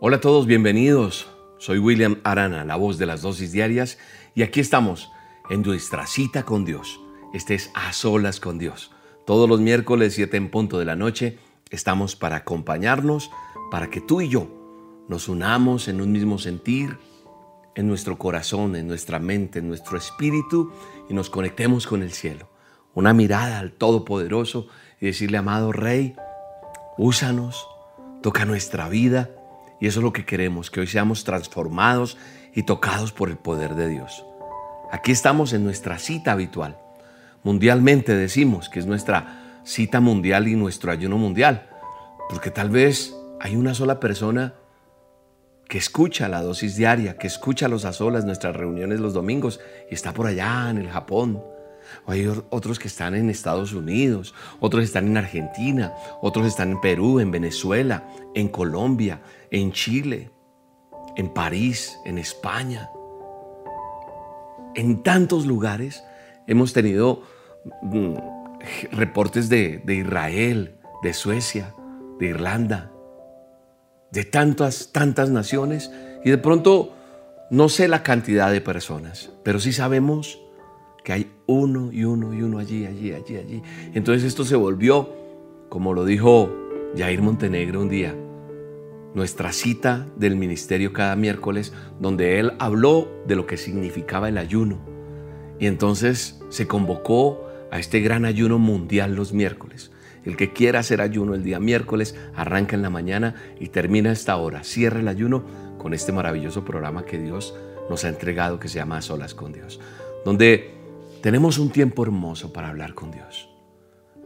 Hola 0.00 0.18
a 0.18 0.20
todos, 0.20 0.46
bienvenidos. 0.46 1.26
Soy 1.58 1.80
William 1.80 2.20
Arana, 2.22 2.64
la 2.64 2.76
voz 2.76 2.98
de 2.98 3.06
las 3.06 3.22
dosis 3.22 3.50
diarias, 3.50 3.98
y 4.32 4.44
aquí 4.44 4.60
estamos 4.60 5.10
en 5.50 5.62
nuestra 5.62 6.06
cita 6.06 6.44
con 6.44 6.64
Dios. 6.64 7.00
Este 7.34 7.56
es 7.56 7.72
A 7.74 7.92
Solas 7.92 8.38
con 8.38 8.58
Dios. 8.58 8.92
Todos 9.26 9.48
los 9.48 9.60
miércoles 9.60 10.14
7 10.14 10.36
en 10.36 10.50
punto 10.52 10.78
de 10.78 10.84
la 10.84 10.94
noche 10.94 11.40
estamos 11.70 12.14
para 12.14 12.36
acompañarnos, 12.36 13.32
para 13.72 13.90
que 13.90 14.00
tú 14.00 14.20
y 14.20 14.28
yo 14.28 14.46
nos 15.08 15.28
unamos 15.28 15.88
en 15.88 16.00
un 16.00 16.12
mismo 16.12 16.38
sentir, 16.38 16.96
en 17.74 17.88
nuestro 17.88 18.18
corazón, 18.18 18.76
en 18.76 18.86
nuestra 18.86 19.18
mente, 19.18 19.58
en 19.58 19.66
nuestro 19.66 19.98
espíritu 19.98 20.70
y 21.08 21.14
nos 21.14 21.28
conectemos 21.28 21.88
con 21.88 22.04
el 22.04 22.12
cielo. 22.12 22.48
Una 22.94 23.14
mirada 23.14 23.58
al 23.58 23.72
Todopoderoso 23.72 24.68
y 25.00 25.06
decirle, 25.06 25.38
amado 25.38 25.72
Rey, 25.72 26.14
úsanos, 26.96 27.66
toca 28.22 28.44
nuestra 28.44 28.88
vida 28.88 29.32
y 29.80 29.86
eso 29.86 30.00
es 30.00 30.04
lo 30.04 30.12
que 30.12 30.24
queremos, 30.24 30.70
que 30.70 30.80
hoy 30.80 30.86
seamos 30.86 31.24
transformados 31.24 32.16
y 32.54 32.64
tocados 32.64 33.12
por 33.12 33.28
el 33.28 33.36
poder 33.36 33.74
de 33.74 33.88
Dios. 33.88 34.24
Aquí 34.90 35.12
estamos 35.12 35.52
en 35.52 35.64
nuestra 35.64 35.98
cita 35.98 36.32
habitual. 36.32 36.78
Mundialmente 37.42 38.14
decimos 38.16 38.68
que 38.68 38.80
es 38.80 38.86
nuestra 38.86 39.60
cita 39.64 40.00
mundial 40.00 40.48
y 40.48 40.56
nuestro 40.56 40.90
ayuno 40.90 41.18
mundial, 41.18 41.68
porque 42.28 42.50
tal 42.50 42.70
vez 42.70 43.14
hay 43.40 43.54
una 43.54 43.74
sola 43.74 44.00
persona 44.00 44.54
que 45.68 45.78
escucha 45.78 46.28
la 46.28 46.42
dosis 46.42 46.76
diaria, 46.76 47.18
que 47.18 47.26
escucha 47.26 47.68
los 47.68 47.84
azolas, 47.84 48.24
nuestras 48.24 48.56
reuniones 48.56 49.00
los 49.00 49.12
domingos 49.12 49.60
y 49.90 49.94
está 49.94 50.14
por 50.14 50.26
allá 50.26 50.70
en 50.70 50.78
el 50.78 50.88
Japón. 50.88 51.42
O 52.06 52.12
hay 52.12 52.26
otros 52.50 52.78
que 52.78 52.88
están 52.88 53.14
en 53.14 53.30
Estados 53.30 53.72
Unidos, 53.72 54.34
otros 54.60 54.84
están 54.84 55.06
en 55.06 55.16
Argentina, 55.16 55.92
otros 56.20 56.46
están 56.46 56.72
en 56.72 56.80
Perú, 56.80 57.20
en 57.20 57.30
Venezuela, 57.30 58.08
en 58.34 58.48
Colombia, 58.48 59.20
en 59.50 59.72
Chile, 59.72 60.30
en 61.16 61.28
París, 61.28 61.98
en 62.04 62.18
España. 62.18 62.90
En 64.74 65.02
tantos 65.02 65.46
lugares 65.46 66.04
hemos 66.46 66.72
tenido 66.72 67.22
mm, 67.82 68.14
reportes 68.92 69.48
de, 69.48 69.82
de 69.84 69.94
Israel, 69.96 70.78
de 71.02 71.12
Suecia, 71.12 71.74
de 72.18 72.26
Irlanda, 72.26 72.90
de 74.10 74.24
tantas, 74.24 74.90
tantas 74.92 75.30
naciones 75.30 75.90
y 76.24 76.30
de 76.30 76.38
pronto 76.38 76.94
no 77.50 77.68
sé 77.68 77.88
la 77.88 78.02
cantidad 78.02 78.52
de 78.52 78.60
personas, 78.60 79.30
pero 79.42 79.60
sí 79.60 79.72
sabemos 79.72 80.40
que 81.04 81.12
hay 81.12 81.32
uno 81.46 81.90
y 81.92 82.04
uno 82.04 82.34
y 82.34 82.42
uno 82.42 82.58
allí, 82.58 82.84
allí, 82.84 83.12
allí, 83.12 83.36
allí. 83.36 83.62
Entonces 83.94 84.24
esto 84.24 84.44
se 84.44 84.56
volvió, 84.56 85.10
como 85.68 85.94
lo 85.94 86.04
dijo 86.04 86.50
Jair 86.96 87.22
Montenegro 87.22 87.80
un 87.80 87.88
día, 87.88 88.14
nuestra 89.14 89.52
cita 89.52 90.06
del 90.16 90.36
ministerio 90.36 90.92
cada 90.92 91.16
miércoles, 91.16 91.72
donde 91.98 92.38
él 92.38 92.52
habló 92.58 93.08
de 93.26 93.36
lo 93.36 93.46
que 93.46 93.56
significaba 93.56 94.28
el 94.28 94.38
ayuno. 94.38 94.78
Y 95.58 95.66
entonces 95.66 96.40
se 96.50 96.66
convocó 96.66 97.44
a 97.70 97.78
este 97.78 98.00
gran 98.00 98.24
ayuno 98.24 98.58
mundial 98.58 99.14
los 99.14 99.32
miércoles. 99.32 99.90
El 100.24 100.36
que 100.36 100.52
quiera 100.52 100.80
hacer 100.80 101.00
ayuno 101.00 101.34
el 101.34 101.42
día 101.42 101.58
miércoles, 101.58 102.14
arranca 102.34 102.76
en 102.76 102.82
la 102.82 102.90
mañana 102.90 103.34
y 103.58 103.68
termina 103.68 104.12
esta 104.12 104.36
hora. 104.36 104.64
Cierra 104.64 105.00
el 105.00 105.08
ayuno 105.08 105.44
con 105.78 105.94
este 105.94 106.12
maravilloso 106.12 106.64
programa 106.64 107.04
que 107.04 107.18
Dios 107.18 107.54
nos 107.88 108.04
ha 108.04 108.08
entregado 108.08 108.58
que 108.58 108.68
se 108.68 108.76
llama 108.76 109.00
Solas 109.00 109.34
con 109.34 109.52
Dios, 109.52 109.80
donde 110.24 110.74
tenemos 111.22 111.58
un 111.58 111.70
tiempo 111.70 112.02
hermoso 112.02 112.52
para 112.52 112.68
hablar 112.68 112.94
con 112.94 113.10
Dios. 113.10 113.48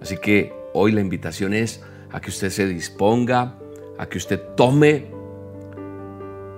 Así 0.00 0.16
que 0.16 0.53
hoy 0.75 0.92
la 0.92 1.00
invitación 1.00 1.55
es 1.55 1.83
a 2.10 2.20
que 2.20 2.30
usted 2.30 2.50
se 2.50 2.66
disponga, 2.66 3.58
a 3.98 4.06
que 4.06 4.18
usted 4.18 4.40
tome 4.56 5.06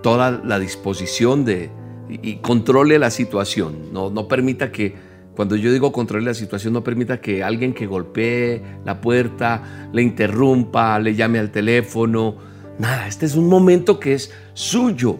toda 0.02 0.30
la 0.30 0.58
disposición 0.58 1.44
de 1.44 1.70
y, 2.08 2.36
controle 2.36 2.98
la 2.98 3.10
situación. 3.10 3.92
No, 3.92 4.10
no 4.10 4.28
permita 4.28 4.70
que 4.70 4.94
cuando 5.34 5.56
yo 5.56 5.72
digo 5.72 5.92
controle 5.92 6.26
la 6.26 6.34
situación, 6.34 6.72
no 6.72 6.84
permita 6.84 7.20
que 7.20 7.42
alguien 7.42 7.74
que 7.74 7.86
golpee 7.86 8.62
la 8.84 9.00
puerta, 9.00 9.88
le 9.92 10.02
interrumpa, 10.02 10.98
le 10.98 11.14
llame 11.14 11.38
al 11.38 11.50
teléfono. 11.50 12.36
Nada, 12.78 13.08
este 13.08 13.26
es 13.26 13.34
un 13.34 13.48
momento 13.48 13.98
que 13.98 14.14
es 14.14 14.32
suyo. 14.52 15.18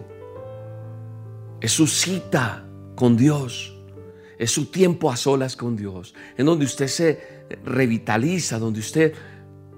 Es 1.59 1.71
su 1.71 1.87
cita 1.87 2.65
con 2.95 3.17
Dios. 3.17 3.75
Es 4.37 4.51
su 4.51 4.65
tiempo 4.65 5.11
a 5.11 5.17
solas 5.17 5.55
con 5.55 5.75
Dios. 5.75 6.13
En 6.37 6.45
donde 6.45 6.65
usted 6.65 6.87
se 6.87 7.45
revitaliza, 7.65 8.59
donde 8.59 8.79
usted 8.79 9.13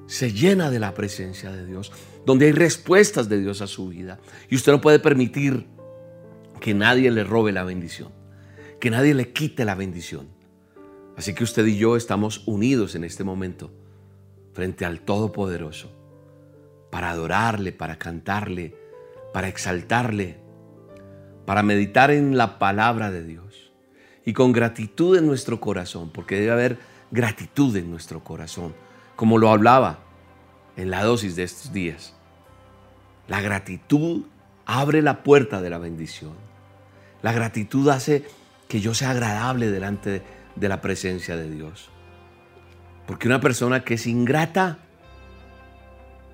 se 0.05 0.31
llena 0.31 0.69
de 0.69 0.79
la 0.79 0.93
presencia 0.93 1.51
de 1.51 1.65
Dios. 1.65 1.91
Donde 2.27 2.45
hay 2.45 2.51
respuestas 2.51 3.27
de 3.27 3.39
Dios 3.39 3.61
a 3.61 3.67
su 3.67 3.88
vida. 3.88 4.19
Y 4.49 4.55
usted 4.55 4.71
no 4.71 4.81
puede 4.81 4.99
permitir 4.99 5.65
que 6.59 6.75
nadie 6.75 7.09
le 7.09 7.23
robe 7.23 7.51
la 7.51 7.63
bendición 7.63 8.17
que 8.79 8.91
nadie 8.91 9.13
le 9.13 9.31
quite 9.31 9.65
la 9.65 9.75
bendición. 9.75 10.27
Así 11.15 11.33
que 11.33 11.43
usted 11.43 11.65
y 11.65 11.77
yo 11.77 11.95
estamos 11.95 12.43
unidos 12.45 12.95
en 12.95 13.03
este 13.03 13.23
momento 13.23 13.71
frente 14.53 14.85
al 14.85 15.01
Todopoderoso 15.01 15.91
para 16.91 17.09
adorarle, 17.11 17.71
para 17.71 17.97
cantarle, 17.97 18.75
para 19.33 19.47
exaltarle, 19.47 20.38
para 21.45 21.63
meditar 21.63 22.11
en 22.11 22.38
la 22.38 22.59
palabra 22.59 23.11
de 23.11 23.23
Dios 23.23 23.71
y 24.25 24.33
con 24.33 24.51
gratitud 24.51 25.17
en 25.17 25.25
nuestro 25.25 25.59
corazón, 25.59 26.11
porque 26.11 26.39
debe 26.39 26.51
haber 26.51 26.79
gratitud 27.11 27.75
en 27.77 27.89
nuestro 27.89 28.23
corazón, 28.23 28.75
como 29.15 29.38
lo 29.38 29.49
hablaba 29.49 29.99
en 30.75 30.91
la 30.91 31.03
dosis 31.03 31.35
de 31.35 31.44
estos 31.44 31.73
días. 31.73 32.13
La 33.27 33.41
gratitud 33.41 34.23
abre 34.65 35.01
la 35.01 35.23
puerta 35.23 35.61
de 35.61 35.69
la 35.69 35.77
bendición. 35.77 36.33
La 37.21 37.31
gratitud 37.31 37.89
hace 37.89 38.25
que 38.67 38.81
yo 38.81 38.93
sea 38.93 39.11
agradable 39.11 39.71
delante 39.71 40.21
de 40.55 40.69
la 40.69 40.81
presencia 40.81 41.35
de 41.35 41.49
Dios. 41.49 41.89
Porque 43.05 43.27
una 43.27 43.39
persona 43.39 43.83
que 43.83 43.95
es 43.95 44.07
ingrata 44.07 44.79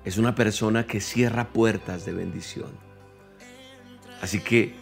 es 0.04 0.18
una 0.18 0.34
persona 0.34 0.86
que 0.86 1.00
cierra 1.00 1.48
puertas 1.48 2.04
de 2.04 2.12
bendición. 2.12 2.70
Así 4.20 4.40
que 4.40 4.74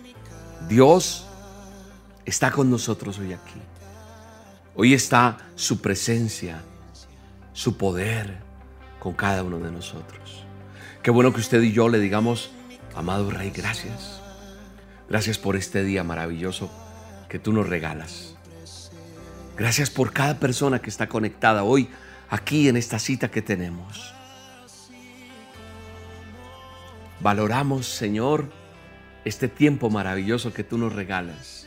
Dios 0.69 1.27
está 2.25 2.50
con 2.50 2.71
nosotros 2.71 3.19
hoy 3.19 3.33
aquí. 3.33 3.61
Hoy 4.75 4.94
está 4.94 5.39
su 5.55 5.81
presencia, 5.81 6.62
su 7.53 7.77
poder 7.77 8.39
con 8.99 9.12
cada 9.12 9.43
uno 9.43 9.59
de 9.59 9.71
nosotros. 9.71 10.44
Qué 11.03 11.11
bueno 11.11 11.33
que 11.33 11.41
usted 11.41 11.61
y 11.63 11.73
yo 11.73 11.89
le 11.89 11.99
digamos, 11.99 12.53
amado 12.95 13.29
Rey, 13.29 13.51
gracias. 13.51 14.21
Gracias 15.09 15.37
por 15.37 15.57
este 15.57 15.83
día 15.83 16.05
maravilloso 16.05 16.71
que 17.29 17.41
tú 17.41 17.53
nos 17.53 17.69
regalas. 17.69 18.37
Gracias 19.57 19.91
por 19.91 20.12
cada 20.12 20.39
persona 20.39 20.81
que 20.81 20.91
está 20.91 21.09
conectada 21.09 21.65
hoy 21.65 21.89
aquí 22.31 22.69
en 22.69 22.77
esta 22.77 23.01
cita 23.01 23.33
que 23.33 23.43
tenemos. 23.43 24.15
Valoramos, 27.19 27.87
Señor, 27.87 28.47
este 29.25 29.49
tiempo 29.49 29.91
maravilloso 29.91 30.53
que 30.53 30.62
tú 30.62 30.79
nos 30.79 30.93
regalas, 30.93 31.67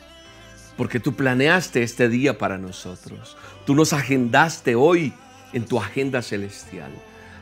porque 0.78 0.98
tú 0.98 1.14
planeaste 1.14 1.82
este 1.82 2.08
día 2.08 2.38
para 2.38 2.56
nosotros. 2.56 3.36
Tú 3.66 3.74
nos 3.74 3.92
agendaste 3.92 4.76
hoy 4.76 5.12
en 5.52 5.66
tu 5.66 5.78
agenda 5.78 6.22
celestial. 6.22 6.90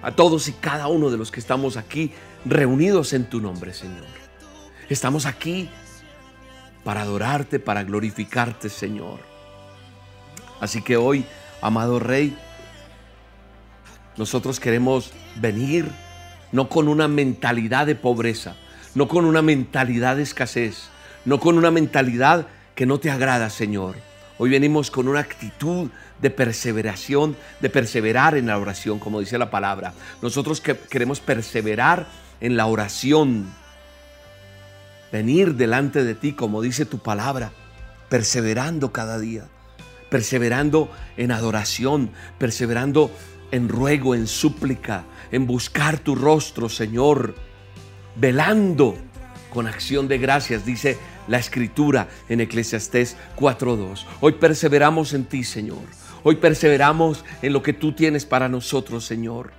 A 0.04 0.10
todos 0.10 0.48
y 0.48 0.52
cada 0.52 0.88
uno 0.88 1.10
de 1.10 1.16
los 1.16 1.30
que 1.30 1.40
estamos 1.40 1.78
aquí 1.78 2.12
reunidos 2.44 3.14
en 3.14 3.24
tu 3.24 3.40
nombre, 3.40 3.72
Señor. 3.72 4.04
Estamos 4.90 5.24
aquí 5.24 5.70
para 6.84 7.00
adorarte, 7.00 7.58
para 7.58 7.84
glorificarte, 7.84 8.68
Señor. 8.68 9.20
Así 10.60 10.82
que 10.82 10.98
hoy, 10.98 11.24
amado 11.62 12.00
Rey, 12.00 12.36
nosotros 14.18 14.60
queremos 14.60 15.10
venir 15.36 15.90
no 16.52 16.68
con 16.68 16.88
una 16.88 17.08
mentalidad 17.08 17.86
de 17.86 17.94
pobreza, 17.94 18.56
no 18.94 19.08
con 19.08 19.24
una 19.24 19.40
mentalidad 19.40 20.16
de 20.16 20.24
escasez, 20.24 20.90
no 21.24 21.40
con 21.40 21.56
una 21.56 21.70
mentalidad 21.70 22.46
que 22.74 22.84
no 22.84 23.00
te 23.00 23.10
agrada, 23.10 23.48
Señor. 23.48 23.96
Hoy 24.36 24.50
venimos 24.50 24.90
con 24.90 25.08
una 25.08 25.20
actitud 25.20 25.88
de 26.20 26.30
perseveración, 26.30 27.36
de 27.60 27.70
perseverar 27.70 28.36
en 28.36 28.46
la 28.46 28.58
oración, 28.58 28.98
como 28.98 29.20
dice 29.20 29.38
la 29.38 29.50
palabra. 29.50 29.94
Nosotros 30.22 30.60
que 30.60 30.76
queremos 30.76 31.20
perseverar 31.20 32.06
en 32.40 32.56
la 32.56 32.66
oración, 32.66 33.52
venir 35.12 35.54
delante 35.54 36.04
de 36.04 36.14
ti, 36.14 36.32
como 36.32 36.62
dice 36.62 36.86
tu 36.86 36.98
palabra, 36.98 37.52
perseverando 38.08 38.92
cada 38.92 39.18
día, 39.18 39.44
perseverando 40.10 40.90
en 41.16 41.32
adoración, 41.32 42.10
perseverando 42.38 43.10
en 43.50 43.68
ruego, 43.68 44.14
en 44.14 44.26
súplica, 44.26 45.04
en 45.30 45.46
buscar 45.46 45.98
tu 45.98 46.14
rostro, 46.14 46.68
Señor, 46.68 47.34
velando 48.16 48.96
con 49.50 49.66
acción 49.66 50.08
de 50.08 50.18
gracias, 50.18 50.66
dice 50.66 50.98
la 51.28 51.38
escritura 51.38 52.08
en 52.28 52.40
Eclesiastés 52.40 53.16
4.2. 53.36 54.04
Hoy 54.20 54.32
perseveramos 54.32 55.14
en 55.14 55.24
ti, 55.24 55.44
Señor. 55.44 56.03
Hoy 56.26 56.36
perseveramos 56.36 57.22
en 57.42 57.52
lo 57.52 57.62
que 57.62 57.74
tú 57.74 57.92
tienes 57.92 58.24
para 58.24 58.48
nosotros, 58.48 59.04
Señor. 59.04 59.52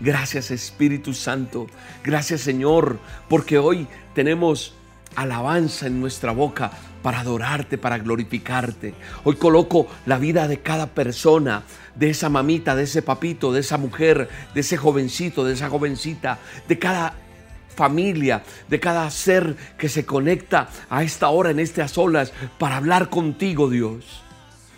Gracias 0.00 0.50
Espíritu 0.50 1.14
Santo. 1.14 1.66
Gracias 2.04 2.42
Señor, 2.42 2.98
porque 3.26 3.58
hoy 3.58 3.88
tenemos 4.14 4.74
alabanza 5.16 5.86
en 5.86 6.02
nuestra 6.02 6.32
boca 6.32 6.72
para 7.02 7.20
adorarte, 7.20 7.78
para 7.78 7.96
glorificarte. 7.96 8.92
Hoy 9.24 9.36
coloco 9.36 9.86
la 10.04 10.18
vida 10.18 10.46
de 10.46 10.60
cada 10.60 10.88
persona, 10.88 11.62
de 11.94 12.10
esa 12.10 12.28
mamita, 12.28 12.76
de 12.76 12.82
ese 12.82 13.00
papito, 13.00 13.50
de 13.50 13.60
esa 13.60 13.78
mujer, 13.78 14.28
de 14.52 14.60
ese 14.60 14.76
jovencito, 14.76 15.42
de 15.42 15.54
esa 15.54 15.70
jovencita, 15.70 16.38
de 16.68 16.78
cada 16.78 17.14
familia, 17.74 18.42
de 18.68 18.78
cada 18.78 19.08
ser 19.10 19.56
que 19.78 19.88
se 19.88 20.04
conecta 20.04 20.68
a 20.90 21.02
esta 21.02 21.30
hora 21.30 21.50
en 21.50 21.60
estas 21.60 21.96
olas 21.96 22.34
para 22.58 22.76
hablar 22.76 23.08
contigo, 23.08 23.70
Dios. 23.70 24.22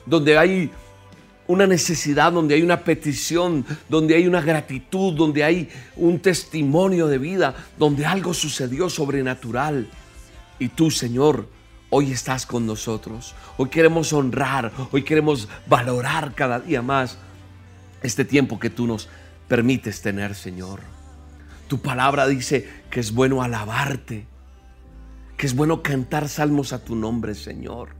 Donde 0.06 0.38
hay 0.38 0.70
una 1.48 1.66
necesidad, 1.66 2.32
donde 2.32 2.54
hay 2.54 2.62
una 2.62 2.84
petición, 2.84 3.64
donde 3.88 4.14
hay 4.14 4.26
una 4.26 4.40
gratitud, 4.40 5.14
donde 5.14 5.44
hay 5.44 5.68
un 5.96 6.18
testimonio 6.18 7.06
de 7.06 7.18
vida, 7.18 7.54
donde 7.78 8.06
algo 8.06 8.34
sucedió 8.34 8.90
sobrenatural. 8.90 9.88
Y 10.58 10.68
tú, 10.68 10.90
Señor, 10.90 11.48
hoy 11.90 12.12
estás 12.12 12.46
con 12.46 12.66
nosotros. 12.66 13.34
Hoy 13.56 13.68
queremos 13.68 14.12
honrar, 14.12 14.72
hoy 14.90 15.02
queremos 15.02 15.48
valorar 15.66 16.34
cada 16.34 16.60
día 16.60 16.82
más 16.82 17.18
este 18.02 18.24
tiempo 18.24 18.58
que 18.58 18.70
tú 18.70 18.86
nos 18.86 19.08
permites 19.48 20.02
tener, 20.02 20.34
Señor. 20.34 20.80
Tu 21.68 21.80
palabra 21.80 22.26
dice 22.26 22.68
que 22.90 23.00
es 23.00 23.12
bueno 23.12 23.42
alabarte, 23.42 24.26
que 25.36 25.46
es 25.46 25.54
bueno 25.54 25.82
cantar 25.82 26.28
salmos 26.28 26.72
a 26.72 26.84
tu 26.84 26.94
nombre, 26.94 27.34
Señor. 27.34 27.95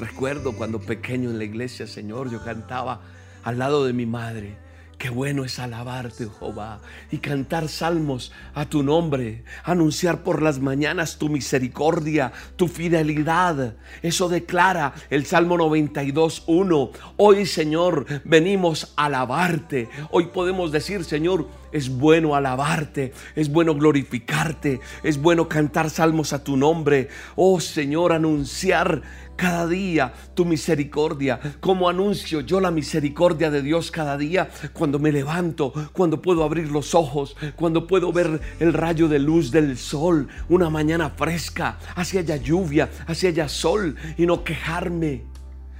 Recuerdo 0.00 0.52
cuando 0.52 0.80
pequeño 0.80 1.28
en 1.28 1.36
la 1.36 1.44
iglesia, 1.44 1.86
Señor, 1.86 2.30
yo 2.30 2.42
cantaba 2.42 3.02
al 3.44 3.58
lado 3.58 3.84
de 3.84 3.92
mi 3.92 4.06
madre 4.06 4.56
Qué 5.00 5.08
bueno 5.08 5.46
es 5.46 5.58
alabarte, 5.58 6.28
Jehová, 6.38 6.82
y 7.10 7.16
cantar 7.16 7.70
salmos 7.70 8.32
a 8.52 8.66
tu 8.66 8.82
nombre, 8.82 9.44
anunciar 9.64 10.22
por 10.22 10.42
las 10.42 10.60
mañanas 10.60 11.16
tu 11.16 11.30
misericordia, 11.30 12.32
tu 12.56 12.68
fidelidad. 12.68 13.76
Eso 14.02 14.28
declara 14.28 14.92
el 15.08 15.24
Salmo 15.24 15.56
92.1. 15.56 16.90
Hoy, 17.16 17.46
Señor, 17.46 18.04
venimos 18.24 18.92
a 18.94 19.06
alabarte. 19.06 19.88
Hoy 20.10 20.26
podemos 20.26 20.70
decir, 20.70 21.02
Señor, 21.04 21.48
es 21.72 21.88
bueno 21.88 22.34
alabarte, 22.34 23.14
es 23.36 23.50
bueno 23.50 23.74
glorificarte, 23.74 24.80
es 25.02 25.16
bueno 25.16 25.48
cantar 25.48 25.88
salmos 25.88 26.34
a 26.34 26.44
tu 26.44 26.58
nombre. 26.58 27.08
Oh, 27.36 27.58
Señor, 27.58 28.12
anunciar 28.12 29.00
cada 29.40 29.66
día 29.66 30.12
tu 30.34 30.44
misericordia. 30.44 31.40
Como 31.60 31.88
anuncio 31.88 32.42
yo 32.42 32.60
la 32.60 32.70
misericordia 32.70 33.50
de 33.50 33.62
Dios 33.62 33.90
cada 33.90 34.18
día 34.18 34.50
cuando 34.74 34.98
me 34.98 35.12
levanto, 35.12 35.72
cuando 35.94 36.20
puedo 36.20 36.44
abrir 36.44 36.70
los 36.70 36.94
ojos, 36.94 37.34
cuando 37.56 37.86
puedo 37.86 38.12
ver 38.12 38.38
el 38.60 38.74
rayo 38.74 39.08
de 39.08 39.18
luz 39.18 39.50
del 39.50 39.78
sol, 39.78 40.28
una 40.50 40.68
mañana 40.68 41.08
fresca, 41.08 41.78
hacia 41.96 42.20
allá 42.20 42.36
lluvia, 42.36 42.90
hacia 43.06 43.30
allá 43.30 43.48
sol 43.48 43.96
y 44.18 44.26
no 44.26 44.44
quejarme. 44.44 45.24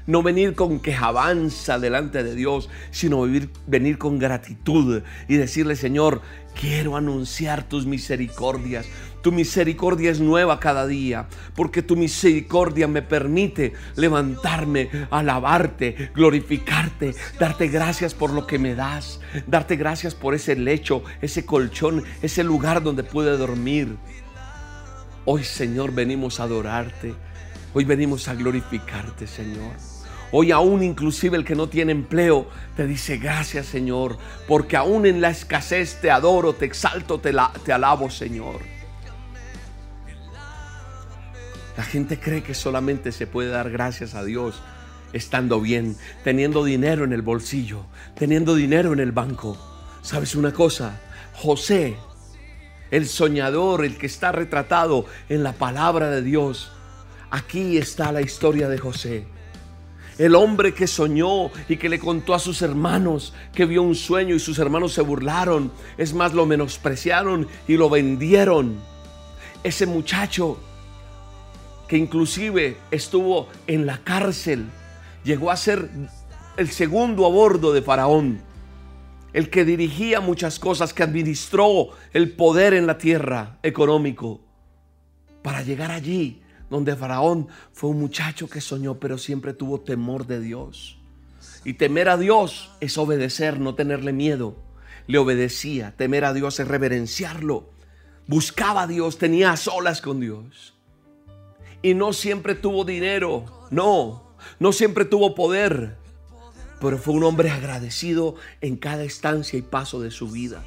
No 0.07 0.23
venir 0.23 0.55
con 0.55 0.81
quejabanza 0.81 1.79
delante 1.79 2.23
de 2.23 2.35
Dios, 2.35 2.71
sino 2.91 3.27
venir 3.67 3.99
con 3.99 4.19
gratitud 4.19 5.03
y 5.29 5.37
decirle, 5.37 5.77
Señor, 5.77 6.23
quiero 6.59 6.97
anunciar 6.97 7.69
tus 7.69 7.87
misericordias. 7.87 8.87
Tu 9.23 9.33
misericordia 9.33 10.11
es 10.11 10.21
nueva 10.21 10.61
cada 10.61 10.87
día, 10.87 11.27
porque 11.55 11.83
tu 11.83 11.97
misericordia 11.97 12.89
me 12.89 13.03
permite 13.03 13.75
levantarme, 13.97 14.89
alabarte, 15.11 16.11
glorificarte, 16.15 17.15
darte 17.39 17.69
gracias 17.69 18.15
por 18.15 18.31
lo 18.31 18.47
que 18.47 18.59
me 18.59 18.75
das, 18.75 19.21
darte 19.47 19.77
gracias 19.77 20.15
por 20.15 20.35
ese 20.35 20.57
lecho, 20.57 21.03
ese 21.21 21.45
colchón, 21.45 22.03
ese 22.23 22.45
lugar 22.45 22.83
donde 22.83 23.05
pude 23.05 23.37
dormir. 23.37 23.97
Hoy, 25.27 25.45
Señor, 25.45 25.93
venimos 25.93 26.41
a 26.41 26.45
adorarte. 26.45 27.15
Hoy 27.75 27.85
venimos 27.85 28.27
a 28.27 28.35
glorificarte, 28.35 29.27
Señor. 29.27 29.73
Hoy 30.33 30.53
aún 30.53 30.83
inclusive 30.83 31.37
el 31.37 31.45
que 31.45 31.57
no 31.57 31.69
tiene 31.69 31.93
empleo 31.93 32.49
te 32.77 32.87
dice 32.87 33.17
gracias 33.17 33.67
Señor, 33.67 34.17
porque 34.47 34.77
aún 34.77 35.05
en 35.05 35.21
la 35.21 35.31
escasez 35.31 35.99
te 36.01 36.11
adoro, 36.11 36.53
te 36.53 36.67
exalto, 36.67 37.19
te, 37.19 37.35
te 37.65 37.73
alabo 37.73 38.11
Señor. 38.11 38.80
La 41.81 41.87
gente 41.87 42.21
cree 42.21 42.43
que 42.43 42.53
solamente 42.53 43.11
se 43.11 43.27
puede 43.27 43.49
dar 43.49 43.71
gracias 43.71 44.15
a 44.15 44.23
Dios 44.23 44.61
estando 45.15 45.63
bien, 45.63 45.97
teniendo 46.23 46.63
dinero 46.63 47.05
en 47.05 47.15
el 47.15 47.23
bolsillo, 47.23 47.87
teniendo 48.19 48.55
dinero 48.55 48.93
en 48.93 49.01
el 49.01 49.13
banco. 49.13 49.57
¿Sabes 50.03 50.35
una 50.35 50.53
cosa? 50.53 51.01
José, 51.33 51.97
el 52.91 53.07
soñador, 53.07 53.83
el 53.83 53.97
que 53.97 54.05
está 54.05 54.31
retratado 54.31 55.07
en 55.31 55.43
la 55.43 55.55
palabra 55.55 56.11
de 56.11 56.21
Dios, 56.21 56.71
aquí 57.31 57.79
está 57.79 58.13
la 58.13 58.21
historia 58.21 58.69
de 58.69 58.77
José. 58.77 59.25
El 60.19 60.35
hombre 60.35 60.75
que 60.75 60.87
soñó 60.87 61.51
y 61.67 61.79
que 61.79 61.89
le 61.89 61.99
contó 61.99 62.35
a 62.35 62.39
sus 62.39 62.61
hermanos 62.61 63.33
que 63.55 63.65
vio 63.65 63.83
un 63.83 63.95
sueño 63.95 64.35
y 64.35 64.39
sus 64.39 64.59
hermanos 64.59 64.93
se 64.93 65.01
burlaron. 65.01 65.73
Es 65.97 66.13
más, 66.13 66.35
lo 66.35 66.45
menospreciaron 66.45 67.49
y 67.67 67.79
lo 67.79 67.89
vendieron. 67.89 68.79
Ese 69.65 69.87
muchacho 69.87 70.59
que 71.91 71.97
inclusive 71.97 72.77
estuvo 72.93 73.49
en 73.67 73.85
la 73.85 73.99
cárcel, 74.05 74.67
llegó 75.25 75.51
a 75.51 75.57
ser 75.57 75.91
el 76.57 76.71
segundo 76.71 77.27
a 77.27 77.31
bordo 77.31 77.73
de 77.73 77.83
Faraón, 77.83 78.41
el 79.33 79.51
que 79.51 79.65
dirigía 79.65 80.21
muchas 80.21 80.61
cosas, 80.61 80.95
que 80.95 81.03
administró 81.03 81.89
el 82.13 82.31
poder 82.31 82.75
en 82.75 82.87
la 82.87 82.97
tierra 82.97 83.59
económico, 83.65 84.41
para 85.43 85.63
llegar 85.63 85.91
allí 85.91 86.45
donde 86.71 86.95
Faraón 86.95 87.49
fue 87.73 87.91
un 87.91 87.99
muchacho 87.99 88.49
que 88.49 88.61
soñó, 88.61 89.01
pero 89.01 89.19
siempre 89.19 89.53
tuvo 89.53 89.81
temor 89.81 90.29
de 90.29 90.39
Dios. 90.39 90.97
Y 91.65 91.75
temer 91.75 92.09
a 92.09 92.17
Dios 92.17 92.71
es 92.79 92.99
obedecer, 92.99 93.59
no 93.59 93.75
tenerle 93.75 94.13
miedo. 94.13 94.55
Le 95.09 95.19
obedecía, 95.19 95.97
temer 95.97 96.25
a 96.25 96.35
Dios 96.35 96.61
es 96.61 96.69
reverenciarlo. 96.69 97.69
Buscaba 98.29 98.83
a 98.83 98.87
Dios, 98.87 99.19
tenía 99.19 99.57
solas 99.57 100.01
con 100.01 100.21
Dios 100.21 100.77
y 101.83 101.95
no 101.95 102.13
siempre 102.13 102.55
tuvo 102.55 102.85
dinero, 102.85 103.45
no, 103.71 104.35
no 104.59 104.73
siempre 104.73 105.05
tuvo 105.05 105.35
poder, 105.35 105.97
pero 106.81 106.99
fue 106.99 107.15
un 107.15 107.25
hombre 107.25 107.51
agradecido 107.51 108.37
en 108.61 108.77
cada 108.77 109.05
estancia 109.05 109.59
y 109.59 109.63
paso 109.63 110.01
de 110.01 110.11
su 110.11 110.31
vida. 110.31 110.63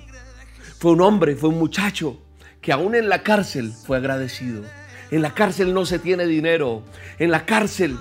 Fue 0.80 0.92
un 0.92 1.01
hombre, 1.01 1.36
fue 1.36 1.50
un 1.50 1.60
muchacho 1.60 2.19
que 2.62 2.71
aún 2.71 2.95
en 2.95 3.10
la 3.10 3.24
cárcel 3.24 3.74
fue 3.86 3.98
agradecido. 3.98 4.63
En 5.12 5.22
la 5.22 5.34
cárcel 5.34 5.74
no 5.74 5.86
se 5.86 6.00
tiene 6.00 6.25
dinero. 6.25 6.84
En 7.20 7.29
la 7.29 7.46
cárcel, 7.46 7.98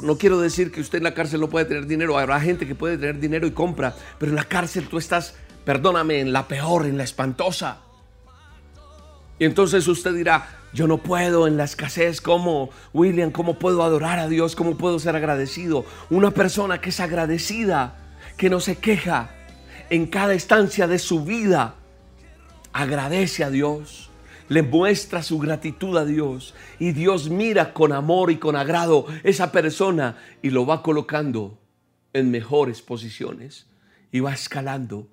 no 0.00 0.16
quiero 0.16 0.40
decir 0.40 0.72
que 0.72 0.80
usted 0.80 0.98
en 0.98 1.04
la 1.04 1.14
cárcel 1.14 1.40
no 1.40 1.48
puede 1.48 1.66
tener 1.66 1.86
dinero. 1.86 2.18
Habrá 2.18 2.40
gente 2.40 2.66
que 2.66 2.74
puede 2.74 2.96
tener 2.96 3.18
dinero 3.18 3.46
y 3.46 3.50
compra. 3.50 3.94
Pero 4.18 4.30
en 4.30 4.36
la 4.36 4.44
cárcel 4.44 4.88
tú 4.88 4.96
estás, 4.96 5.34
perdóname, 5.64 6.20
en 6.20 6.32
la 6.32 6.48
peor, 6.48 6.86
en 6.86 6.96
la 6.96 7.04
espantosa. 7.04 7.80
Y 9.38 9.44
entonces 9.44 9.86
usted 9.86 10.14
dirá, 10.14 10.48
yo 10.76 10.86
no 10.86 10.98
puedo 10.98 11.46
en 11.46 11.56
la 11.56 11.64
escasez, 11.64 12.20
¿cómo, 12.20 12.68
William? 12.92 13.30
¿Cómo 13.30 13.58
puedo 13.58 13.82
adorar 13.82 14.18
a 14.18 14.28
Dios? 14.28 14.54
¿Cómo 14.54 14.76
puedo 14.76 14.98
ser 14.98 15.16
agradecido? 15.16 15.86
Una 16.10 16.32
persona 16.32 16.82
que 16.82 16.90
es 16.90 17.00
agradecida, 17.00 17.96
que 18.36 18.50
no 18.50 18.60
se 18.60 18.76
queja 18.76 19.30
en 19.88 20.06
cada 20.06 20.34
estancia 20.34 20.86
de 20.86 20.98
su 20.98 21.24
vida, 21.24 21.76
agradece 22.74 23.42
a 23.42 23.48
Dios, 23.48 24.10
le 24.50 24.62
muestra 24.62 25.22
su 25.22 25.38
gratitud 25.38 25.96
a 25.96 26.04
Dios 26.04 26.54
y 26.78 26.92
Dios 26.92 27.30
mira 27.30 27.72
con 27.72 27.94
amor 27.94 28.30
y 28.30 28.36
con 28.36 28.54
agrado 28.54 29.06
esa 29.24 29.52
persona 29.52 30.18
y 30.42 30.50
lo 30.50 30.66
va 30.66 30.82
colocando 30.82 31.58
en 32.12 32.30
mejores 32.30 32.82
posiciones 32.82 33.66
y 34.12 34.20
va 34.20 34.34
escalando. 34.34 35.08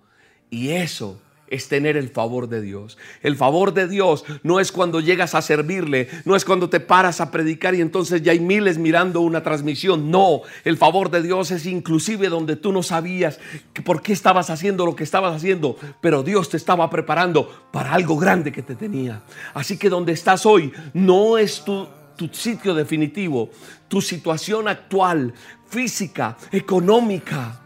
Y 0.50 0.72
eso 0.72 1.22
es 1.54 1.68
tener 1.68 1.98
el 1.98 2.10
favor 2.10 2.50
de 2.50 2.62
Dios. 2.62 2.98
El 3.22 3.36
favor 3.36 3.76
de 3.76 3.88
Dios 3.88 4.26
no 4.42 4.60
es 4.60 4.72
cuando 4.72 5.00
llegas 5.00 5.36
a 5.36 5.42
servirle, 5.44 6.10
no 6.26 6.36
es 6.36 6.46
cuando 6.46 6.68
te 6.68 6.80
paras 6.80 7.22
a 7.22 7.30
predicar 7.30 7.76
y 7.76 7.82
entonces 7.82 8.24
ya 8.24 8.32
hay 8.32 8.40
miles 8.40 8.80
mirando 8.80 9.22
una 9.22 9.44
transmisión. 9.44 10.10
No, 10.10 10.42
el 10.64 10.78
favor 10.78 11.12
de 11.12 11.22
Dios 11.22 11.52
es 11.52 11.68
inclusive 11.68 12.30
donde 12.30 12.56
tú 12.56 12.72
no 12.72 12.82
sabías 12.82 13.40
por 13.86 14.02
qué 14.02 14.14
estabas 14.14 14.50
haciendo 14.50 14.84
lo 14.84 14.96
que 14.96 15.04
estabas 15.04 15.36
haciendo, 15.36 15.78
pero 16.02 16.24
Dios 16.24 16.50
te 16.50 16.58
estaba 16.58 16.90
preparando 16.90 17.68
para 17.72 17.94
algo 17.94 18.18
grande 18.18 18.52
que 18.52 18.64
te 18.64 18.74
tenía. 18.74 19.22
Así 19.54 19.78
que 19.78 19.90
donde 19.90 20.14
estás 20.14 20.48
hoy 20.48 20.74
no 20.94 21.38
es 21.38 21.64
tu, 21.64 21.88
tu 22.18 22.30
sitio 22.30 22.74
definitivo, 22.74 23.52
tu 23.88 24.02
situación 24.02 24.68
actual, 24.68 25.36
física, 25.68 26.36
económica, 26.52 27.62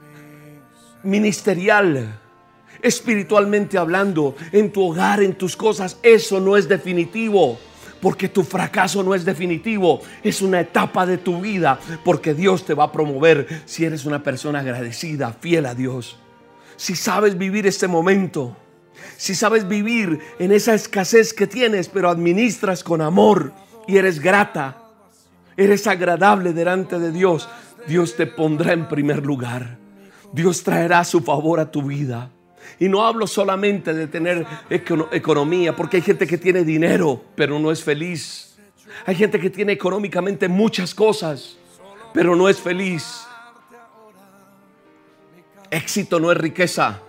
ministerial 1.04 2.20
espiritualmente 2.82 3.78
hablando, 3.78 4.36
en 4.52 4.72
tu 4.72 4.90
hogar, 4.90 5.22
en 5.22 5.36
tus 5.36 5.56
cosas, 5.56 5.98
eso 6.04 6.40
no 6.40 6.58
es 6.58 6.68
definitivo. 6.68 7.58
porque 8.02 8.30
tu 8.30 8.44
fracaso 8.44 9.02
no 9.02 9.16
es 9.16 9.26
definitivo, 9.26 10.02
es 10.24 10.44
una 10.44 10.60
etapa 10.60 11.08
de 11.08 11.18
tu 11.18 11.42
vida, 11.42 11.80
porque 12.06 12.36
Dios 12.36 12.64
te 12.64 12.76
va 12.76 12.86
a 12.86 12.92
promover 12.92 13.64
si 13.66 13.86
eres 13.86 14.06
una 14.06 14.22
persona 14.22 14.60
agradecida, 14.60 15.34
fiel 15.34 15.66
a 15.66 15.74
Dios. 15.74 16.18
Si 16.76 16.96
sabes 16.96 17.40
vivir 17.40 17.66
este 17.66 17.88
momento, 17.88 18.56
si 19.18 19.34
sabes 19.34 19.68
vivir 19.68 20.20
en 20.38 20.52
esa 20.52 20.76
escasez 20.76 21.34
que 21.34 21.48
tienes, 21.48 21.90
pero 21.90 22.10
administras 22.10 22.84
con 22.84 23.02
amor 23.02 23.52
y 23.88 23.98
eres 23.98 24.20
grata, 24.20 24.78
eres 25.56 25.88
agradable 25.88 26.54
delante 26.54 27.00
de 27.00 27.12
Dios, 27.12 27.50
Dios 27.88 28.16
te 28.16 28.28
pondrá 28.28 28.74
en 28.74 28.88
primer 28.88 29.26
lugar. 29.26 29.78
Dios 30.34 30.62
traerá 30.64 31.04
su 31.04 31.22
favor 31.22 31.60
a 31.60 31.72
tu 31.72 31.82
vida. 31.82 32.32
Y 32.80 32.90
no 32.90 33.06
hablo 33.06 33.28
solamente 33.28 33.94
de 33.94 34.08
tener 34.08 34.46
economía, 34.70 35.76
porque 35.76 35.98
hay 35.98 36.04
gente 36.04 36.28
que 36.28 36.38
tiene 36.38 36.64
dinero, 36.64 37.22
pero 37.36 37.60
no 37.60 37.72
es 37.72 37.84
feliz. 37.84 38.58
Hay 39.06 39.16
gente 39.16 39.40
que 39.40 39.50
tiene 39.50 39.74
económicamente 39.74 40.48
muchas 40.48 40.94
cosas, 40.94 41.58
pero 42.14 42.36
no 42.36 42.50
es 42.50 42.60
feliz. 42.60 43.28
Éxito 45.70 46.20
no 46.20 46.32
es 46.32 46.38
riqueza. 46.38 47.02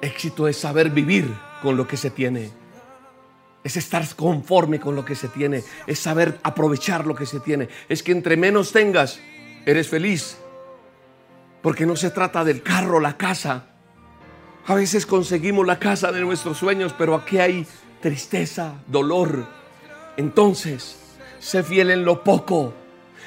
Éxito 0.00 0.48
es 0.48 0.56
saber 0.56 0.90
vivir 0.90 1.28
con 1.62 1.76
lo 1.76 1.86
que 1.86 1.96
se 1.96 2.10
tiene. 2.10 2.50
Es 3.64 3.76
estar 3.76 4.04
conforme 4.14 4.80
con 4.80 4.94
lo 4.94 5.04
que 5.04 5.14
se 5.14 5.28
tiene. 5.28 5.62
Es 5.86 5.98
saber 5.98 6.38
aprovechar 6.42 7.06
lo 7.06 7.14
que 7.14 7.26
se 7.26 7.40
tiene. 7.40 7.68
Es 7.88 8.02
que 8.02 8.12
entre 8.12 8.36
menos 8.36 8.72
tengas, 8.72 9.20
eres 9.66 9.88
feliz. 9.88 10.38
Porque 11.62 11.86
no 11.86 11.96
se 11.96 12.10
trata 12.10 12.44
del 12.44 12.62
carro, 12.62 13.00
la 13.00 13.16
casa. 13.16 13.66
A 14.66 14.74
veces 14.74 15.06
conseguimos 15.06 15.66
la 15.66 15.78
casa 15.78 16.12
de 16.12 16.20
nuestros 16.20 16.58
sueños, 16.58 16.94
pero 16.96 17.14
aquí 17.14 17.38
hay 17.38 17.66
tristeza, 18.00 18.74
dolor. 18.86 19.46
Entonces, 20.16 20.98
sé 21.38 21.62
fiel 21.62 21.90
en 21.90 22.04
lo 22.04 22.22
poco. 22.22 22.74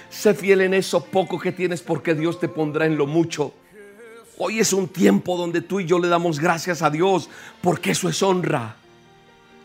Sé 0.10 0.34
fiel 0.34 0.62
en 0.62 0.74
eso 0.74 1.04
poco 1.06 1.40
que 1.40 1.52
tienes 1.52 1.82
porque 1.82 2.16
Dios 2.16 2.40
te 2.40 2.48
pondrá 2.48 2.86
en 2.86 2.98
lo 2.98 3.08
mucho. 3.08 3.54
Hoy 4.38 4.60
es 4.60 4.74
un 4.74 4.88
tiempo 4.88 5.38
donde 5.38 5.62
tú 5.62 5.80
y 5.80 5.86
yo 5.86 6.00
le 6.00 6.08
damos 6.08 6.40
gracias 6.40 6.82
a 6.82 6.90
Dios 6.90 7.30
porque 7.62 7.92
eso 7.92 8.10
es 8.10 8.22
honra. 8.22 8.76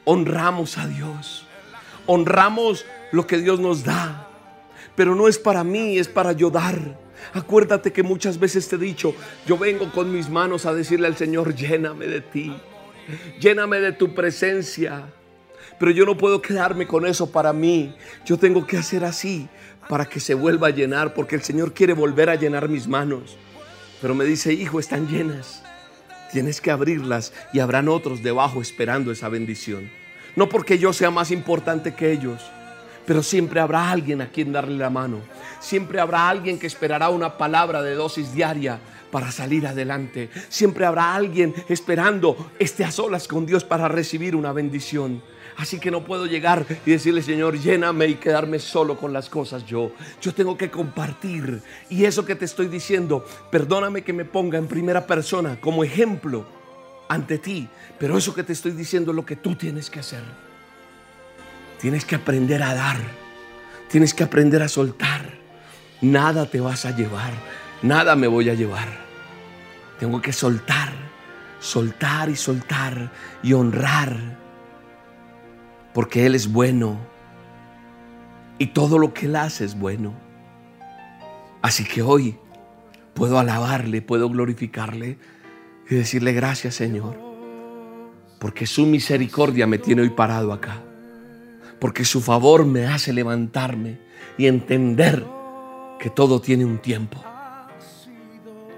Honramos 0.04 0.78
a 0.78 0.87
Dios. 0.87 1.46
Honramos 2.06 2.85
lo 3.11 3.26
que 3.26 3.38
Dios 3.38 3.58
nos 3.58 3.85
da. 3.85 4.28
Pero 4.94 5.14
no 5.14 5.28
es 5.28 5.38
para 5.38 5.64
mí, 5.64 5.99
es 5.99 6.08
para 6.08 6.32
yo 6.32 6.50
dar. 6.50 7.06
Acuérdate 7.33 7.92
que 7.92 8.02
muchas 8.02 8.38
veces 8.38 8.68
te 8.68 8.76
he 8.76 8.78
dicho, 8.78 9.14
yo 9.47 9.59
vengo 9.59 9.90
con 9.92 10.12
mis 10.12 10.28
manos 10.28 10.66
a 10.66 10.75
decirle 10.75 11.06
al 11.06 11.16
Señor, 11.16 11.54
lléname 11.54 12.06
de 12.06 12.21
ti, 12.21 12.56
lléname 13.40 13.80
de 13.80 13.92
tu 13.92 14.14
presencia. 14.14 15.12
Pero 15.78 15.90
yo 15.90 16.06
no 16.06 16.16
puedo 16.16 16.40
quedarme 16.40 16.87
con 16.87 17.06
eso 17.06 17.30
para 17.30 17.52
mí. 17.52 17.95
Yo 18.25 18.38
tengo 18.38 18.66
que 18.66 18.78
hacer 18.78 19.04
así 19.04 19.49
para 19.88 20.06
que 20.06 20.21
se 20.21 20.35
vuelva 20.35 20.68
a 20.68 20.71
llenar, 20.71 21.14
porque 21.14 21.37
el 21.37 21.42
Señor 21.42 21.75
quiere 21.75 21.92
volver 21.92 22.30
a 22.30 22.35
llenar 22.35 22.68
mis 22.68 22.88
manos. 22.88 23.37
Pero 24.00 24.14
me 24.14 24.25
dice, 24.25 24.52
hijo, 24.52 24.80
están 24.80 25.09
llenas. 25.09 25.62
Tienes 26.33 26.61
que 26.61 26.71
abrirlas 26.71 27.33
y 27.52 27.61
habrán 27.61 27.88
otros 27.88 28.23
debajo 28.23 28.61
esperando 28.61 29.12
esa 29.12 29.28
bendición. 29.28 29.90
No 30.35 30.49
porque 30.49 30.78
yo 30.78 30.92
sea 30.92 31.11
más 31.11 31.30
importante 31.30 31.95
que 31.95 32.12
ellos, 32.12 32.42
pero 33.07 33.23
siempre 33.23 33.61
habrá 33.61 33.91
alguien 33.91 34.21
a 34.21 34.29
quien 34.29 34.53
darle 34.53 34.77
la 34.77 34.91
mano. 34.91 35.21
Siempre 35.61 36.01
habrá 36.01 36.29
alguien 36.29 36.59
que 36.59 36.67
esperará 36.67 37.09
una 37.09 37.39
palabra 37.39 37.83
de 37.83 37.95
dosis 37.95 38.33
diaria 38.35 38.81
para 39.11 39.31
salir 39.31 39.67
adelante. 39.67 40.29
Siempre 40.49 40.85
habrá 40.85 41.15
alguien 41.15 41.55
esperando 41.69 42.51
esté 42.59 42.85
a 42.85 42.91
solas 42.91 43.29
con 43.29 43.47
Dios 43.47 43.65
para 43.65 43.89
recibir 43.89 44.35
una 44.35 44.53
bendición. 44.53 45.23
Así 45.57 45.81
que 45.81 45.91
no 45.91 46.05
puedo 46.05 46.27
llegar 46.27 46.67
y 46.85 46.91
decirle, 46.91 47.23
Señor, 47.23 47.59
lléname 47.59 48.09
y 48.09 48.15
quedarme 48.17 48.59
solo 48.59 48.97
con 48.99 49.13
las 49.13 49.31
cosas 49.31 49.65
yo. 49.65 49.93
Yo 50.21 50.35
tengo 50.35 50.59
que 50.59 50.71
compartir. 50.71 51.63
Y 51.89 52.05
eso 52.05 52.27
que 52.27 52.35
te 52.35 52.45
estoy 52.45 52.67
diciendo, 52.67 53.25
perdóname 53.51 54.03
que 54.03 54.13
me 54.13 54.27
ponga 54.27 54.59
en 54.59 54.67
primera 54.67 55.07
persona 55.07 55.59
como 55.59 55.83
ejemplo 55.83 56.45
ante 57.09 57.39
ti. 57.39 57.69
Pero 57.99 58.19
eso 58.19 58.35
que 58.35 58.43
te 58.43 58.53
estoy 58.53 58.73
diciendo 58.73 59.13
es 59.13 59.17
lo 59.17 59.25
que 59.25 59.37
tú 59.37 59.55
tienes 59.55 59.89
que 59.89 60.01
hacer. 60.01 60.23
Tienes 61.80 62.04
que 62.04 62.14
aprender 62.14 62.62
a 62.62 62.75
dar. 62.75 62.97
Tienes 63.88 64.14
que 64.14 64.25
aprender 64.25 64.62
a 64.62 64.68
soltar. 64.68 65.38
Nada 66.00 66.47
te 66.47 66.61
vas 66.61 66.87
a 66.87 66.97
llevar. 66.97 67.33
Nada 67.83 68.16
me 68.16 68.26
voy 68.26 68.49
a 68.50 68.54
llevar. 68.54 68.88
Tengo 69.99 70.21
que 70.21 70.33
soltar. 70.33 70.92
Soltar 71.61 72.28
y 72.28 72.37
soltar 72.37 73.12
y 73.42 73.52
honrar. 73.52 74.16
Porque 75.92 76.26
Él 76.26 76.35
es 76.35 76.50
bueno. 76.50 76.99
Y 78.59 78.68
todo 78.68 78.99
lo 78.99 79.12
que 79.12 79.26
Él 79.26 79.37
hace 79.37 79.64
es 79.64 79.78
bueno. 79.78 80.14
Así 81.61 81.85
que 81.85 82.00
hoy 82.00 82.38
puedo 83.12 83.38
alabarle, 83.38 84.02
puedo 84.02 84.28
glorificarle 84.30 85.18
y 85.88 85.95
decirle 85.95 86.33
gracias 86.33 86.75
Señor. 86.75 87.18
Porque 88.38 88.66
su 88.66 88.87
misericordia 88.87 89.66
me 89.66 89.78
tiene 89.78 90.02
hoy 90.02 90.11
parado 90.11 90.52
acá 90.52 90.86
porque 91.78 92.04
su 92.04 92.21
favor 92.21 92.64
me 92.64 92.87
hace 92.87 93.12
levantarme 93.12 93.99
y 94.38 94.47
entender 94.47 95.25
que 95.99 96.11
todo 96.11 96.40
tiene 96.40 96.64
un 96.64 96.78
tiempo. 96.78 97.23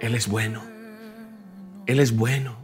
Él 0.00 0.14
es 0.14 0.28
bueno. 0.28 0.62
Él 1.86 2.00
es 2.00 2.14
bueno. 2.14 2.56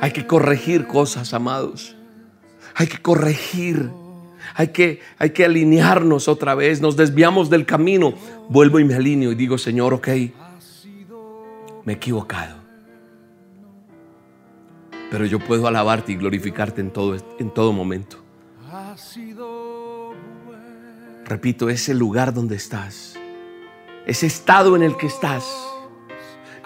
Hay 0.00 0.12
que 0.12 0.26
corregir 0.26 0.86
cosas, 0.86 1.34
amados. 1.34 1.96
Hay 2.74 2.86
que 2.86 2.98
corregir. 2.98 3.90
Hay 4.54 4.68
que, 4.68 5.00
hay 5.18 5.30
que 5.30 5.44
alinearnos 5.44 6.28
otra 6.28 6.54
vez. 6.54 6.80
Nos 6.80 6.96
desviamos 6.96 7.50
del 7.50 7.66
camino. 7.66 8.14
Vuelvo 8.48 8.78
y 8.78 8.84
me 8.84 8.94
alineo 8.94 9.32
y 9.32 9.34
digo, 9.34 9.58
Señor, 9.58 9.94
ok, 9.94 10.08
me 11.84 11.92
he 11.92 11.96
equivocado. 11.96 12.56
Pero 15.10 15.26
yo 15.26 15.40
puedo 15.40 15.66
alabarte 15.66 16.12
y 16.12 16.16
glorificarte 16.16 16.80
en 16.80 16.90
todo, 16.90 17.16
en 17.38 17.50
todo 17.50 17.72
momento. 17.72 18.19
Repito, 21.24 21.70
ese 21.70 21.94
lugar 21.94 22.34
donde 22.34 22.56
estás, 22.56 23.14
ese 24.06 24.26
estado 24.26 24.74
en 24.74 24.82
el 24.82 24.96
que 24.96 25.06
estás, 25.06 25.44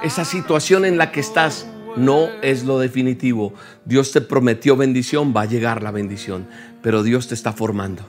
esa 0.02 0.24
situación 0.24 0.84
en 0.84 0.96
la 0.96 1.12
que 1.12 1.20
estás, 1.20 1.66
no 1.96 2.28
es 2.42 2.64
lo 2.64 2.78
definitivo. 2.78 3.54
Dios 3.84 4.12
te 4.12 4.20
prometió 4.20 4.76
bendición, 4.76 5.34
va 5.36 5.42
a 5.42 5.46
llegar 5.46 5.82
la 5.82 5.90
bendición, 5.90 6.48
pero 6.82 7.02
Dios 7.02 7.28
te 7.28 7.34
está 7.34 7.52
formando. 7.52 8.04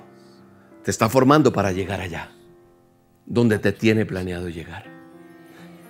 Te 0.84 0.92
está 0.92 1.10
formando 1.10 1.52
para 1.52 1.72
llegar 1.72 2.02
allá, 2.02 2.32
donde 3.26 3.60
te 3.60 3.72
tiene 3.72 4.06
planeado 4.06 4.50
llegar. 4.50 4.86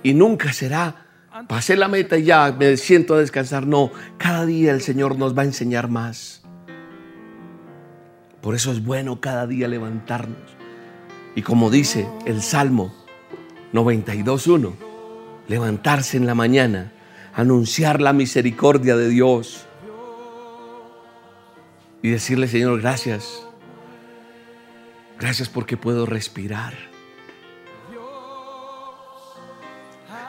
Y 0.03 0.13
nunca 0.13 0.53
será, 0.53 1.07
pasé 1.47 1.75
la 1.75 1.87
meta 1.87 2.17
y 2.17 2.23
ya 2.23 2.55
me 2.57 2.77
siento 2.77 3.15
a 3.15 3.19
descansar. 3.19 3.67
No, 3.67 3.91
cada 4.17 4.45
día 4.45 4.71
el 4.71 4.81
Señor 4.81 5.17
nos 5.17 5.37
va 5.37 5.41
a 5.41 5.45
enseñar 5.45 5.89
más. 5.89 6.44
Por 8.45 8.53
eso 8.53 8.71
es 8.71 8.85
bueno 8.85 9.19
cada 9.19 9.47
día 9.47 9.67
levantarnos. 9.67 10.37
Y 11.33 11.41
como 11.41 11.71
dice 11.71 12.07
el 12.27 12.43
Salmo 12.43 12.93
92.1, 13.73 14.71
levantarse 15.47 16.15
en 16.17 16.27
la 16.27 16.35
mañana, 16.35 16.91
anunciar 17.33 18.01
la 18.01 18.13
misericordia 18.13 18.95
de 18.97 19.09
Dios 19.09 19.65
y 22.03 22.11
decirle, 22.11 22.47
Señor, 22.47 22.79
gracias. 22.81 23.47
Gracias 25.19 25.49
porque 25.49 25.75
puedo 25.75 26.05
respirar. 26.05 26.75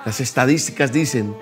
Las 0.06 0.23
estadísticas 0.23 0.90
dicen 0.90 1.37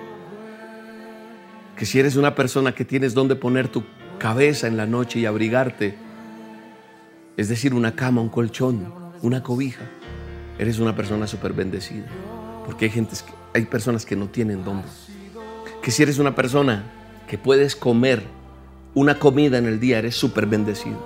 que 1.77 1.85
si 1.85 2.01
eres 2.01 2.17
una 2.17 2.35
persona 2.35 2.75
que 2.75 2.83
tienes 2.83 3.13
donde 3.13 3.37
poner 3.37 3.69
tu 3.69 3.85
cabeza 4.19 4.67
en 4.67 4.75
la 4.75 4.85
noche 4.85 5.19
y 5.19 5.25
abrigarte, 5.25 6.03
es 7.37 7.49
decir, 7.49 7.73
una 7.73 7.95
cama, 7.95 8.21
un 8.21 8.29
colchón, 8.29 8.93
una 9.21 9.43
cobija, 9.43 9.83
eres 10.57 10.79
una 10.79 10.95
persona 10.95 11.27
súper 11.27 11.53
bendecida. 11.53 12.05
Porque 12.65 12.85
hay, 12.85 12.91
gente, 12.91 13.15
hay 13.53 13.65
personas 13.65 14.05
que 14.05 14.15
no 14.15 14.27
tienen 14.27 14.63
dónde. 14.63 14.87
Que 15.81 15.91
si 15.91 16.03
eres 16.03 16.17
una 16.17 16.33
persona 16.33 16.83
que 17.27 17.37
puedes 17.37 17.75
comer 17.75 18.23
una 18.93 19.19
comida 19.19 19.57
en 19.57 19.65
el 19.65 19.79
día, 19.79 19.99
eres 19.99 20.15
súper 20.15 20.45
bendecido. 20.45 20.97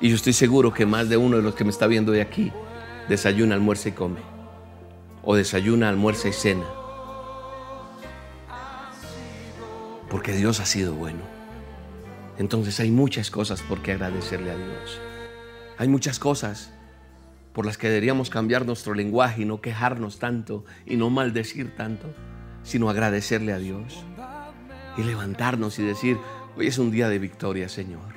Y 0.00 0.08
yo 0.08 0.16
estoy 0.16 0.32
seguro 0.32 0.72
que 0.72 0.86
más 0.86 1.08
de 1.08 1.16
uno 1.16 1.36
de 1.36 1.42
los 1.42 1.54
que 1.54 1.64
me 1.64 1.70
está 1.70 1.86
viendo 1.86 2.12
de 2.12 2.22
aquí 2.22 2.52
desayuna, 3.08 3.54
almuerza 3.54 3.88
y 3.88 3.92
come. 3.92 4.20
O 5.22 5.34
desayuna, 5.34 5.88
almuerza 5.88 6.28
y 6.28 6.32
cena. 6.32 6.64
Porque 10.10 10.32
Dios 10.32 10.60
ha 10.60 10.66
sido 10.66 10.94
bueno. 10.94 11.20
Entonces 12.38 12.78
hay 12.80 12.90
muchas 12.90 13.30
cosas 13.30 13.62
por 13.62 13.82
qué 13.82 13.92
agradecerle 13.92 14.50
a 14.50 14.56
Dios. 14.56 15.00
Hay 15.78 15.88
muchas 15.88 16.18
cosas 16.18 16.72
por 17.52 17.66
las 17.66 17.78
que 17.78 17.88
deberíamos 17.88 18.30
cambiar 18.30 18.66
nuestro 18.66 18.94
lenguaje 18.94 19.42
y 19.42 19.44
no 19.44 19.60
quejarnos 19.60 20.18
tanto 20.18 20.64
y 20.86 20.96
no 20.96 21.10
maldecir 21.10 21.76
tanto, 21.76 22.12
sino 22.62 22.90
agradecerle 22.90 23.52
a 23.52 23.58
Dios 23.58 24.04
y 24.96 25.02
levantarnos 25.02 25.78
y 25.78 25.82
decir, 25.82 26.18
Hoy 26.56 26.68
es 26.68 26.78
un 26.78 26.92
día 26.92 27.08
de 27.08 27.18
victoria, 27.18 27.68
Señor. 27.68 28.14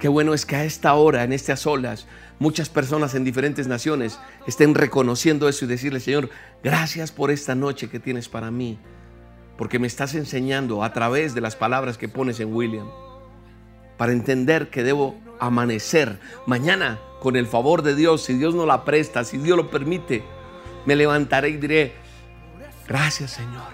Qué 0.00 0.08
bueno 0.08 0.34
es 0.34 0.44
que 0.44 0.56
a 0.56 0.64
esta 0.64 0.94
hora, 0.94 1.22
en 1.22 1.32
estas 1.32 1.64
olas, 1.64 2.08
muchas 2.40 2.68
personas 2.68 3.14
en 3.14 3.22
diferentes 3.22 3.68
naciones 3.68 4.18
estén 4.48 4.74
reconociendo 4.74 5.48
eso 5.48 5.64
y 5.64 5.68
decirle, 5.68 6.00
Señor, 6.00 6.28
gracias 6.64 7.12
por 7.12 7.30
esta 7.30 7.54
noche 7.54 7.88
que 7.88 8.00
tienes 8.00 8.28
para 8.28 8.50
mí, 8.50 8.78
porque 9.56 9.78
me 9.78 9.86
estás 9.86 10.16
enseñando 10.16 10.82
a 10.82 10.92
través 10.92 11.34
de 11.34 11.40
las 11.40 11.54
palabras 11.54 11.98
que 11.98 12.08
pones 12.08 12.40
en 12.40 12.52
William, 12.52 12.88
para 14.00 14.12
entender 14.12 14.70
que 14.70 14.82
debo 14.82 15.14
amanecer 15.40 16.20
mañana 16.46 16.98
con 17.20 17.36
el 17.36 17.46
favor 17.46 17.82
de 17.82 17.94
Dios, 17.94 18.22
si 18.22 18.32
Dios 18.32 18.54
no 18.54 18.64
la 18.64 18.86
presta, 18.86 19.24
si 19.24 19.36
Dios 19.36 19.58
lo 19.58 19.70
permite, 19.70 20.24
me 20.86 20.96
levantaré 20.96 21.50
y 21.50 21.58
diré, 21.58 21.92
gracias 22.88 23.32
Señor. 23.32 23.68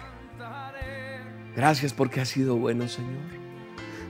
Gracias 1.54 1.92
porque 1.92 2.20
has 2.20 2.28
sido 2.28 2.56
bueno, 2.56 2.88
Señor. 2.88 3.22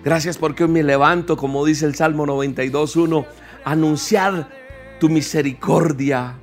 Gracias 0.02 0.38
porque 0.38 0.64
hoy 0.64 0.70
me 0.70 0.82
levanto, 0.82 1.37
como 1.37 1.66
dice 1.66 1.85
el 1.85 1.94
Salmo 1.94 2.25
92.1, 2.25 3.26
a 3.66 3.73
anunciar 3.73 4.49
tu 4.99 5.11
misericordia. 5.11 6.38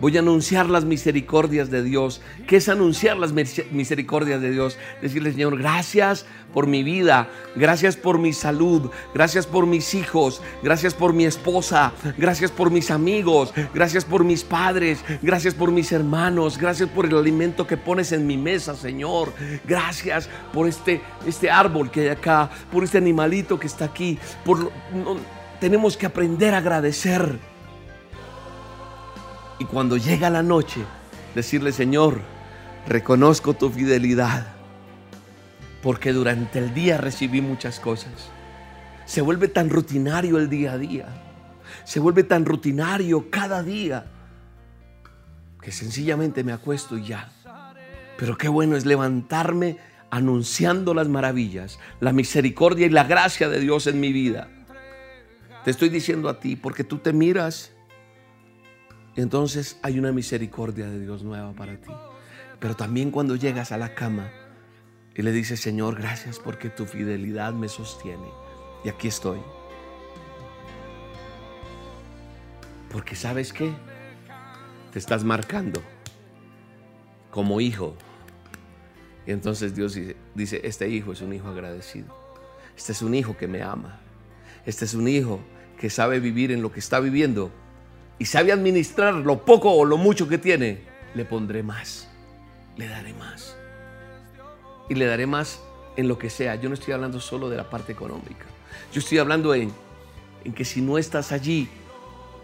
Voy 0.00 0.16
a 0.16 0.20
anunciar 0.20 0.70
las 0.70 0.84
misericordias 0.84 1.70
de 1.70 1.82
Dios. 1.82 2.20
¿Qué 2.46 2.56
es 2.56 2.68
anunciar 2.68 3.16
las 3.16 3.32
misericordias 3.32 4.40
de 4.40 4.50
Dios? 4.50 4.78
Decirle, 5.02 5.32
Señor, 5.32 5.58
gracias 5.58 6.24
por 6.52 6.66
mi 6.66 6.82
vida, 6.82 7.28
gracias 7.56 7.96
por 7.96 8.18
mi 8.18 8.32
salud, 8.32 8.90
gracias 9.14 9.46
por 9.46 9.66
mis 9.66 9.94
hijos, 9.94 10.40
gracias 10.62 10.94
por 10.94 11.12
mi 11.12 11.24
esposa, 11.24 11.92
gracias 12.16 12.50
por 12.50 12.70
mis 12.70 12.90
amigos, 12.90 13.52
gracias 13.74 14.04
por 14.04 14.24
mis 14.24 14.44
padres, 14.44 15.04
gracias 15.20 15.54
por 15.54 15.70
mis 15.72 15.92
hermanos, 15.92 16.58
gracias 16.58 16.88
por 16.88 17.06
el 17.06 17.16
alimento 17.16 17.66
que 17.66 17.76
pones 17.76 18.12
en 18.12 18.26
mi 18.26 18.36
mesa, 18.36 18.74
Señor. 18.74 19.32
Gracias 19.66 20.28
por 20.52 20.68
este, 20.68 21.02
este 21.26 21.50
árbol 21.50 21.90
que 21.90 22.02
hay 22.02 22.08
acá, 22.08 22.50
por 22.72 22.84
este 22.84 22.98
animalito 22.98 23.58
que 23.58 23.66
está 23.66 23.84
aquí. 23.84 24.18
Por, 24.44 24.70
tenemos 25.60 25.96
que 25.96 26.06
aprender 26.06 26.54
a 26.54 26.58
agradecer. 26.58 27.38
Y 29.58 29.64
cuando 29.64 29.96
llega 29.96 30.30
la 30.30 30.42
noche, 30.42 30.80
decirle, 31.34 31.72
Señor, 31.72 32.20
reconozco 32.86 33.54
tu 33.54 33.70
fidelidad 33.70 34.58
porque 35.82 36.12
durante 36.12 36.58
el 36.58 36.74
día 36.74 36.98
recibí 36.98 37.40
muchas 37.40 37.80
cosas. 37.80 38.30
Se 39.04 39.20
vuelve 39.20 39.48
tan 39.48 39.70
rutinario 39.70 40.38
el 40.38 40.50
día 40.50 40.72
a 40.72 40.78
día. 40.78 41.06
Se 41.84 42.00
vuelve 42.00 42.24
tan 42.24 42.44
rutinario 42.44 43.30
cada 43.30 43.62
día 43.62 44.06
que 45.62 45.72
sencillamente 45.72 46.44
me 46.44 46.52
acuesto 46.52 46.96
y 46.98 47.06
ya. 47.06 47.32
Pero 48.16 48.36
qué 48.36 48.48
bueno 48.48 48.76
es 48.76 48.86
levantarme 48.86 49.78
anunciando 50.10 50.94
las 50.94 51.08
maravillas, 51.08 51.78
la 52.00 52.12
misericordia 52.12 52.86
y 52.86 52.90
la 52.90 53.04
gracia 53.04 53.48
de 53.48 53.60
Dios 53.60 53.86
en 53.86 54.00
mi 54.00 54.12
vida. 54.12 54.48
Te 55.64 55.70
estoy 55.70 55.88
diciendo 55.88 56.28
a 56.28 56.40
ti 56.40 56.56
porque 56.56 56.84
tú 56.84 56.98
te 56.98 57.12
miras 57.12 57.72
entonces 59.20 59.78
hay 59.82 59.98
una 59.98 60.12
misericordia 60.12 60.88
de 60.88 61.00
Dios 61.00 61.22
nueva 61.22 61.52
para 61.52 61.76
ti. 61.76 61.90
Pero 62.60 62.76
también 62.76 63.10
cuando 63.10 63.36
llegas 63.36 63.72
a 63.72 63.78
la 63.78 63.94
cama, 63.94 64.30
y 65.18 65.22
le 65.22 65.32
dice, 65.32 65.56
Señor, 65.56 65.96
gracias 65.96 66.38
porque 66.38 66.70
tu 66.70 66.86
fidelidad 66.86 67.52
me 67.52 67.68
sostiene. 67.68 68.28
Y 68.84 68.88
aquí 68.88 69.08
estoy. 69.08 69.40
Porque 72.88 73.16
sabes 73.16 73.52
qué? 73.52 73.72
Te 74.92 75.00
estás 75.00 75.24
marcando 75.24 75.82
como 77.32 77.60
hijo. 77.60 77.96
Y 79.26 79.32
entonces 79.32 79.74
Dios 79.74 79.94
dice, 79.94 80.16
dice, 80.36 80.60
este 80.62 80.88
hijo 80.88 81.10
es 81.10 81.20
un 81.20 81.32
hijo 81.32 81.48
agradecido. 81.48 82.16
Este 82.76 82.92
es 82.92 83.02
un 83.02 83.12
hijo 83.12 83.36
que 83.36 83.48
me 83.48 83.60
ama. 83.60 83.98
Este 84.66 84.84
es 84.84 84.94
un 84.94 85.08
hijo 85.08 85.40
que 85.80 85.90
sabe 85.90 86.20
vivir 86.20 86.52
en 86.52 86.62
lo 86.62 86.70
que 86.70 86.78
está 86.78 87.00
viviendo 87.00 87.50
y 88.18 88.24
sabe 88.24 88.52
administrar 88.52 89.14
lo 89.14 89.44
poco 89.44 89.70
o 89.70 89.84
lo 89.84 89.96
mucho 89.96 90.28
que 90.28 90.38
tiene. 90.38 90.80
Le 91.14 91.24
pondré 91.24 91.62
más. 91.62 92.08
Le 92.76 92.88
daré 92.88 93.12
más 93.14 93.58
y 94.88 94.94
le 94.94 95.06
daré 95.06 95.26
más 95.26 95.60
en 95.96 96.08
lo 96.08 96.18
que 96.18 96.30
sea. 96.30 96.54
Yo 96.56 96.68
no 96.68 96.74
estoy 96.74 96.94
hablando 96.94 97.20
solo 97.20 97.48
de 97.48 97.56
la 97.56 97.68
parte 97.68 97.92
económica. 97.92 98.46
Yo 98.92 99.00
estoy 99.00 99.18
hablando 99.18 99.54
en, 99.54 99.72
en 100.44 100.52
que 100.52 100.64
si 100.64 100.80
no 100.80 100.98
estás 100.98 101.32
allí 101.32 101.68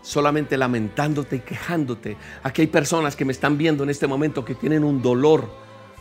solamente 0.02 0.56
lamentándote 0.58 1.36
y 1.36 1.40
quejándote, 1.40 2.16
aquí 2.42 2.62
hay 2.62 2.66
personas 2.66 3.16
que 3.16 3.24
me 3.24 3.32
están 3.32 3.56
viendo 3.56 3.82
en 3.84 3.90
este 3.90 4.06
momento 4.06 4.44
que 4.44 4.54
tienen 4.54 4.84
un 4.84 5.00
dolor 5.00 5.50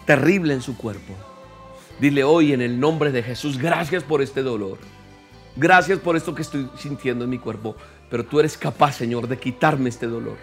terrible 0.06 0.54
en 0.54 0.62
su 0.62 0.76
cuerpo. 0.76 1.14
Dile 2.00 2.24
hoy 2.24 2.54
en 2.54 2.62
el 2.62 2.80
nombre 2.80 3.12
de 3.12 3.24
Jesús, 3.24 3.58
gracias 3.58 4.04
por 4.04 4.22
este 4.22 4.42
dolor. 4.42 4.78
Gracias 5.56 6.00
por 6.00 6.16
esto 6.16 6.34
que 6.34 6.42
estoy 6.42 6.68
sintiendo 6.78 7.24
en 7.24 7.30
mi 7.30 7.38
cuerpo. 7.38 7.76
Pero 8.10 8.26
tú 8.26 8.40
eres 8.40 8.58
capaz, 8.58 8.98
Señor, 8.98 9.28
de 9.28 9.38
quitarme 9.38 9.90
este 9.90 10.08
dolor. 10.08 10.38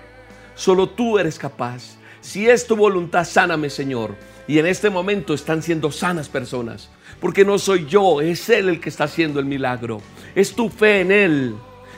Solo 0.54 0.88
tú 0.88 1.18
eres 1.18 1.38
capaz. 1.38 1.96
Si 2.20 2.48
es 2.48 2.66
tu 2.66 2.76
voluntad, 2.76 3.24
sáname, 3.24 3.70
Señor. 3.70 4.14
Y 4.46 4.58
en 4.58 4.66
este 4.66 4.90
momento 4.90 5.34
están 5.34 5.62
siendo 5.62 5.90
sanas 5.90 6.28
personas. 6.28 6.90
Porque 7.20 7.44
no 7.44 7.58
soy 7.58 7.86
yo, 7.86 8.20
es 8.20 8.48
Él 8.48 8.68
el 8.68 8.80
que 8.80 8.88
está 8.88 9.04
haciendo 9.04 9.40
el 9.40 9.46
milagro. 9.46 10.00
Es 10.34 10.52
tu 10.52 10.68
fe 10.68 11.00
en 11.00 11.12
Él. 11.12 11.54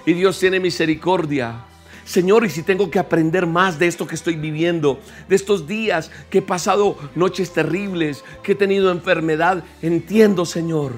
Y 0.07 0.15
Dios 0.15 0.39
tiene 0.39 0.61
misericordia. 0.61 1.65
Señor, 2.05 2.45
y 2.45 2.51
si 2.51 2.63
tengo 2.63 2.91
que 2.91 2.99
aprender 2.99 3.47
más 3.47 3.79
de 3.79 3.87
esto 3.87 4.07
que 4.07 4.17
estoy 4.17 4.37
viviendo, 4.37 5.01
de 5.29 5.37
estos 5.37 5.67
días 5.67 6.11
que 6.31 6.39
he 6.39 6.43
pasado 6.43 6.99
noches 7.15 7.53
terribles, 7.53 8.25
que 8.43 8.53
he 8.53 8.57
tenido 8.57 8.91
enfermedad, 8.91 9.65
entiendo, 9.83 10.45
Señor. 10.45 10.93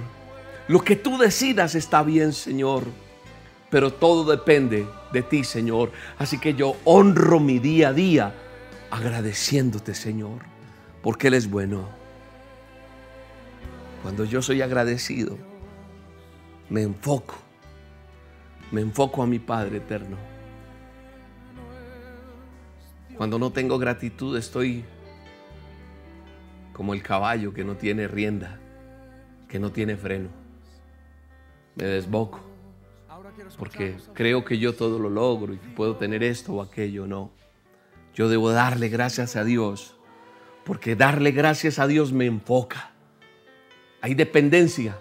Lo 0.68 0.80
que 0.80 0.96
tú 0.96 1.18
decidas 1.18 1.74
está 1.74 2.02
bien, 2.02 2.32
Señor. 2.32 2.84
Pero 3.70 3.92
todo 3.92 4.30
depende 4.30 4.86
de 5.12 5.22
ti, 5.22 5.44
Señor. 5.44 5.90
Así 6.18 6.38
que 6.38 6.54
yo 6.54 6.76
honro 6.84 7.40
mi 7.40 7.58
día 7.58 7.88
a 7.88 7.92
día 7.92 8.34
agradeciéndote, 8.90 9.94
Señor 9.94 10.54
porque 11.04 11.28
Él 11.28 11.34
es 11.34 11.50
bueno. 11.50 11.86
Cuando 14.02 14.24
yo 14.24 14.40
soy 14.40 14.62
agradecido, 14.62 15.36
me 16.70 16.80
enfoco, 16.80 17.34
me 18.72 18.80
enfoco 18.80 19.22
a 19.22 19.26
mi 19.26 19.38
Padre 19.38 19.76
eterno. 19.76 20.16
Cuando 23.18 23.38
no 23.38 23.52
tengo 23.52 23.78
gratitud 23.78 24.34
estoy 24.38 24.82
como 26.72 26.94
el 26.94 27.02
caballo 27.02 27.52
que 27.52 27.64
no 27.64 27.76
tiene 27.76 28.08
rienda, 28.08 28.58
que 29.46 29.58
no 29.58 29.72
tiene 29.72 29.96
freno. 29.98 30.30
Me 31.76 31.84
desboco 31.84 32.54
porque 33.58 33.96
creo 34.12 34.44
que 34.44 34.58
yo 34.58 34.74
todo 34.74 34.98
lo 34.98 35.10
logro 35.10 35.54
y 35.54 35.58
que 35.58 35.68
puedo 35.68 35.96
tener 35.96 36.22
esto 36.22 36.54
o 36.54 36.62
aquello. 36.62 37.06
No, 37.06 37.30
yo 38.14 38.28
debo 38.28 38.50
darle 38.50 38.88
gracias 38.88 39.36
a 39.36 39.44
Dios 39.44 39.96
porque 40.64 40.96
darle 40.96 41.30
gracias 41.30 41.78
a 41.78 41.86
Dios 41.86 42.12
me 42.12 42.26
enfoca. 42.26 42.92
Hay 44.00 44.14
dependencia. 44.14 44.98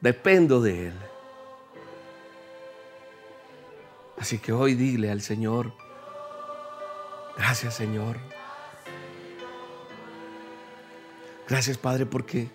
Dependo 0.00 0.60
de 0.60 0.88
Él. 0.88 0.94
Así 4.18 4.38
que 4.38 4.52
hoy 4.52 4.74
dile 4.74 5.10
al 5.10 5.22
Señor, 5.22 5.72
gracias 7.36 7.74
Señor. 7.74 8.18
Gracias 11.48 11.78
Padre 11.78 12.06
porque 12.06 12.48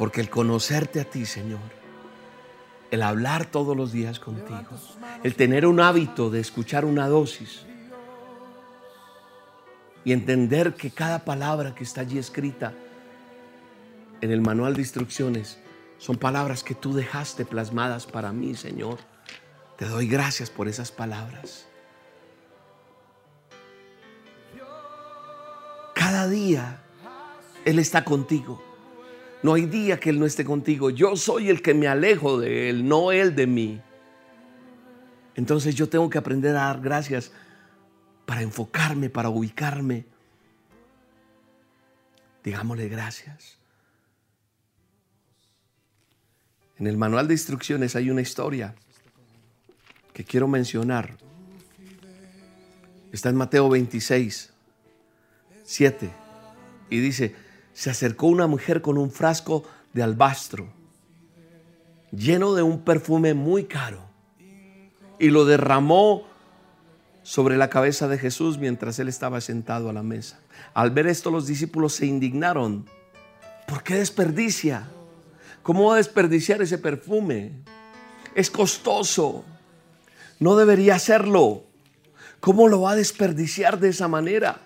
porque 0.00 0.22
el 0.22 0.30
conocerte 0.30 0.98
a 0.98 1.04
ti, 1.04 1.26
Señor, 1.26 1.60
el 2.90 3.02
hablar 3.02 3.44
todos 3.44 3.76
los 3.76 3.92
días 3.92 4.18
contigo, 4.18 4.70
el 5.22 5.34
tener 5.34 5.66
un 5.66 5.78
hábito 5.78 6.30
de 6.30 6.40
escuchar 6.40 6.86
una 6.86 7.06
dosis, 7.06 7.66
y 10.02 10.12
entender 10.12 10.72
que 10.72 10.90
cada 10.90 11.26
palabra 11.26 11.74
que 11.74 11.84
está 11.84 12.00
allí 12.00 12.16
escrita 12.16 12.72
en 14.22 14.30
el 14.30 14.40
manual 14.40 14.72
de 14.72 14.80
instrucciones 14.80 15.58
son 15.98 16.16
palabras 16.16 16.64
que 16.64 16.74
tú 16.74 16.94
dejaste 16.94 17.44
plasmadas 17.44 18.06
para 18.06 18.32
mí, 18.32 18.54
Señor. 18.54 19.00
Te 19.76 19.84
doy 19.84 20.08
gracias 20.08 20.48
por 20.48 20.66
esas 20.66 20.90
palabras. 20.90 21.66
Cada 25.94 26.26
día 26.26 26.84
Él 27.66 27.78
está 27.78 28.02
contigo. 28.02 28.69
No 29.42 29.54
hay 29.54 29.66
día 29.66 29.98
que 29.98 30.10
Él 30.10 30.18
no 30.18 30.26
esté 30.26 30.44
contigo. 30.44 30.90
Yo 30.90 31.16
soy 31.16 31.48
el 31.48 31.62
que 31.62 31.74
me 31.74 31.88
alejo 31.88 32.38
de 32.38 32.68
Él, 32.68 32.86
no 32.86 33.12
Él 33.12 33.34
de 33.34 33.46
mí. 33.46 33.80
Entonces 35.34 35.74
yo 35.74 35.88
tengo 35.88 36.10
que 36.10 36.18
aprender 36.18 36.54
a 36.56 36.66
dar 36.66 36.80
gracias 36.80 37.32
para 38.26 38.42
enfocarme, 38.42 39.08
para 39.08 39.30
ubicarme. 39.30 40.04
Digámosle 42.44 42.88
gracias. 42.88 43.58
En 46.78 46.86
el 46.86 46.96
manual 46.96 47.28
de 47.28 47.34
instrucciones 47.34 47.96
hay 47.96 48.10
una 48.10 48.22
historia 48.22 48.74
que 50.12 50.24
quiero 50.24 50.48
mencionar. 50.48 51.16
Está 53.12 53.28
en 53.28 53.36
Mateo 53.36 53.68
26, 53.68 54.50
7. 55.64 56.10
Y 56.90 57.00
dice, 57.00 57.34
se 57.72 57.90
acercó 57.90 58.26
una 58.26 58.46
mujer 58.46 58.82
con 58.82 58.98
un 58.98 59.10
frasco 59.10 59.64
de 59.92 60.02
albastro 60.02 60.80
lleno 62.12 62.54
de 62.54 62.62
un 62.62 62.80
perfume 62.80 63.34
muy 63.34 63.64
caro 63.64 64.02
y 65.18 65.30
lo 65.30 65.44
derramó 65.44 66.26
sobre 67.22 67.56
la 67.56 67.70
cabeza 67.70 68.08
de 68.08 68.18
Jesús 68.18 68.58
mientras 68.58 68.98
él 68.98 69.08
estaba 69.08 69.40
sentado 69.40 69.90
a 69.90 69.92
la 69.92 70.02
mesa. 70.02 70.40
Al 70.74 70.90
ver 70.90 71.06
esto 71.06 71.30
los 71.30 71.46
discípulos 71.46 71.94
se 71.94 72.06
indignaron. 72.06 72.86
¿Por 73.66 73.82
qué 73.82 73.96
desperdicia? 73.96 74.88
¿Cómo 75.62 75.88
va 75.88 75.94
a 75.94 75.98
desperdiciar 75.98 76.62
ese 76.62 76.78
perfume? 76.78 77.52
Es 78.34 78.50
costoso. 78.50 79.44
No 80.38 80.56
debería 80.56 80.94
hacerlo. 80.94 81.64
¿Cómo 82.40 82.68
lo 82.68 82.80
va 82.80 82.92
a 82.92 82.96
desperdiciar 82.96 83.78
de 83.78 83.90
esa 83.90 84.08
manera? 84.08 84.62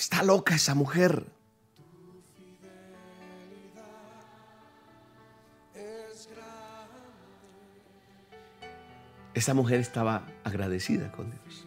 Está 0.00 0.22
loca 0.22 0.54
esa 0.54 0.74
mujer. 0.74 1.26
Esa 9.34 9.52
mujer 9.52 9.80
estaba 9.80 10.26
agradecida 10.42 11.12
con 11.12 11.30
Dios. 11.30 11.66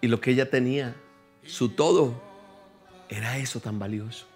Y 0.00 0.08
lo 0.08 0.20
que 0.20 0.32
ella 0.32 0.50
tenía, 0.50 0.96
su 1.44 1.68
todo, 1.68 2.20
era 3.08 3.38
eso 3.38 3.60
tan 3.60 3.78
valioso. 3.78 4.26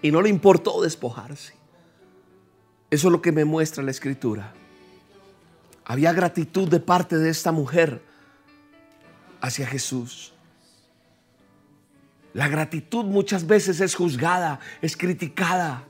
Y 0.00 0.10
no 0.10 0.22
le 0.22 0.30
importó 0.30 0.80
despojarse. 0.80 1.52
Eso 2.90 3.08
es 3.08 3.12
lo 3.12 3.20
que 3.20 3.30
me 3.30 3.44
muestra 3.44 3.82
la 3.82 3.90
escritura. 3.90 4.54
Había 5.84 6.14
gratitud 6.14 6.66
de 6.70 6.80
parte 6.80 7.18
de 7.18 7.28
esta 7.28 7.52
mujer 7.52 8.10
hacia 9.42 9.66
Jesús. 9.66 10.32
La 12.32 12.48
gratitud 12.48 13.04
muchas 13.04 13.46
veces 13.46 13.80
es 13.80 13.94
juzgada, 13.94 14.58
es 14.80 14.96
criticada. 14.96 15.84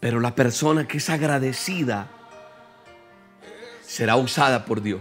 Pero 0.00 0.20
la 0.20 0.34
persona 0.34 0.86
que 0.86 0.98
es 0.98 1.08
agradecida 1.08 2.10
será 3.82 4.16
usada 4.16 4.66
por 4.66 4.82
Dios. 4.82 5.00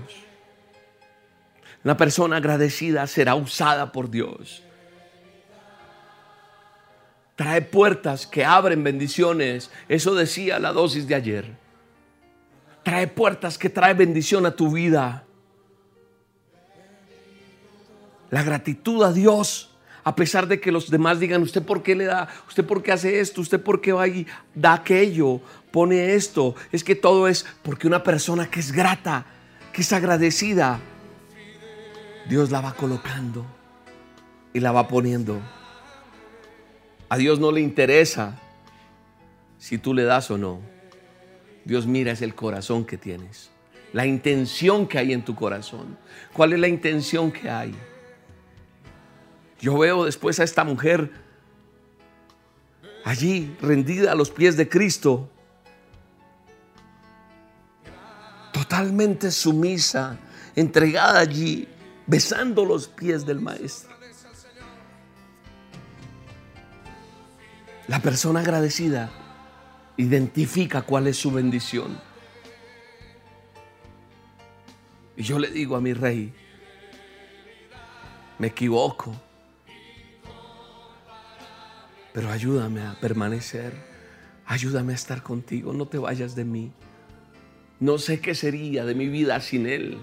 Una 1.83 1.97
persona 1.97 2.37
agradecida 2.37 3.05
será 3.07 3.35
usada 3.35 3.91
por 3.91 4.09
Dios. 4.09 4.63
Trae 7.35 7.61
puertas 7.61 8.25
que 8.25 8.43
abren 8.43 8.83
bendiciones. 8.83 9.69
Eso 9.87 10.15
decía 10.15 10.57
la 10.57 10.71
dosis 10.71 11.07
de 11.07 11.15
ayer. 11.15 11.57
Trae 12.83 13.07
puertas 13.07 13.57
que 13.57 13.69
trae 13.69 13.93
bendición 13.93 14.45
a 14.45 14.51
tu 14.51 14.71
vida. 14.71 15.26
La 18.29 18.43
gratitud 18.43 19.03
a 19.03 19.13
Dios 19.13 19.71
a 20.07 20.15
pesar 20.15 20.47
de 20.47 20.61
que 20.61 20.71
los 20.71 20.89
demás 20.89 21.19
digan, 21.19 21.41
¿usted 21.41 21.61
por 21.61 21.83
qué 21.83 21.93
le 21.93 22.05
da? 22.05 22.29
¿Usted 22.47 22.63
por 22.63 22.81
qué 22.81 22.93
hace 22.93 23.19
esto? 23.19 23.41
¿Usted 23.41 23.59
por 23.59 23.81
qué 23.81 23.91
va 23.91 24.07
y 24.07 24.25
da 24.55 24.75
aquello? 24.75 25.41
Pone 25.69 26.13
esto. 26.13 26.55
Es 26.71 26.81
que 26.81 26.95
todo 26.95 27.27
es 27.27 27.45
porque 27.61 27.87
una 27.87 28.03
persona 28.03 28.49
que 28.49 28.61
es 28.61 28.71
grata, 28.71 29.25
que 29.73 29.81
es 29.81 29.91
agradecida, 29.91 30.79
Dios 32.29 32.51
la 32.51 32.61
va 32.61 32.73
colocando 32.73 33.45
y 34.53 34.61
la 34.61 34.71
va 34.71 34.87
poniendo. 34.87 35.41
A 37.09 37.17
Dios 37.17 37.41
no 37.41 37.51
le 37.51 37.59
interesa 37.59 38.39
si 39.57 39.77
tú 39.77 39.93
le 39.93 40.05
das 40.05 40.31
o 40.31 40.37
no. 40.37 40.61
Dios 41.65 41.85
mira 41.85 42.13
es 42.13 42.21
el 42.21 42.33
corazón 42.33 42.85
que 42.85 42.97
tienes, 42.97 43.49
la 43.91 44.05
intención 44.05 44.87
que 44.87 44.99
hay 44.99 45.11
en 45.11 45.25
tu 45.25 45.35
corazón. 45.35 45.97
¿Cuál 46.31 46.53
es 46.53 46.59
la 46.61 46.69
intención 46.69 47.29
que 47.29 47.49
hay? 47.49 47.75
Yo 49.59 49.77
veo 49.77 50.05
después 50.05 50.39
a 50.39 50.43
esta 50.43 50.63
mujer 50.63 51.11
allí 53.03 53.55
rendida 53.61 54.11
a 54.11 54.15
los 54.15 54.29
pies 54.29 54.57
de 54.57 54.67
Cristo, 54.67 55.29
totalmente 58.51 59.31
sumisa, 59.31 60.17
entregada 60.55 61.19
allí, 61.19 61.67
besando 62.05 62.65
los 62.65 62.87
pies 62.87 63.25
del 63.25 63.39
Maestro. 63.39 63.95
La 67.87 68.01
persona 68.01 68.41
agradecida 68.41 69.09
identifica 69.95 70.81
cuál 70.81 71.07
es 71.07 71.17
su 71.17 71.31
bendición. 71.31 71.99
Y 75.15 75.23
yo 75.23 75.39
le 75.39 75.49
digo 75.49 75.75
a 75.75 75.81
mi 75.81 75.93
rey, 75.93 76.33
me 78.37 78.47
equivoco 78.47 79.15
pero 82.17 82.31
ayúdame 82.31 82.81
a 82.81 82.95
permanecer. 82.99 83.73
Ayúdame 84.47 84.93
a 84.93 84.95
estar 84.95 85.21
contigo. 85.21 85.71
No 85.71 85.85
te 85.85 85.99
vayas 85.99 86.35
de 86.35 86.45
mí. 86.45 86.71
No 87.79 87.99
sé 87.99 88.19
qué 88.21 88.33
sería 88.33 88.85
de 88.85 88.95
mi 88.95 89.07
vida 89.07 89.39
sin 89.39 89.67
Él. 89.67 89.99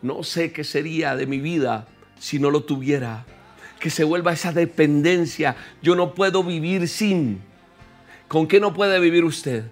No 0.00 0.22
sé 0.22 0.52
qué 0.52 0.64
sería 0.64 1.16
de 1.16 1.26
mi 1.26 1.38
vida 1.38 1.86
si 2.18 2.38
no 2.38 2.50
lo 2.50 2.62
tuviera. 2.62 3.26
Que 3.78 3.90
se 3.90 4.04
vuelva 4.04 4.32
esa 4.32 4.52
dependencia. 4.52 5.54
Yo 5.82 5.94
no 5.96 6.14
puedo 6.14 6.42
vivir 6.42 6.88
sin. 6.88 7.42
¿Con 8.26 8.48
qué 8.48 8.58
no 8.58 8.72
puede 8.72 8.98
vivir 8.98 9.26
usted? 9.26 9.64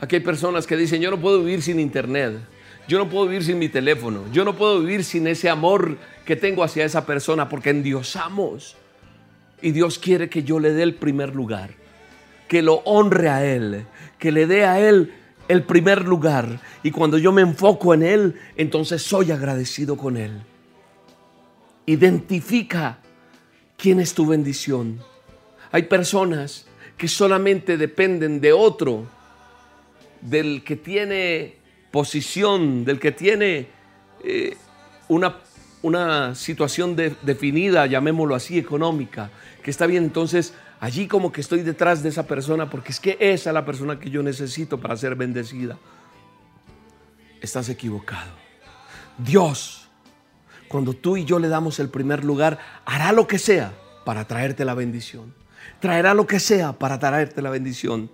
Aquí 0.00 0.16
hay 0.16 0.22
personas 0.22 0.66
que 0.66 0.78
dicen, 0.78 1.02
yo 1.02 1.10
no 1.10 1.20
puedo 1.20 1.40
vivir 1.40 1.60
sin 1.60 1.78
internet. 1.78 2.38
Yo 2.88 2.96
no 2.96 3.10
puedo 3.10 3.26
vivir 3.26 3.44
sin 3.44 3.58
mi 3.58 3.68
teléfono. 3.68 4.24
Yo 4.32 4.46
no 4.46 4.56
puedo 4.56 4.80
vivir 4.80 5.04
sin 5.04 5.26
ese 5.26 5.50
amor 5.50 5.98
que 6.24 6.36
tengo 6.36 6.64
hacia 6.64 6.86
esa 6.86 7.04
persona 7.04 7.50
porque 7.50 7.68
endiosamos. 7.68 8.78
Y 9.60 9.72
Dios 9.72 9.98
quiere 9.98 10.28
que 10.28 10.44
yo 10.44 10.60
le 10.60 10.72
dé 10.72 10.82
el 10.82 10.94
primer 10.94 11.34
lugar, 11.34 11.70
que 12.46 12.62
lo 12.62 12.76
honre 12.84 13.28
a 13.28 13.44
Él, 13.44 13.86
que 14.18 14.32
le 14.32 14.46
dé 14.46 14.64
a 14.64 14.80
Él 14.80 15.12
el 15.48 15.62
primer 15.64 16.04
lugar. 16.04 16.60
Y 16.82 16.90
cuando 16.90 17.18
yo 17.18 17.32
me 17.32 17.42
enfoco 17.42 17.94
en 17.94 18.02
Él, 18.02 18.34
entonces 18.56 19.02
soy 19.02 19.32
agradecido 19.32 19.96
con 19.96 20.16
Él. 20.16 20.42
Identifica 21.86 22.98
quién 23.76 24.00
es 24.00 24.14
tu 24.14 24.26
bendición. 24.26 25.00
Hay 25.72 25.84
personas 25.84 26.66
que 26.96 27.08
solamente 27.08 27.76
dependen 27.76 28.40
de 28.40 28.52
otro, 28.52 29.06
del 30.20 30.64
que 30.64 30.76
tiene 30.76 31.56
posición, 31.90 32.84
del 32.84 32.98
que 32.98 33.12
tiene 33.12 33.68
eh, 34.24 34.56
una, 35.08 35.36
una, 35.82 36.34
situación 36.34 36.96
definida, 36.96 37.86
llamémoslo 37.86 38.34
así, 38.34 38.58
económica 38.58 39.30
que 39.62 39.70
está 39.70 39.86
bien, 39.86 40.04
entonces 40.04 40.54
allí 40.80 41.06
como 41.06 41.30
que 41.30 41.40
estoy 41.40 41.62
detrás 41.62 42.02
de 42.02 42.08
esa 42.08 42.26
persona 42.26 42.70
porque 42.70 42.92
es 42.92 43.00
que 43.00 43.18
esa 43.20 43.50
es 43.50 43.54
la 43.54 43.64
persona 43.64 43.98
que 43.98 44.10
yo 44.10 44.22
necesito 44.22 44.80
para 44.80 44.96
ser 44.96 45.14
bendecida. 45.14 45.78
Estás 47.40 47.68
equivocado. 47.68 48.30
Dios, 49.18 49.88
cuando 50.68 50.94
tú 50.94 51.16
y 51.16 51.24
yo 51.24 51.38
le 51.38 51.48
damos 51.48 51.80
el 51.80 51.88
primer 51.88 52.24
lugar, 52.24 52.58
hará 52.84 53.12
lo 53.12 53.26
que 53.26 53.38
sea 53.38 53.72
para 54.04 54.26
traerte 54.26 54.64
la 54.64 54.74
bendición. 54.74 55.34
Traerá 55.80 56.14
lo 56.14 56.26
que 56.26 56.40
sea 56.40 56.72
para 56.72 56.98
traerte 56.98 57.42
la 57.42 57.50
bendición. 57.50 58.10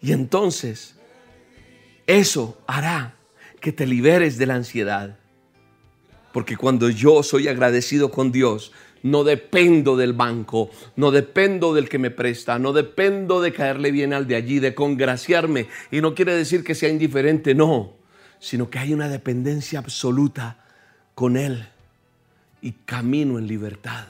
Y 0.00 0.12
entonces 0.12 0.94
eso 2.06 2.62
hará 2.66 3.14
que 3.60 3.72
te 3.72 3.86
liberes 3.86 4.38
de 4.38 4.46
la 4.46 4.54
ansiedad. 4.54 5.18
Porque 6.34 6.56
cuando 6.56 6.90
yo 6.90 7.22
soy 7.22 7.46
agradecido 7.46 8.10
con 8.10 8.32
Dios, 8.32 8.72
no 9.04 9.22
dependo 9.22 9.96
del 9.96 10.14
banco, 10.14 10.68
no 10.96 11.12
dependo 11.12 11.72
del 11.72 11.88
que 11.88 12.00
me 12.00 12.10
presta, 12.10 12.58
no 12.58 12.72
dependo 12.72 13.40
de 13.40 13.52
caerle 13.52 13.92
bien 13.92 14.12
al 14.12 14.26
de 14.26 14.34
allí, 14.34 14.58
de 14.58 14.74
congraciarme. 14.74 15.68
Y 15.92 16.00
no 16.00 16.12
quiere 16.16 16.34
decir 16.34 16.64
que 16.64 16.74
sea 16.74 16.88
indiferente, 16.88 17.54
no, 17.54 17.92
sino 18.40 18.68
que 18.68 18.80
hay 18.80 18.92
una 18.92 19.08
dependencia 19.08 19.78
absoluta 19.78 20.64
con 21.14 21.36
Él 21.36 21.68
y 22.60 22.72
camino 22.84 23.38
en 23.38 23.46
libertad. 23.46 24.08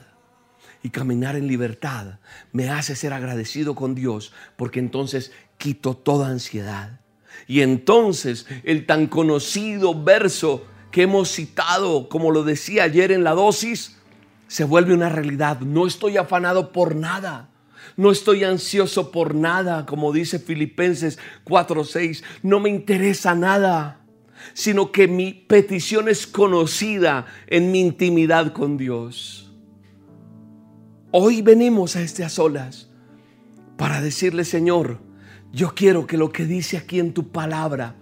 Y 0.81 0.89
caminar 0.89 1.35
en 1.35 1.45
libertad 1.45 2.17
me 2.53 2.71
hace 2.71 2.95
ser 2.95 3.13
agradecido 3.13 3.75
con 3.75 3.93
Dios 3.93 4.33
porque 4.55 4.79
entonces 4.79 5.31
quito 5.59 5.95
toda 5.95 6.29
ansiedad. 6.29 6.99
Y 7.45 7.61
entonces 7.61 8.47
el 8.63 8.87
tan 8.87 9.05
conocido 9.05 10.03
verso 10.03 10.65
que 10.95 11.01
hemos 11.01 11.29
citado, 11.29 12.07
como 12.07 12.31
lo 12.31 12.45
decía 12.45 12.83
ayer 12.83 13.11
en 13.11 13.25
la 13.25 13.31
dosis, 13.33 13.97
se 14.47 14.63
vuelve 14.63 14.93
una 14.93 15.09
realidad. 15.09 15.59
No 15.59 15.87
estoy 15.87 16.15
afanado 16.15 16.71
por 16.71 16.95
nada. 16.95 17.49
No 17.97 18.11
estoy 18.11 18.45
ansioso 18.45 19.11
por 19.11 19.35
nada, 19.35 19.85
como 19.85 20.13
dice 20.13 20.39
Filipenses 20.39 21.19
4:6. 21.43 22.23
No 22.43 22.61
me 22.61 22.69
interesa 22.69 23.35
nada, 23.35 24.05
sino 24.53 24.93
que 24.93 25.09
mi 25.09 25.33
petición 25.33 26.07
es 26.07 26.25
conocida 26.25 27.25
en 27.47 27.73
mi 27.73 27.81
intimidad 27.81 28.53
con 28.53 28.77
Dios. 28.77 29.51
Hoy 31.11 31.41
venimos 31.41 31.97
a 31.97 32.03
este 32.03 32.23
a 32.23 32.29
solas 32.29 32.89
para 33.75 33.99
decirle, 33.99 34.45
Señor, 34.45 35.01
yo 35.51 35.75
quiero 35.75 36.07
que 36.07 36.15
lo 36.15 36.31
que 36.31 36.45
dice 36.45 36.77
aquí 36.77 37.01
en 37.01 37.13
tu 37.13 37.33
palabra, 37.33 37.97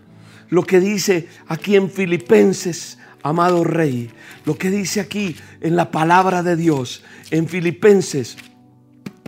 lo 0.53 0.61
que 0.61 0.79
dice 0.79 1.27
aquí 1.47 1.75
en 1.75 1.89
Filipenses 1.89 2.99
amado 3.23 3.63
Rey, 3.63 4.11
lo 4.45 4.55
que 4.55 4.69
dice 4.69 4.99
aquí 4.99 5.35
en 5.61 5.75
la 5.75 5.89
palabra 5.89 6.43
de 6.43 6.55
Dios, 6.55 7.03
en 7.31 7.47
Filipenses, 7.47 8.37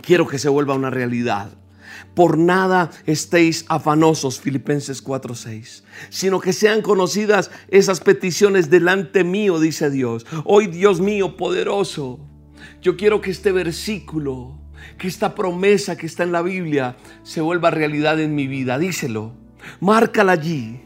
quiero 0.02 0.28
que 0.28 0.38
se 0.38 0.48
vuelva 0.48 0.74
una 0.74 0.88
realidad. 0.88 1.50
Por 2.14 2.38
nada 2.38 2.92
estéis 3.06 3.64
afanosos, 3.68 4.40
Filipenses 4.40 5.02
4:6, 5.02 5.82
sino 6.10 6.38
que 6.38 6.52
sean 6.52 6.80
conocidas 6.80 7.50
esas 7.70 7.98
peticiones 7.98 8.70
delante 8.70 9.24
mío, 9.24 9.58
dice 9.58 9.90
Dios. 9.90 10.26
Hoy, 10.44 10.68
Dios 10.68 11.00
mío, 11.00 11.36
poderoso, 11.36 12.20
yo 12.80 12.96
quiero 12.96 13.20
que 13.20 13.32
este 13.32 13.50
versículo, 13.50 14.60
que 14.96 15.08
esta 15.08 15.34
promesa 15.34 15.96
que 15.96 16.06
está 16.06 16.22
en 16.22 16.30
la 16.30 16.42
Biblia, 16.42 16.96
se 17.24 17.40
vuelva 17.40 17.72
realidad 17.72 18.20
en 18.20 18.36
mi 18.36 18.46
vida. 18.46 18.78
Díselo, 18.78 19.32
márcala 19.80 20.30
allí, 20.30 20.85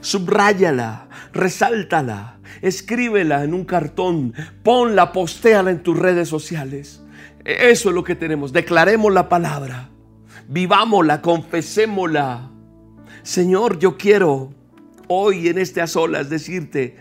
subráyala, 0.00 1.08
resáltala, 1.32 2.40
escríbela 2.62 3.44
en 3.44 3.54
un 3.54 3.64
cartón, 3.64 4.34
ponla, 4.62 5.12
postéala 5.12 5.70
en 5.70 5.82
tus 5.82 5.98
redes 5.98 6.28
sociales. 6.28 7.02
Eso 7.44 7.88
es 7.88 7.94
lo 7.94 8.04
que 8.04 8.14
tenemos. 8.14 8.52
Declaremos 8.52 9.12
la 9.12 9.28
palabra 9.28 9.90
vivámosla, 10.50 11.22
confesémosla. 11.22 12.50
Señor, 13.22 13.78
yo 13.78 13.96
quiero 13.96 14.52
hoy 15.08 15.48
en 15.48 15.58
este 15.58 15.80
a 15.80 15.86
solas 15.86 16.28
decirte, 16.28 16.96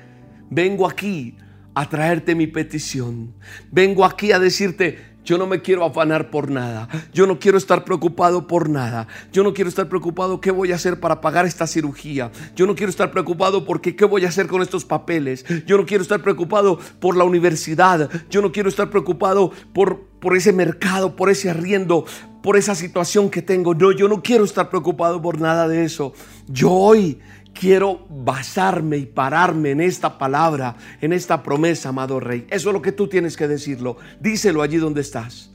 vengo 0.49 0.87
aquí 0.87 1.35
a 1.73 1.89
traerte 1.89 2.35
mi 2.35 2.47
petición. 2.47 3.33
Vengo 3.71 4.05
aquí 4.05 4.31
a 4.31 4.39
decirte, 4.39 4.99
yo 5.23 5.37
no 5.37 5.45
me 5.47 5.61
quiero 5.61 5.85
afanar 5.85 6.29
por 6.29 6.49
nada. 6.49 6.87
Yo 7.13 7.27
no 7.27 7.39
quiero 7.39 7.57
estar 7.57 7.83
preocupado 7.83 8.47
por 8.47 8.69
nada. 8.69 9.07
Yo 9.31 9.43
no 9.43 9.53
quiero 9.53 9.69
estar 9.69 9.87
preocupado 9.87 10.41
qué 10.41 10.51
voy 10.51 10.71
a 10.71 10.75
hacer 10.75 10.99
para 10.99 11.21
pagar 11.21 11.45
esta 11.45 11.67
cirugía. 11.67 12.31
Yo 12.55 12.65
no 12.65 12.75
quiero 12.75 12.89
estar 12.89 13.11
preocupado 13.11 13.65
porque 13.65 13.95
qué 13.95 14.05
voy 14.05 14.25
a 14.25 14.29
hacer 14.29 14.47
con 14.47 14.61
estos 14.61 14.85
papeles. 14.85 15.45
Yo 15.65 15.77
no 15.77 15.85
quiero 15.85 16.01
estar 16.01 16.21
preocupado 16.21 16.79
por 16.99 17.15
la 17.15 17.25
universidad. 17.25 18.09
Yo 18.29 18.41
no 18.41 18.51
quiero 18.51 18.69
estar 18.69 18.89
preocupado 18.89 19.51
por, 19.73 20.01
por 20.19 20.35
ese 20.35 20.53
mercado, 20.53 21.15
por 21.15 21.29
ese 21.29 21.49
arriendo, 21.49 22.05
por 22.41 22.57
esa 22.57 22.75
situación 22.75 23.29
que 23.29 23.41
tengo. 23.41 23.75
No, 23.75 23.91
yo 23.91 24.07
no 24.07 24.23
quiero 24.23 24.43
estar 24.43 24.69
preocupado 24.69 25.21
por 25.21 25.39
nada 25.39 25.67
de 25.67 25.83
eso. 25.83 26.13
Yo 26.47 26.71
hoy 26.71 27.19
quiero 27.59 28.05
basarme 28.09 28.97
y 28.97 29.05
pararme 29.05 29.71
en 29.71 29.81
esta 29.81 30.17
palabra, 30.17 30.77
en 31.01 31.11
esta 31.11 31.43
promesa, 31.43 31.89
amado 31.89 32.21
Rey. 32.21 32.47
Eso 32.49 32.69
es 32.69 32.73
lo 32.73 32.81
que 32.81 32.93
tú 32.93 33.07
tienes 33.09 33.35
que 33.35 33.49
decirlo. 33.49 33.97
Díselo 34.21 34.61
allí 34.61 34.77
donde 34.77 35.01
estás. 35.01 35.51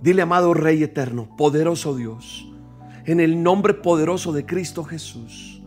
Dile, 0.00 0.22
amado 0.22 0.54
Rey 0.54 0.80
eterno, 0.84 1.34
poderoso 1.36 1.96
Dios, 1.96 2.48
en 3.04 3.18
el 3.18 3.42
nombre 3.42 3.74
poderoso 3.74 4.32
de 4.32 4.46
Cristo 4.46 4.84
Jesús, 4.84 5.60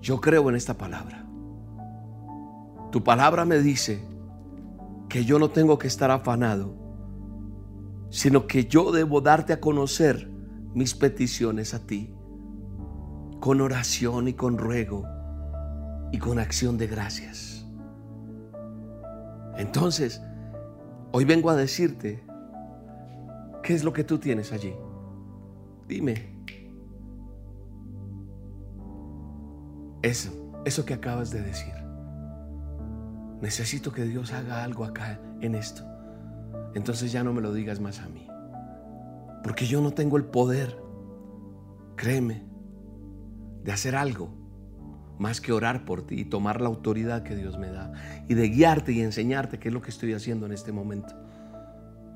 yo 0.00 0.18
creo 0.18 0.48
en 0.48 0.56
esta 0.56 0.78
palabra. 0.78 1.26
Tu 2.90 3.04
palabra 3.04 3.44
me 3.44 3.58
dice 3.58 4.02
que 5.10 5.26
yo 5.26 5.38
no 5.38 5.50
tengo 5.50 5.78
que 5.78 5.88
estar 5.88 6.10
afanado, 6.10 6.74
sino 8.08 8.46
que 8.46 8.64
yo 8.64 8.92
debo 8.92 9.20
darte 9.20 9.52
a 9.52 9.60
conocer 9.60 10.30
mis 10.72 10.94
peticiones 10.94 11.74
a 11.74 11.86
ti 11.86 12.15
con 13.46 13.60
oración 13.60 14.26
y 14.26 14.32
con 14.32 14.58
ruego 14.58 15.06
y 16.10 16.18
con 16.18 16.40
acción 16.40 16.76
de 16.78 16.88
gracias. 16.88 17.64
Entonces, 19.56 20.20
hoy 21.12 21.24
vengo 21.24 21.48
a 21.48 21.54
decirte, 21.54 22.24
¿qué 23.62 23.72
es 23.72 23.84
lo 23.84 23.92
que 23.92 24.02
tú 24.02 24.18
tienes 24.18 24.52
allí? 24.52 24.74
Dime. 25.86 26.28
Eso, 30.02 30.32
eso 30.64 30.84
que 30.84 30.94
acabas 30.94 31.30
de 31.30 31.42
decir. 31.42 31.72
Necesito 33.40 33.92
que 33.92 34.02
Dios 34.02 34.32
haga 34.32 34.64
algo 34.64 34.84
acá 34.84 35.20
en 35.40 35.54
esto. 35.54 35.84
Entonces 36.74 37.12
ya 37.12 37.22
no 37.22 37.32
me 37.32 37.42
lo 37.42 37.52
digas 37.52 37.78
más 37.78 38.00
a 38.00 38.08
mí. 38.08 38.26
Porque 39.44 39.66
yo 39.66 39.80
no 39.80 39.92
tengo 39.92 40.16
el 40.16 40.24
poder. 40.24 40.76
Créeme 41.94 42.55
de 43.66 43.72
hacer 43.72 43.96
algo 43.96 44.30
más 45.18 45.40
que 45.40 45.52
orar 45.52 45.84
por 45.84 46.06
ti 46.06 46.20
y 46.20 46.24
tomar 46.24 46.60
la 46.60 46.68
autoridad 46.68 47.24
que 47.24 47.34
Dios 47.34 47.58
me 47.58 47.68
da 47.68 47.92
y 48.28 48.34
de 48.34 48.48
guiarte 48.48 48.92
y 48.92 49.00
enseñarte 49.00 49.58
qué 49.58 49.68
es 49.68 49.74
lo 49.74 49.82
que 49.82 49.90
estoy 49.90 50.14
haciendo 50.14 50.46
en 50.46 50.52
este 50.52 50.70
momento. 50.70 51.14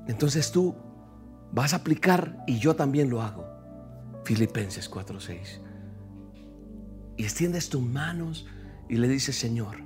Entonces 0.07 0.51
tú 0.51 0.75
vas 1.51 1.73
a 1.73 1.77
aplicar 1.77 2.41
y 2.47 2.57
yo 2.57 2.75
también 2.75 3.09
lo 3.09 3.21
hago. 3.21 3.45
Filipenses 4.23 4.89
4:6. 4.89 5.59
Y 7.17 7.23
extiendes 7.23 7.69
tus 7.69 7.81
manos 7.81 8.47
y 8.87 8.95
le 8.95 9.07
dices, 9.09 9.37
Señor, 9.37 9.77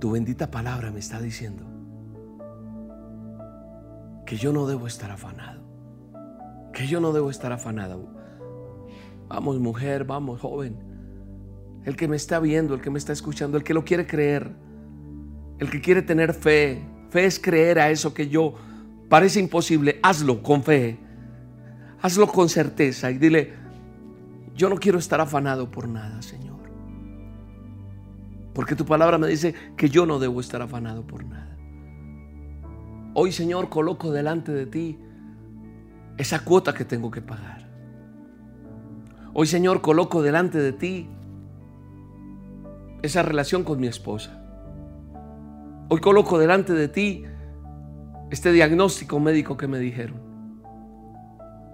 tu 0.00 0.12
bendita 0.12 0.50
palabra 0.50 0.90
me 0.90 1.00
está 1.00 1.20
diciendo 1.20 1.66
que 4.24 4.36
yo 4.36 4.52
no 4.52 4.66
debo 4.66 4.86
estar 4.86 5.10
afanado, 5.10 5.62
que 6.72 6.86
yo 6.86 7.00
no 7.00 7.12
debo 7.12 7.28
estar 7.28 7.52
afanado 7.52 8.21
Vamos 9.32 9.58
mujer, 9.58 10.04
vamos 10.04 10.42
joven. 10.42 10.76
El 11.86 11.96
que 11.96 12.06
me 12.06 12.16
está 12.16 12.38
viendo, 12.38 12.74
el 12.74 12.82
que 12.82 12.90
me 12.90 12.98
está 12.98 13.14
escuchando, 13.14 13.56
el 13.56 13.64
que 13.64 13.72
lo 13.72 13.82
quiere 13.82 14.06
creer, 14.06 14.52
el 15.58 15.70
que 15.70 15.80
quiere 15.80 16.02
tener 16.02 16.34
fe. 16.34 16.82
Fe 17.08 17.24
es 17.24 17.40
creer 17.40 17.78
a 17.78 17.90
eso 17.90 18.12
que 18.12 18.28
yo 18.28 18.52
parece 19.08 19.40
imposible. 19.40 19.98
Hazlo 20.02 20.42
con 20.42 20.62
fe. 20.62 20.98
Hazlo 22.02 22.26
con 22.26 22.50
certeza 22.50 23.10
y 23.10 23.16
dile, 23.16 23.54
yo 24.54 24.68
no 24.68 24.76
quiero 24.76 24.98
estar 24.98 25.18
afanado 25.18 25.70
por 25.70 25.88
nada, 25.88 26.20
Señor. 26.20 26.60
Porque 28.52 28.76
tu 28.76 28.84
palabra 28.84 29.16
me 29.16 29.28
dice 29.28 29.54
que 29.78 29.88
yo 29.88 30.04
no 30.04 30.18
debo 30.18 30.42
estar 30.42 30.60
afanado 30.60 31.06
por 31.06 31.24
nada. 31.24 31.56
Hoy, 33.14 33.32
Señor, 33.32 33.70
coloco 33.70 34.12
delante 34.12 34.52
de 34.52 34.66
ti 34.66 34.98
esa 36.18 36.40
cuota 36.40 36.74
que 36.74 36.84
tengo 36.84 37.10
que 37.10 37.22
pagar. 37.22 37.61
Hoy, 39.34 39.46
Señor, 39.46 39.80
coloco 39.80 40.22
delante 40.22 40.58
de 40.58 40.72
ti 40.72 41.08
esa 43.02 43.22
relación 43.22 43.64
con 43.64 43.80
mi 43.80 43.86
esposa. 43.86 44.38
Hoy 45.88 46.00
coloco 46.00 46.38
delante 46.38 46.74
de 46.74 46.88
ti 46.88 47.24
este 48.30 48.52
diagnóstico 48.52 49.20
médico 49.20 49.56
que 49.56 49.66
me 49.68 49.78
dijeron. 49.78 50.20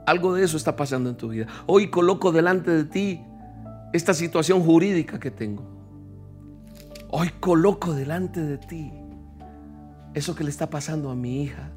Algo 0.06 0.34
de 0.34 0.44
eso 0.44 0.56
está 0.56 0.76
pasando 0.76 1.10
en 1.10 1.16
tu 1.16 1.28
vida. 1.28 1.46
Hoy 1.66 1.90
coloco 1.90 2.32
delante 2.32 2.70
de 2.70 2.84
ti 2.84 3.20
esta 3.92 4.14
situación 4.14 4.62
jurídica 4.62 5.18
que 5.18 5.30
tengo. 5.30 5.64
Hoy 7.10 7.30
coloco 7.40 7.92
delante 7.92 8.40
de 8.40 8.58
ti 8.58 8.92
eso 10.14 10.34
que 10.34 10.44
le 10.44 10.50
está 10.50 10.70
pasando 10.70 11.10
a 11.10 11.14
mi 11.14 11.42
hija. 11.42 11.70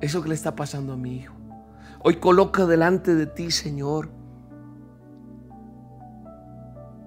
Eso 0.00 0.22
que 0.22 0.28
le 0.28 0.34
está 0.34 0.54
pasando 0.56 0.92
a 0.92 0.96
mi 0.96 1.16
hijo. 1.16 1.37
Hoy 2.00 2.16
coloca 2.16 2.66
delante 2.66 3.14
de 3.14 3.26
ti, 3.26 3.50
Señor. 3.50 4.10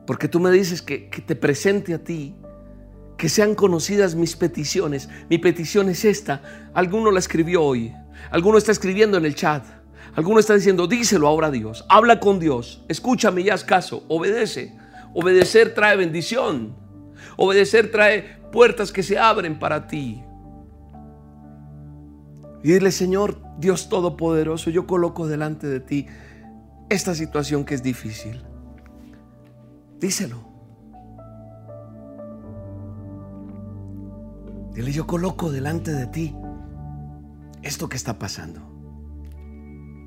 Porque 0.06 0.28
tú 0.28 0.40
me 0.40 0.52
dices 0.52 0.82
que, 0.82 1.10
te 1.26 1.36
presente 1.36 1.94
a 1.94 2.04
ti, 2.04 2.36
que 3.18 3.30
sean 3.30 3.56
conocidas 3.56 4.16
mis 4.16 4.36
peticiones. 4.36 5.10
Mi 5.30 5.38
petición 5.38 5.90
es 5.90 6.04
esta. 6.04 6.42
Alguno 6.74 7.12
la 7.12 7.20
escribió 7.20 7.64
hoy. 7.64 7.94
Alguno 8.32 8.58
está 8.58 8.72
escribiendo 8.72 9.18
en 9.18 9.26
el 9.26 9.36
chat. 9.36 9.66
Alguno 10.16 10.40
está 10.40 10.56
diciendo, 10.56 10.88
díselo 10.88 11.28
ahora 11.28 11.48
a 11.48 11.52
Dios. 11.52 11.86
Habla 11.88 12.20
con 12.20 12.40
Dios. 12.40 12.84
Escúchame 12.90 13.42
y 13.42 13.50
haz 13.50 13.64
caso. 13.64 14.04
Obedece. 14.10 14.78
Obedecer 15.14 15.74
trae 15.74 15.96
bendición. 15.96 16.76
Obedecer 17.38 17.92
trae 17.92 18.42
puertas 18.52 18.92
que 18.92 19.04
se 19.04 19.18
abren 19.18 19.58
para 19.58 19.88
ti. 19.88 20.22
Y 22.64 22.74
dile, 22.74 22.92
Señor, 22.92 23.42
Dios 23.58 23.90
Todopoderoso, 23.90 24.70
yo 24.70 24.86
coloco 24.86 25.28
delante 25.28 25.68
de 25.68 25.80
ti 25.80 26.08
esta 26.90 27.16
situación 27.16 27.66
que 27.66 27.74
es 27.74 27.82
difícil. 27.82 28.44
Díselo. 30.00 30.52
Dile, 34.74 34.92
yo 34.92 35.08
coloco 35.08 35.52
delante 35.52 35.92
de 35.92 36.08
ti 36.08 36.36
esto 37.64 37.90
que 37.90 37.98
está 37.98 38.20
pasando. 38.20 38.62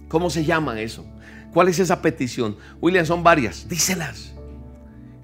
¿Cómo 0.08 0.30
se 0.30 0.44
llama 0.44 0.80
eso? 0.80 1.04
¿Cuál 1.52 1.68
es 1.68 1.78
esa 1.78 2.02
petición? 2.02 2.56
William, 2.80 3.06
son 3.06 3.24
varias. 3.24 3.68
Díselas. 3.68 4.34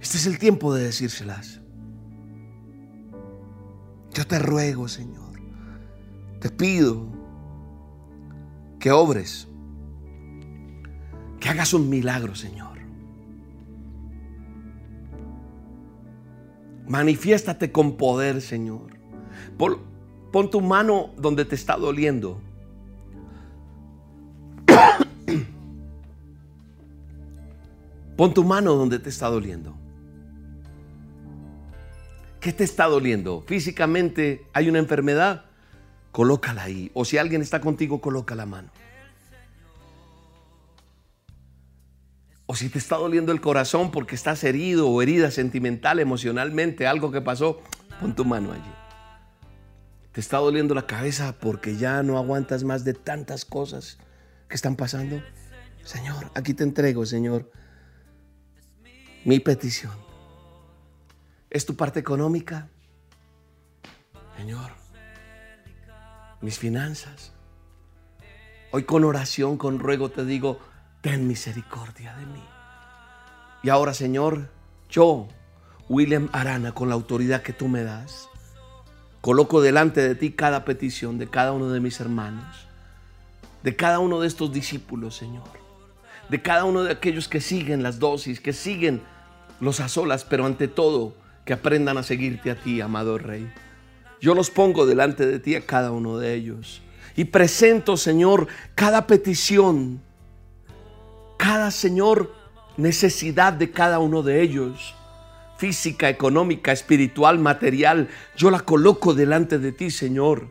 Este 0.00 0.16
es 0.16 0.26
el 0.26 0.38
tiempo 0.38 0.74
de 0.74 0.84
decírselas. 0.84 1.60
Yo 4.12 4.26
te 4.26 4.38
ruego, 4.38 4.88
Señor. 4.88 5.30
Te 6.40 6.50
pido 6.50 7.19
que 8.80 8.90
obres, 8.90 9.46
que 11.38 11.48
hagas 11.48 11.72
un 11.74 11.88
milagro, 11.88 12.34
Señor. 12.34 12.78
Manifiéstate 16.88 17.70
con 17.70 17.96
poder, 17.96 18.40
Señor. 18.40 18.98
Pon, 19.56 19.78
pon 20.32 20.50
tu 20.50 20.60
mano 20.60 21.10
donde 21.16 21.44
te 21.44 21.54
está 21.54 21.76
doliendo. 21.76 22.40
Pon 28.16 28.34
tu 28.34 28.42
mano 28.42 28.74
donde 28.74 28.98
te 28.98 29.08
está 29.08 29.28
doliendo. 29.28 29.76
¿Qué 32.40 32.52
te 32.52 32.64
está 32.64 32.86
doliendo? 32.86 33.42
Físicamente 33.46 34.46
hay 34.52 34.68
una 34.68 34.78
enfermedad, 34.78 35.44
colócala 36.12 36.64
ahí. 36.64 36.90
O 36.94 37.04
si 37.04 37.18
alguien 37.18 37.42
está 37.42 37.60
contigo, 37.60 38.00
coloca 38.00 38.34
la 38.34 38.46
mano. 38.46 38.70
O 42.46 42.56
si 42.56 42.68
te 42.68 42.78
está 42.78 42.96
doliendo 42.96 43.30
el 43.30 43.40
corazón 43.40 43.92
porque 43.92 44.16
estás 44.16 44.42
herido 44.42 44.88
o 44.88 45.02
herida 45.02 45.30
sentimental, 45.30 46.00
emocionalmente, 46.00 46.86
algo 46.86 47.12
que 47.12 47.20
pasó, 47.20 47.60
pon 48.00 48.16
tu 48.16 48.24
mano 48.24 48.52
allí. 48.52 48.72
Te 50.10 50.20
está 50.20 50.38
doliendo 50.38 50.74
la 50.74 50.86
cabeza 50.86 51.36
porque 51.38 51.76
ya 51.76 52.02
no 52.02 52.18
aguantas 52.18 52.64
más 52.64 52.84
de 52.84 52.94
tantas 52.94 53.44
cosas 53.44 53.98
que 54.48 54.56
están 54.56 54.74
pasando. 54.74 55.22
Señor, 55.84 56.32
aquí 56.34 56.52
te 56.52 56.64
entrego, 56.64 57.06
Señor, 57.06 57.52
mi 59.24 59.38
petición. 59.38 59.92
¿Es 61.50 61.64
tu 61.64 61.76
parte 61.76 62.00
económica? 62.00 62.68
Señor, 64.36 64.79
mis 66.40 66.58
finanzas. 66.58 67.32
Hoy 68.72 68.84
con 68.84 69.04
oración, 69.04 69.56
con 69.56 69.78
ruego 69.78 70.10
te 70.10 70.24
digo, 70.24 70.60
ten 71.00 71.26
misericordia 71.26 72.14
de 72.16 72.26
mí. 72.26 72.44
Y 73.62 73.68
ahora, 73.68 73.94
Señor, 73.94 74.48
yo, 74.88 75.28
William 75.88 76.28
Arana, 76.32 76.72
con 76.72 76.88
la 76.88 76.94
autoridad 76.94 77.42
que 77.42 77.52
tú 77.52 77.68
me 77.68 77.82
das, 77.82 78.28
coloco 79.20 79.60
delante 79.60 80.00
de 80.00 80.14
ti 80.14 80.32
cada 80.32 80.64
petición 80.64 81.18
de 81.18 81.28
cada 81.28 81.52
uno 81.52 81.68
de 81.70 81.80
mis 81.80 82.00
hermanos, 82.00 82.66
de 83.62 83.76
cada 83.76 83.98
uno 83.98 84.20
de 84.20 84.28
estos 84.28 84.52
discípulos, 84.52 85.16
Señor, 85.16 85.48
de 86.28 86.40
cada 86.40 86.64
uno 86.64 86.84
de 86.84 86.92
aquellos 86.92 87.28
que 87.28 87.40
siguen 87.40 87.82
las 87.82 87.98
dosis, 87.98 88.40
que 88.40 88.52
siguen 88.52 89.02
los 89.60 89.80
azolas, 89.80 90.24
pero 90.24 90.46
ante 90.46 90.68
todo, 90.68 91.14
que 91.44 91.52
aprendan 91.52 91.98
a 91.98 92.02
seguirte 92.02 92.50
a 92.50 92.54
ti, 92.54 92.80
amado 92.80 93.18
Rey. 93.18 93.52
Yo 94.20 94.34
los 94.34 94.50
pongo 94.50 94.86
delante 94.86 95.26
de 95.26 95.38
ti 95.38 95.54
a 95.54 95.66
cada 95.66 95.90
uno 95.90 96.18
de 96.18 96.34
ellos. 96.34 96.82
Y 97.16 97.24
presento, 97.24 97.96
Señor, 97.96 98.48
cada 98.74 99.06
petición 99.06 100.00
cada 101.40 101.70
Señor 101.70 102.34
necesidad 102.76 103.54
de 103.54 103.70
cada 103.70 103.98
uno 103.98 104.22
de 104.22 104.42
ellos, 104.42 104.94
física, 105.56 106.10
económica, 106.10 106.70
espiritual, 106.70 107.38
material, 107.38 108.08
yo 108.36 108.50
la 108.50 108.60
coloco 108.60 109.14
delante 109.14 109.58
de 109.58 109.72
ti, 109.72 109.90
Señor. 109.90 110.50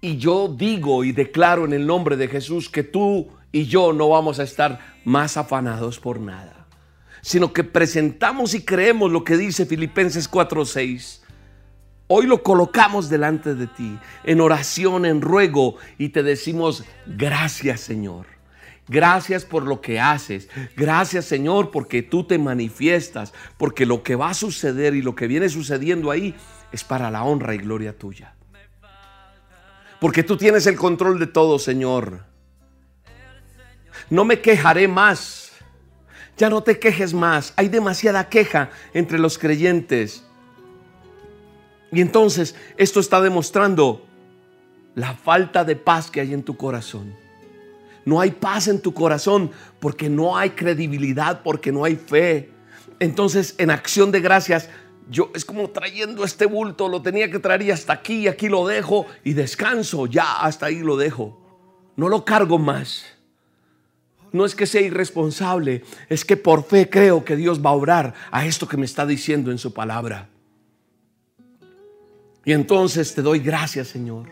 Y 0.00 0.16
yo 0.16 0.48
digo 0.48 1.04
y 1.04 1.12
declaro 1.12 1.66
en 1.66 1.72
el 1.72 1.86
nombre 1.86 2.16
de 2.16 2.26
Jesús 2.26 2.68
que 2.68 2.82
tú 2.82 3.28
y 3.52 3.66
yo 3.66 3.92
no 3.92 4.08
vamos 4.08 4.40
a 4.40 4.42
estar 4.42 4.96
más 5.04 5.36
afanados 5.36 6.00
por 6.00 6.18
nada, 6.18 6.66
sino 7.20 7.52
que 7.52 7.62
presentamos 7.62 8.54
y 8.54 8.64
creemos 8.64 9.12
lo 9.12 9.22
que 9.22 9.36
dice 9.36 9.66
Filipenses 9.66 10.28
4:6. 10.28 11.20
Hoy 12.10 12.26
lo 12.26 12.42
colocamos 12.42 13.10
delante 13.10 13.54
de 13.54 13.66
ti, 13.66 13.98
en 14.24 14.40
oración, 14.40 15.04
en 15.04 15.20
ruego, 15.20 15.76
y 15.98 16.08
te 16.08 16.22
decimos, 16.22 16.84
gracias 17.06 17.80
Señor. 17.80 18.26
Gracias 18.88 19.44
por 19.44 19.64
lo 19.64 19.82
que 19.82 20.00
haces. 20.00 20.48
Gracias 20.74 21.26
Señor 21.26 21.70
porque 21.70 22.02
tú 22.02 22.24
te 22.24 22.38
manifiestas, 22.38 23.34
porque 23.58 23.84
lo 23.84 24.02
que 24.02 24.16
va 24.16 24.30
a 24.30 24.34
suceder 24.34 24.94
y 24.94 25.02
lo 25.02 25.14
que 25.14 25.26
viene 25.26 25.50
sucediendo 25.50 26.10
ahí 26.10 26.34
es 26.72 26.82
para 26.82 27.10
la 27.10 27.24
honra 27.24 27.54
y 27.54 27.58
gloria 27.58 27.96
tuya. 27.96 28.34
Porque 30.00 30.22
tú 30.22 30.38
tienes 30.38 30.66
el 30.66 30.76
control 30.76 31.18
de 31.18 31.26
todo, 31.26 31.58
Señor. 31.58 32.20
No 34.08 34.24
me 34.24 34.40
quejaré 34.40 34.88
más. 34.88 35.52
Ya 36.38 36.48
no 36.48 36.62
te 36.62 36.78
quejes 36.78 37.12
más. 37.12 37.52
Hay 37.56 37.68
demasiada 37.68 38.28
queja 38.30 38.70
entre 38.94 39.18
los 39.18 39.38
creyentes. 39.38 40.24
Y 41.90 42.00
entonces 42.00 42.54
esto 42.76 43.00
está 43.00 43.20
demostrando 43.20 44.04
la 44.94 45.14
falta 45.14 45.64
de 45.64 45.76
paz 45.76 46.10
que 46.10 46.20
hay 46.20 46.34
en 46.34 46.42
tu 46.42 46.56
corazón. 46.56 47.14
No 48.04 48.20
hay 48.20 48.30
paz 48.30 48.68
en 48.68 48.80
tu 48.80 48.94
corazón 48.94 49.50
porque 49.80 50.08
no 50.08 50.36
hay 50.36 50.50
credibilidad, 50.50 51.42
porque 51.42 51.70
no 51.72 51.84
hay 51.84 51.96
fe. 51.96 52.50
Entonces, 53.00 53.54
en 53.58 53.70
acción 53.70 54.10
de 54.10 54.20
gracias, 54.20 54.68
yo 55.10 55.30
es 55.34 55.44
como 55.44 55.70
trayendo 55.70 56.24
este 56.24 56.46
bulto, 56.46 56.88
lo 56.88 57.02
tenía 57.02 57.30
que 57.30 57.38
traer 57.38 57.62
y 57.62 57.70
hasta 57.70 57.92
aquí, 57.92 58.20
y 58.20 58.28
aquí 58.28 58.48
lo 58.48 58.66
dejo 58.66 59.06
y 59.24 59.34
descanso, 59.34 60.06
ya 60.06 60.40
hasta 60.40 60.66
ahí 60.66 60.80
lo 60.80 60.96
dejo. 60.96 61.38
No 61.96 62.08
lo 62.08 62.24
cargo 62.24 62.58
más. 62.58 63.04
No 64.32 64.44
es 64.44 64.54
que 64.54 64.66
sea 64.66 64.82
irresponsable, 64.82 65.84
es 66.08 66.24
que 66.24 66.36
por 66.36 66.64
fe 66.64 66.90
creo 66.90 67.24
que 67.24 67.36
Dios 67.36 67.64
va 67.64 67.70
a 67.70 67.74
obrar 67.74 68.14
a 68.30 68.46
esto 68.46 68.68
que 68.68 68.76
me 68.76 68.84
está 68.84 69.06
diciendo 69.06 69.50
en 69.50 69.58
su 69.58 69.72
palabra. 69.72 70.28
Y 72.48 72.54
entonces 72.54 73.14
te 73.14 73.20
doy 73.20 73.40
gracias, 73.40 73.88
Señor. 73.88 74.30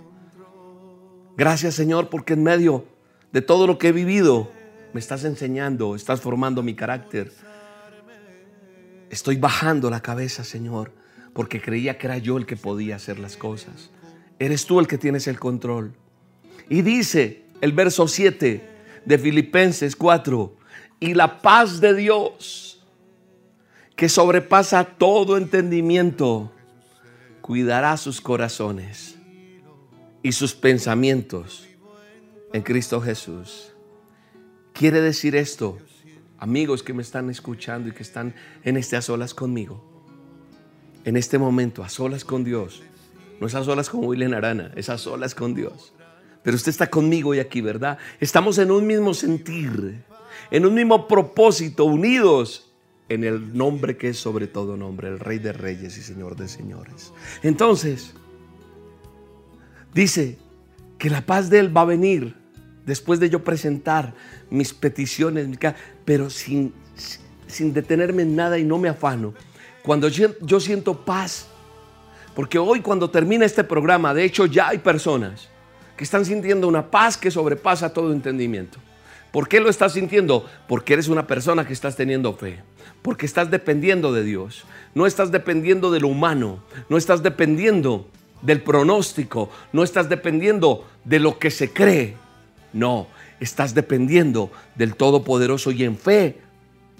Gracias, 1.36 1.74
Señor, 1.74 2.08
porque 2.08 2.32
en 2.32 2.44
medio 2.44 2.86
de 3.30 3.42
todo 3.42 3.66
lo 3.66 3.76
que 3.76 3.88
he 3.88 3.92
vivido, 3.92 4.50
me 4.94 5.00
estás 5.00 5.24
enseñando, 5.24 5.94
estás 5.94 6.22
formando 6.22 6.62
mi 6.62 6.74
carácter. 6.74 7.30
Estoy 9.10 9.36
bajando 9.36 9.90
la 9.90 10.00
cabeza, 10.00 10.44
Señor, 10.44 10.92
porque 11.34 11.60
creía 11.60 11.98
que 11.98 12.06
era 12.06 12.16
yo 12.16 12.38
el 12.38 12.46
que 12.46 12.56
podía 12.56 12.96
hacer 12.96 13.18
las 13.18 13.36
cosas. 13.36 13.90
Eres 14.38 14.64
tú 14.64 14.80
el 14.80 14.86
que 14.86 14.96
tienes 14.96 15.26
el 15.26 15.38
control. 15.38 15.92
Y 16.70 16.80
dice 16.80 17.44
el 17.60 17.72
verso 17.72 18.08
7 18.08 18.66
de 19.04 19.18
Filipenses 19.18 19.94
4, 19.94 20.56
y 21.00 21.12
la 21.12 21.42
paz 21.42 21.82
de 21.82 21.92
Dios, 21.92 22.82
que 23.94 24.08
sobrepasa 24.08 24.84
todo 24.84 25.36
entendimiento, 25.36 26.50
cuidará 27.46 27.96
sus 27.96 28.20
corazones 28.20 29.14
y 30.20 30.32
sus 30.32 30.52
pensamientos 30.52 31.64
en 32.52 32.62
Cristo 32.62 33.00
Jesús. 33.00 33.72
Quiere 34.72 35.00
decir 35.00 35.36
esto, 35.36 35.78
amigos 36.38 36.82
que 36.82 36.92
me 36.92 37.02
están 37.02 37.30
escuchando 37.30 37.88
y 37.88 37.92
que 37.92 38.02
están 38.02 38.34
en 38.64 38.76
este 38.76 38.96
a 38.96 39.00
solas 39.02 39.32
conmigo, 39.32 39.80
en 41.04 41.16
este 41.16 41.38
momento, 41.38 41.84
a 41.84 41.88
solas 41.88 42.24
con 42.24 42.42
Dios. 42.42 42.82
No 43.40 43.46
es 43.46 43.54
a 43.54 43.62
solas 43.62 43.90
con 43.90 44.04
William 44.04 44.34
Arana, 44.34 44.72
es 44.74 44.88
a 44.88 44.98
solas 44.98 45.32
con 45.32 45.54
Dios. 45.54 45.92
Pero 46.42 46.56
usted 46.56 46.70
está 46.70 46.90
conmigo 46.90 47.32
y 47.32 47.38
aquí, 47.38 47.60
¿verdad? 47.60 47.96
Estamos 48.18 48.58
en 48.58 48.72
un 48.72 48.84
mismo 48.84 49.14
sentir, 49.14 50.02
en 50.50 50.66
un 50.66 50.74
mismo 50.74 51.06
propósito, 51.06 51.84
unidos 51.84 52.65
en 53.08 53.24
el 53.24 53.56
nombre 53.56 53.96
que 53.96 54.08
es 54.08 54.18
sobre 54.18 54.46
todo 54.46 54.76
nombre, 54.76 55.08
el 55.08 55.18
Rey 55.18 55.38
de 55.38 55.52
Reyes 55.52 55.96
y 55.96 56.02
Señor 56.02 56.36
de 56.36 56.48
Señores. 56.48 57.12
Entonces, 57.42 58.14
dice 59.94 60.38
que 60.98 61.10
la 61.10 61.22
paz 61.22 61.50
de 61.50 61.60
Él 61.60 61.76
va 61.76 61.82
a 61.82 61.86
venir 61.86 62.34
después 62.84 63.20
de 63.20 63.28
yo 63.28 63.44
presentar 63.44 64.14
mis 64.48 64.72
peticiones, 64.72 65.48
pero 66.04 66.30
sin, 66.30 66.72
sin 67.46 67.72
detenerme 67.72 68.22
en 68.22 68.36
nada 68.36 68.58
y 68.58 68.64
no 68.64 68.78
me 68.78 68.88
afano. 68.88 69.34
Cuando 69.82 70.08
yo, 70.08 70.60
siento 70.60 71.04
paz, 71.04 71.46
porque 72.34 72.58
hoy 72.58 72.80
cuando 72.80 73.10
termina 73.10 73.44
este 73.44 73.62
programa, 73.62 74.14
de 74.14 74.24
hecho 74.24 74.46
ya 74.46 74.68
hay 74.68 74.78
personas 74.78 75.48
que 75.96 76.04
están 76.04 76.24
sintiendo 76.24 76.66
una 76.66 76.90
paz 76.90 77.16
que 77.16 77.30
sobrepasa 77.30 77.92
todo 77.92 78.12
entendimiento. 78.12 78.78
¿Por 79.30 79.48
qué 79.48 79.60
lo 79.60 79.68
estás 79.68 79.92
sintiendo? 79.92 80.44
Porque 80.66 80.94
eres 80.94 81.08
una 81.08 81.26
persona 81.26 81.66
que 81.66 81.72
estás 81.72 81.94
teniendo 81.94 82.34
fe. 82.34 82.62
Porque 83.06 83.24
estás 83.24 83.52
dependiendo 83.52 84.12
de 84.12 84.24
Dios. 84.24 84.64
No 84.92 85.06
estás 85.06 85.30
dependiendo 85.30 85.92
de 85.92 86.00
lo 86.00 86.08
humano. 86.08 86.58
No 86.88 86.96
estás 86.96 87.22
dependiendo 87.22 88.08
del 88.42 88.62
pronóstico. 88.62 89.48
No 89.72 89.84
estás 89.84 90.08
dependiendo 90.08 90.84
de 91.04 91.20
lo 91.20 91.38
que 91.38 91.52
se 91.52 91.72
cree. 91.72 92.16
No, 92.72 93.06
estás 93.38 93.74
dependiendo 93.74 94.50
del 94.74 94.96
Todopoderoso 94.96 95.70
y 95.70 95.84
en 95.84 95.96
fe 95.96 96.40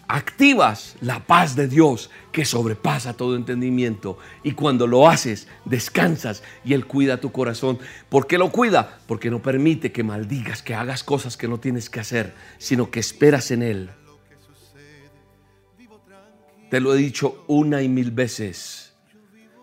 activas 0.06 0.94
la 1.00 1.26
paz 1.26 1.56
de 1.56 1.66
Dios 1.66 2.08
que 2.30 2.44
sobrepasa 2.44 3.14
todo 3.14 3.34
entendimiento. 3.34 4.16
Y 4.44 4.52
cuando 4.52 4.86
lo 4.86 5.08
haces, 5.08 5.48
descansas 5.64 6.44
y 6.64 6.74
Él 6.74 6.86
cuida 6.86 7.20
tu 7.20 7.32
corazón. 7.32 7.80
¿Por 8.10 8.28
qué 8.28 8.38
lo 8.38 8.52
cuida? 8.52 9.00
Porque 9.08 9.28
no 9.28 9.42
permite 9.42 9.90
que 9.90 10.04
maldigas, 10.04 10.62
que 10.62 10.76
hagas 10.76 11.02
cosas 11.02 11.36
que 11.36 11.48
no 11.48 11.58
tienes 11.58 11.90
que 11.90 11.98
hacer, 11.98 12.32
sino 12.58 12.92
que 12.92 13.00
esperas 13.00 13.50
en 13.50 13.64
Él. 13.64 13.90
Te 16.70 16.80
lo 16.80 16.94
he 16.94 16.96
dicho 16.96 17.44
una 17.46 17.82
y 17.82 17.88
mil 17.88 18.10
veces. 18.10 18.94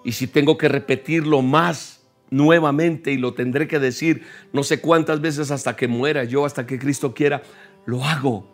Y 0.05 0.13
si 0.13 0.27
tengo 0.27 0.57
que 0.57 0.67
repetirlo 0.67 1.41
más, 1.41 2.03
nuevamente 2.33 3.11
y 3.11 3.17
lo 3.17 3.35
tendré 3.35 3.67
que 3.67 3.77
decir 3.79 4.23
no 4.51 4.63
sé 4.63 4.81
cuántas 4.81 5.21
veces 5.21 5.51
hasta 5.51 5.75
que 5.75 5.87
muera 5.87 6.23
yo, 6.23 6.45
hasta 6.45 6.65
que 6.65 6.79
Cristo 6.79 7.13
quiera, 7.13 7.43
lo 7.85 8.03
hago. 8.03 8.47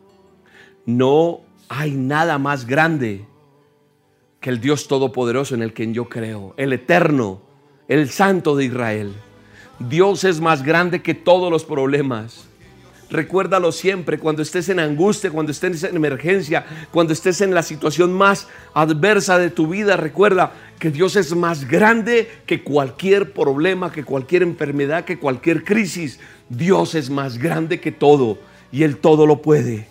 No 0.85 1.41
hay 1.69 1.91
nada 1.91 2.37
más 2.37 2.65
grande 2.65 3.25
que 4.41 4.49
el 4.49 4.59
Dios 4.59 4.87
Todopoderoso 4.87 5.55
en 5.55 5.61
el 5.61 5.73
que 5.73 5.91
yo 5.91 6.09
creo, 6.09 6.53
el 6.57 6.73
Eterno, 6.73 7.41
el 7.87 8.09
Santo 8.09 8.55
de 8.55 8.65
Israel. 8.65 9.13
Dios 9.79 10.25
es 10.25 10.41
más 10.41 10.63
grande 10.63 11.01
que 11.01 11.13
todos 11.13 11.49
los 11.49 11.63
problemas. 11.63 12.48
Recuérdalo 13.09 13.71
siempre, 13.71 14.19
cuando 14.19 14.43
estés 14.43 14.69
en 14.69 14.79
angustia, 14.79 15.31
cuando 15.31 15.51
estés 15.51 15.83
en 15.83 15.95
emergencia, 15.95 16.63
cuando 16.91 17.11
estés 17.11 17.41
en 17.41 17.55
la 17.55 17.63
situación 17.63 18.13
más 18.13 18.47
adversa 18.75 19.39
de 19.39 19.49
tu 19.49 19.67
vida, 19.67 19.97
recuerda 19.97 20.51
que 20.77 20.91
Dios 20.91 21.15
es 21.15 21.35
más 21.35 21.67
grande 21.67 22.29
que 22.45 22.63
cualquier 22.63 23.33
problema, 23.33 23.91
que 23.91 24.03
cualquier 24.03 24.43
enfermedad, 24.43 25.05
que 25.05 25.17
cualquier 25.17 25.63
crisis. 25.63 26.19
Dios 26.49 26.93
es 26.93 27.09
más 27.09 27.39
grande 27.39 27.79
que 27.79 27.91
todo 27.91 28.37
y 28.71 28.83
Él 28.83 28.97
todo 28.97 29.25
lo 29.25 29.41
puede. 29.41 29.87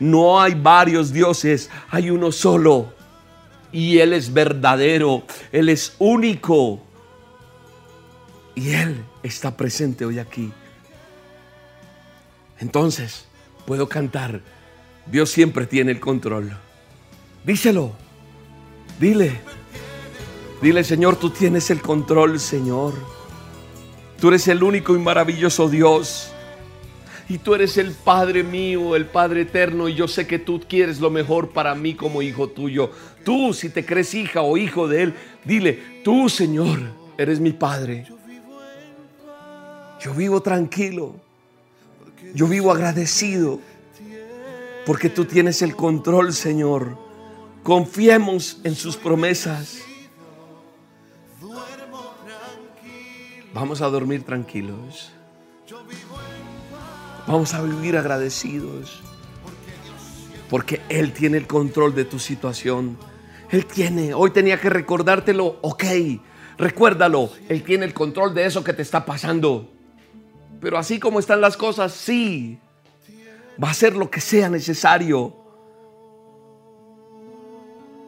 No 0.00 0.40
hay 0.40 0.54
varios 0.54 1.12
dioses, 1.12 1.70
hay 1.88 2.10
uno 2.10 2.32
solo. 2.32 2.92
Y 3.70 3.98
Él 3.98 4.12
es 4.12 4.32
verdadero, 4.32 5.22
Él 5.52 5.68
es 5.68 5.94
único. 6.00 6.80
Y 8.56 8.70
Él 8.70 9.04
está 9.22 9.56
presente 9.56 10.04
hoy 10.04 10.18
aquí. 10.18 10.52
Entonces 12.60 13.24
puedo 13.66 13.88
cantar, 13.88 14.42
Dios 15.06 15.30
siempre 15.30 15.66
tiene 15.66 15.92
el 15.92 16.00
control. 16.00 16.56
Díselo, 17.44 17.92
dile, 19.00 19.40
dile 20.60 20.84
Señor, 20.84 21.16
tú 21.16 21.30
tienes 21.30 21.70
el 21.70 21.80
control, 21.80 22.38
Señor. 22.38 22.94
Tú 24.20 24.28
eres 24.28 24.46
el 24.48 24.62
único 24.62 24.94
y 24.94 24.98
maravilloso 24.98 25.68
Dios. 25.68 26.30
Y 27.30 27.38
tú 27.38 27.54
eres 27.54 27.78
el 27.78 27.92
Padre 27.92 28.42
mío, 28.42 28.96
el 28.96 29.06
Padre 29.06 29.42
eterno, 29.42 29.88
y 29.88 29.94
yo 29.94 30.08
sé 30.08 30.26
que 30.26 30.38
tú 30.38 30.60
quieres 30.68 31.00
lo 31.00 31.10
mejor 31.10 31.50
para 31.50 31.74
mí 31.74 31.94
como 31.94 32.20
hijo 32.20 32.48
tuyo. 32.48 32.90
Tú, 33.24 33.54
si 33.54 33.70
te 33.70 33.86
crees 33.86 34.12
hija 34.14 34.42
o 34.42 34.56
hijo 34.56 34.88
de 34.88 35.04
Él, 35.04 35.14
dile, 35.44 35.80
tú, 36.04 36.28
Señor, 36.28 36.80
eres 37.16 37.38
mi 37.40 37.52
Padre. 37.52 38.04
Yo 40.00 40.12
vivo 40.12 40.42
tranquilo. 40.42 41.29
Yo 42.34 42.46
vivo 42.46 42.72
agradecido 42.72 43.60
porque 44.86 45.08
tú 45.08 45.24
tienes 45.24 45.62
el 45.62 45.76
control, 45.76 46.32
Señor. 46.32 46.96
Confiemos 47.62 48.58
en 48.64 48.74
sus 48.74 48.96
promesas. 48.96 49.82
Vamos 53.52 53.82
a 53.82 53.86
dormir 53.86 54.22
tranquilos. 54.22 55.12
Vamos 57.26 57.54
a 57.54 57.62
vivir 57.62 57.96
agradecidos. 57.96 59.02
Porque 60.48 60.80
Él 60.88 61.12
tiene 61.12 61.36
el 61.36 61.46
control 61.46 61.94
de 61.94 62.04
tu 62.04 62.18
situación. 62.18 62.96
Él 63.50 63.66
tiene. 63.66 64.14
Hoy 64.14 64.30
tenía 64.30 64.60
que 64.60 64.70
recordártelo. 64.70 65.58
Ok, 65.62 65.84
recuérdalo. 66.58 67.30
Él 67.48 67.62
tiene 67.62 67.84
el 67.84 67.94
control 67.94 68.34
de 68.34 68.46
eso 68.46 68.64
que 68.64 68.72
te 68.72 68.82
está 68.82 69.04
pasando. 69.04 69.79
Pero 70.60 70.78
así 70.78 71.00
como 71.00 71.18
están 71.18 71.40
las 71.40 71.56
cosas, 71.56 71.92
sí. 71.92 72.58
Va 73.62 73.68
a 73.68 73.70
hacer 73.72 73.96
lo 73.96 74.10
que 74.10 74.20
sea 74.20 74.48
necesario. 74.48 75.34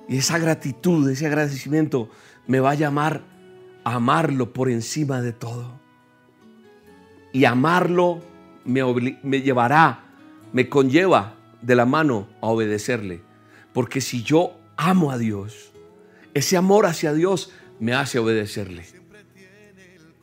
Y 0.09 0.19
esa 0.19 0.39
gratitud, 0.39 1.09
ese 1.09 1.27
agradecimiento 1.27 2.11
me 2.47 2.61
va 2.61 2.73
a 2.73 2.75
llamar 2.75 3.23
a 3.85 3.95
amarlo 3.95 4.53
por 4.53 4.69
encima 4.69 5.23
de 5.23 5.33
todo. 5.33 5.81
Y 7.33 7.47
amarlo 7.47 8.21
me, 8.65 9.41
llevará, 9.41 10.05
me 10.53 10.69
conlleva 10.69 11.35
de 11.63 11.75
la 11.75 11.87
mano 11.87 12.29
a 12.43 12.49
obedecerle. 12.49 13.23
Porque 13.73 14.03
si 14.03 14.23
yo 14.23 14.59
amo 14.77 15.11
a 15.11 15.19
Dios, 15.19 15.73
ese 16.35 16.59
amor 16.59 16.85
hacia 16.85 17.15
Dios 17.15 17.51
me 17.81 17.95
hace 17.95 18.19
obedecerle. 18.19 18.85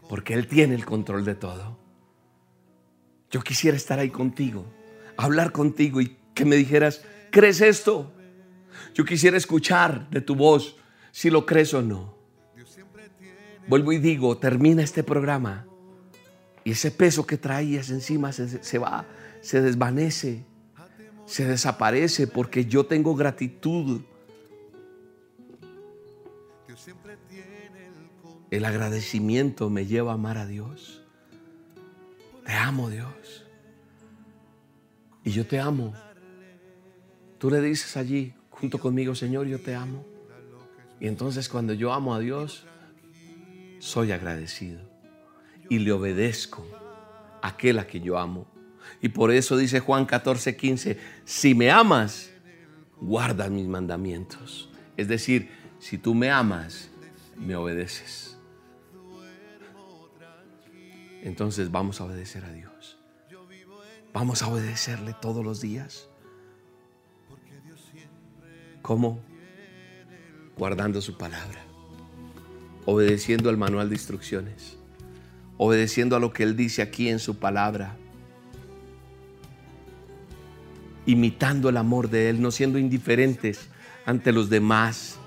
Porque 0.08 0.36
Él 0.36 0.48
tiene 0.48 0.76
el 0.76 0.86
control 0.86 1.26
de 1.26 1.36
todo. 1.36 1.79
Yo 3.32 3.42
quisiera 3.42 3.78
estar 3.78 4.00
ahí 4.00 4.10
contigo, 4.10 4.66
hablar 5.18 5.52
contigo 5.52 6.02
y 6.02 6.18
que 6.34 6.46
me 6.46 6.56
dijeras, 6.56 7.04
¿crees 7.32 7.62
esto? 7.62 8.12
Yo 8.94 9.06
quisiera 9.06 9.38
escuchar 9.38 10.10
de 10.10 10.22
tu 10.22 10.36
voz 10.36 10.78
si 11.12 11.30
lo 11.30 11.46
crees 11.46 11.74
o 11.74 11.82
no. 11.82 12.18
Vuelvo 13.68 13.92
y 13.92 14.00
digo, 14.00 14.38
termina 14.38 14.82
este 14.82 15.04
programa 15.04 15.68
y 16.64 16.72
ese 16.72 16.92
peso 16.92 17.26
que 17.28 17.38
traías 17.38 17.90
encima 17.92 18.32
se, 18.32 18.80
va, 18.80 19.06
se 19.42 19.62
desvanece, 19.62 20.44
se 21.26 21.46
desaparece 21.46 22.26
porque 22.26 22.66
yo 22.66 22.86
tengo 22.88 23.16
gratitud. 23.16 24.02
El 28.50 28.66
agradecimiento 28.66 29.70
me 29.70 29.86
lleva 29.86 30.12
a 30.12 30.16
amar 30.16 30.40
a 30.40 30.48
Dios. 30.48 31.04
Te 32.46 32.54
amo 32.54 32.90
Dios. 32.90 33.18
Y 35.30 35.32
yo 35.32 35.46
te 35.46 35.60
amo. 35.60 35.94
Tú 37.38 37.52
le 37.52 37.62
dices 37.62 37.96
allí 37.98 38.34
junto 38.50 38.80
conmigo, 38.80 39.14
Señor, 39.14 39.46
yo 39.46 39.60
te 39.60 39.76
amo. 39.76 40.04
Y 41.00 41.06
entonces 41.06 41.48
cuando 41.48 41.72
yo 41.74 41.94
amo 41.94 42.16
a 42.16 42.20
Dios, 42.20 42.66
soy 43.78 44.12
agradecido 44.12 44.82
y 45.70 45.78
le 45.78 45.92
obedezco 45.92 46.66
a 47.44 47.50
aquel 47.50 47.78
a 47.78 47.86
que 47.86 48.00
yo 48.02 48.18
amo. 48.18 48.48
Y 49.04 49.10
por 49.10 49.30
eso 49.30 49.56
dice 49.56 49.82
Juan 49.82 50.08
14, 50.08 50.58
15, 50.58 50.98
si 51.26 51.54
me 51.54 51.70
amas, 51.70 52.32
guarda 53.00 53.52
mis 53.52 53.68
mandamientos. 53.68 54.72
Es 54.98 55.08
decir, 55.08 55.52
si 55.78 56.00
tú 56.00 56.16
me 56.16 56.32
amas, 56.32 56.90
me 57.38 57.56
obedeces. 57.56 58.36
Entonces 61.22 61.70
vamos 61.70 62.02
a 62.02 62.06
obedecer 62.06 62.44
a 62.46 62.52
Dios. 62.52 62.68
Vamos 64.20 64.43
a 64.43 64.49
obedecerle 64.49 65.15
todos 65.20 65.43
los 65.43 65.61
días. 65.61 66.07
¿Cómo? 68.82 69.20
Guardando 70.57 71.01
su 71.01 71.17
palabra. 71.17 71.63
Obedeciendo 72.86 73.49
el 73.49 73.57
manual 73.57 73.89
de 73.89 73.95
instrucciones 73.95 74.80
obedeciendo 75.61 76.15
a 76.15 76.20
lo 76.20 76.32
que 76.32 76.43
Él 76.43 76.55
dice 76.55 76.82
aquí 76.82 77.09
en 77.09 77.20
su 77.20 77.38
palabra, 77.38 77.97
imitando 81.05 81.67
el 81.67 81.76
amor 81.76 82.09
de 82.09 82.30
Él, 82.30 82.41
no 82.41 82.49
siendo 82.49 82.80
indiferentes 82.80 83.67
ante 84.05 84.32
los 84.32 84.49
demás. 84.49 85.17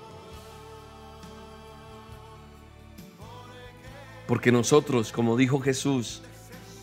Porque 4.27 4.51
nosotros, 4.51 5.11
como 5.11 5.37
dijo 5.37 5.59
Jesús, 5.59 6.23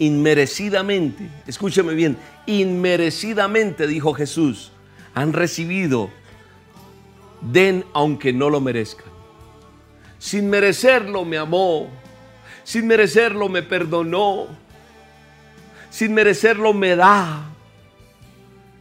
inmerecidamente, 0.01 1.31
escúcheme 1.47 1.95
bien, 1.95 2.17
inmerecidamente, 2.47 3.87
dijo 3.87 4.13
Jesús, 4.15 4.73
han 5.15 5.33
recibido, 5.33 6.11
den 7.41 7.85
aunque 7.93 8.33
no 8.33 8.51
lo 8.51 8.61
merezcan. 8.61 9.07
Sin 10.19 10.51
merecerlo 10.51 11.25
me 11.25 11.39
amó, 11.39 11.89
sin 12.65 12.87
merecerlo 12.87 13.49
me 13.49 13.63
perdonó. 13.63 14.49
Sin 15.91 16.15
merecerlo 16.15 16.73
me 16.73 16.95
da. 16.95 17.51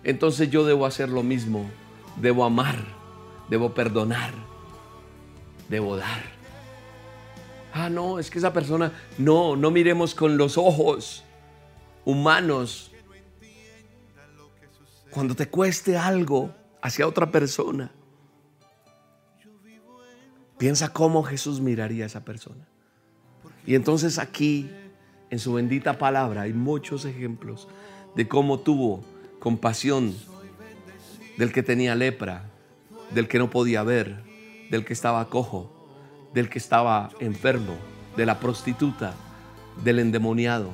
Entonces 0.04 0.50
yo 0.52 0.64
debo 0.64 0.86
hacer 0.86 1.10
lo 1.10 1.24
mismo. 1.24 1.70
Debo 2.16 2.46
amar. 2.46 2.78
Debo 3.50 3.74
perdonar. 3.74 4.32
Debo 5.68 5.98
dar. 5.98 6.39
Ah, 7.82 7.90
no, 7.90 8.20
es 8.20 8.30
que 8.30 8.40
esa 8.40 8.52
persona, 8.52 8.92
no, 9.18 9.56
no 9.56 9.72
miremos 9.72 10.14
con 10.14 10.38
los 10.38 10.58
ojos 10.58 11.24
humanos. 12.04 12.92
Cuando 15.12 15.34
te 15.34 15.48
cueste 15.48 15.96
algo 15.96 16.54
hacia 16.82 17.08
otra 17.08 17.32
persona, 17.32 17.90
piensa 20.58 20.92
cómo 20.92 21.24
Jesús 21.24 21.62
miraría 21.62 22.04
a 22.04 22.08
esa 22.08 22.26
persona. 22.26 22.68
Y 23.66 23.76
entonces 23.76 24.20
aquí, 24.20 24.70
en 25.30 25.40
su 25.40 25.54
bendita 25.54 25.98
palabra, 25.98 26.42
hay 26.42 26.54
muchos 26.54 27.06
ejemplos 27.06 27.70
de 28.14 28.28
cómo 28.28 28.60
tuvo 28.60 29.06
compasión 29.40 30.14
del 31.38 31.54
que 31.54 31.64
tenía 31.64 31.96
lepra, 31.96 32.44
del 33.12 33.30
que 33.30 33.40
no 33.40 33.50
podía 33.50 33.84
ver, 33.84 34.22
del 34.70 34.84
que 34.84 34.92
estaba 34.92 35.30
cojo, 35.30 35.79
del 36.34 36.50
que 36.50 36.60
estaba 36.60 37.10
enfermo, 37.20 37.76
de 38.16 38.26
la 38.26 38.40
prostituta, 38.40 39.14
del 39.84 40.00
endemoniado, 40.00 40.70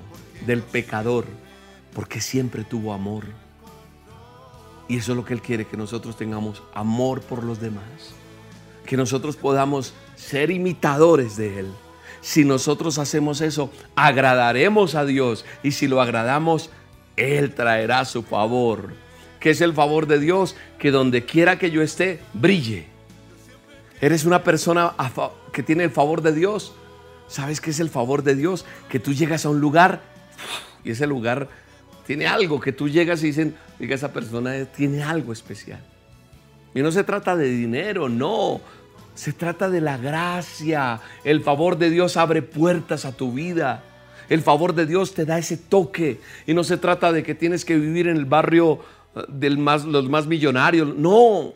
del 0.45 0.61
pecador, 0.61 1.25
porque 1.93 2.21
siempre 2.21 2.63
tuvo 2.63 2.93
amor. 2.93 3.25
Y 4.87 4.97
eso 4.97 5.13
es 5.13 5.17
lo 5.17 5.25
que 5.25 5.33
Él 5.33 5.41
quiere, 5.41 5.65
que 5.65 5.77
nosotros 5.77 6.17
tengamos 6.17 6.61
amor 6.73 7.21
por 7.21 7.43
los 7.43 7.59
demás, 7.59 8.13
que 8.85 8.97
nosotros 8.97 9.35
podamos 9.35 9.93
ser 10.15 10.51
imitadores 10.51 11.37
de 11.37 11.59
Él 11.59 11.67
si 12.25 12.43
nosotros 12.43 12.97
hacemos 12.97 13.39
eso, 13.41 13.69
agradaremos 13.95 14.95
a 14.95 15.05
Dios. 15.05 15.45
Y 15.61 15.73
si 15.73 15.87
lo 15.87 16.01
agradamos, 16.01 16.71
Él 17.17 17.53
traerá 17.53 18.03
su 18.03 18.23
favor. 18.23 18.93
¿Qué 19.39 19.51
es 19.51 19.61
el 19.61 19.73
favor 19.73 20.07
de 20.07 20.17
Dios? 20.17 20.55
Que 20.79 20.89
donde 20.89 21.23
quiera 21.23 21.59
que 21.59 21.69
yo 21.69 21.83
esté, 21.83 22.19
brille. 22.33 22.87
Eres 24.01 24.25
una 24.25 24.43
persona 24.43 24.93
que 25.53 25.63
tiene 25.63 25.83
el 25.85 25.91
favor 25.91 26.21
de 26.21 26.33
Dios. 26.33 26.73
¿Sabes 27.27 27.61
qué 27.61 27.71
es 27.71 27.79
el 27.79 27.89
favor 27.89 28.23
de 28.23 28.35
Dios? 28.35 28.65
Que 28.89 28.99
tú 28.99 29.13
llegas 29.13 29.45
a 29.45 29.49
un 29.49 29.59
lugar 29.59 30.01
y 30.83 30.91
ese 30.91 31.07
lugar 31.07 31.49
Tiene 32.05 32.27
algo 32.27 32.59
que 32.59 32.71
tú 32.71 32.87
llegas 32.87 33.23
y 33.23 33.27
dicen, 33.27 33.55
diga, 33.79 33.95
esa 33.95 34.13
persona 34.13 34.53
tiene 34.65 35.01
algo 35.01 35.33
especial. 35.33 35.79
Y 36.75 36.81
no 36.83 36.91
se 36.91 37.03
trata 37.03 37.35
de 37.35 37.49
dinero, 37.49 38.09
no. 38.09 38.61
Se 39.15 39.33
trata 39.33 39.71
de 39.71 39.81
la 39.81 39.97
gracia. 39.97 41.01
El 41.23 41.41
favor 41.41 41.79
de 41.79 41.89
Dios 41.89 42.15
abre 42.15 42.43
puertas 42.43 43.05
a 43.05 43.11
tu 43.13 43.31
vida. 43.31 43.83
El 44.29 44.43
favor 44.43 44.75
de 44.75 44.85
Dios 44.85 45.15
te 45.15 45.25
da 45.25 45.39
ese 45.39 45.57
toque. 45.57 46.19
Y 46.45 46.53
no 46.53 46.63
se 46.63 46.77
trata 46.77 47.11
de 47.11 47.23
que 47.23 47.33
tienes 47.33 47.65
que 47.65 47.75
vivir 47.75 48.07
en 48.07 48.17
el 48.17 48.25
barrio 48.25 48.81
eh, 49.15 49.21
de 49.27 49.49
los 49.49 50.07
más 50.07 50.27
millonarios. 50.27 50.95
No. 50.95 51.53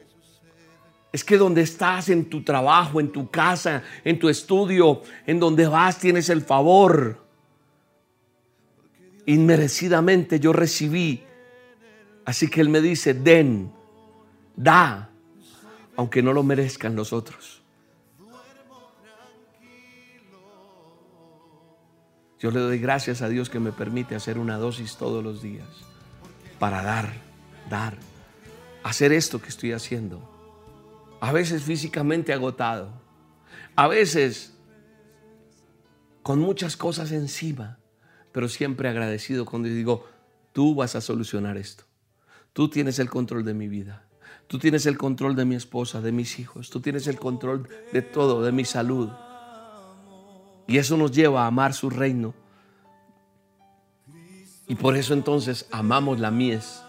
Es 1.11 1.23
que 1.23 1.37
donde 1.37 1.61
estás, 1.61 2.09
en 2.09 2.29
tu 2.29 2.43
trabajo, 2.43 2.99
en 2.99 3.11
tu 3.11 3.29
casa, 3.29 3.83
en 4.03 4.19
tu 4.19 4.29
estudio, 4.29 5.01
en 5.25 5.39
donde 5.39 5.67
vas, 5.67 5.97
tienes 5.97 6.29
el 6.29 6.41
favor. 6.41 7.25
Inmerecidamente 9.25 10.39
yo 10.39 10.53
recibí. 10.53 11.23
Así 12.25 12.47
que 12.47 12.61
Él 12.61 12.69
me 12.69 12.79
dice, 12.79 13.15
den, 13.15 13.71
da, 14.55 15.09
aunque 15.95 16.21
no 16.21 16.31
lo 16.31 16.43
merezcan 16.43 16.95
los 16.95 17.11
otros. 17.11 17.59
Yo 22.39 22.51
le 22.51 22.59
doy 22.59 22.79
gracias 22.79 23.21
a 23.21 23.27
Dios 23.27 23.49
que 23.49 23.59
me 23.59 23.71
permite 23.71 24.15
hacer 24.15 24.37
una 24.37 24.57
dosis 24.57 24.95
todos 24.95 25.23
los 25.23 25.41
días 25.41 25.67
para 26.57 26.81
dar, 26.83 27.11
dar, 27.69 27.97
hacer 28.83 29.11
esto 29.11 29.41
que 29.41 29.49
estoy 29.49 29.73
haciendo. 29.73 30.38
A 31.19 31.31
veces 31.31 31.63
físicamente 31.63 32.33
agotado, 32.33 32.93
a 33.75 33.87
veces 33.87 34.57
con 36.23 36.39
muchas 36.39 36.77
cosas 36.77 37.11
encima, 37.11 37.79
pero 38.31 38.47
siempre 38.47 38.89
agradecido 38.89 39.45
cuando 39.45 39.67
digo, 39.67 40.07
tú 40.53 40.75
vas 40.75 40.95
a 40.95 41.01
solucionar 41.01 41.57
esto. 41.57 41.85
Tú 42.53 42.69
tienes 42.69 42.99
el 42.99 43.09
control 43.09 43.43
de 43.43 43.53
mi 43.53 43.67
vida. 43.67 44.05
Tú 44.47 44.59
tienes 44.59 44.85
el 44.85 44.97
control 44.97 45.35
de 45.35 45.45
mi 45.45 45.55
esposa, 45.55 46.01
de 46.01 46.11
mis 46.11 46.39
hijos. 46.39 46.69
Tú 46.69 46.81
tienes 46.81 47.07
el 47.07 47.19
control 47.19 47.69
de 47.93 48.01
todo, 48.01 48.41
de 48.41 48.51
mi 48.51 48.65
salud. 48.65 49.09
Y 50.67 50.77
eso 50.77 50.97
nos 50.97 51.11
lleva 51.11 51.43
a 51.43 51.47
amar 51.47 51.73
su 51.73 51.89
reino. 51.89 52.33
Y 54.67 54.75
por 54.75 54.95
eso 54.95 55.13
entonces 55.13 55.67
amamos 55.71 56.19
la 56.19 56.31
mies. 56.31 56.83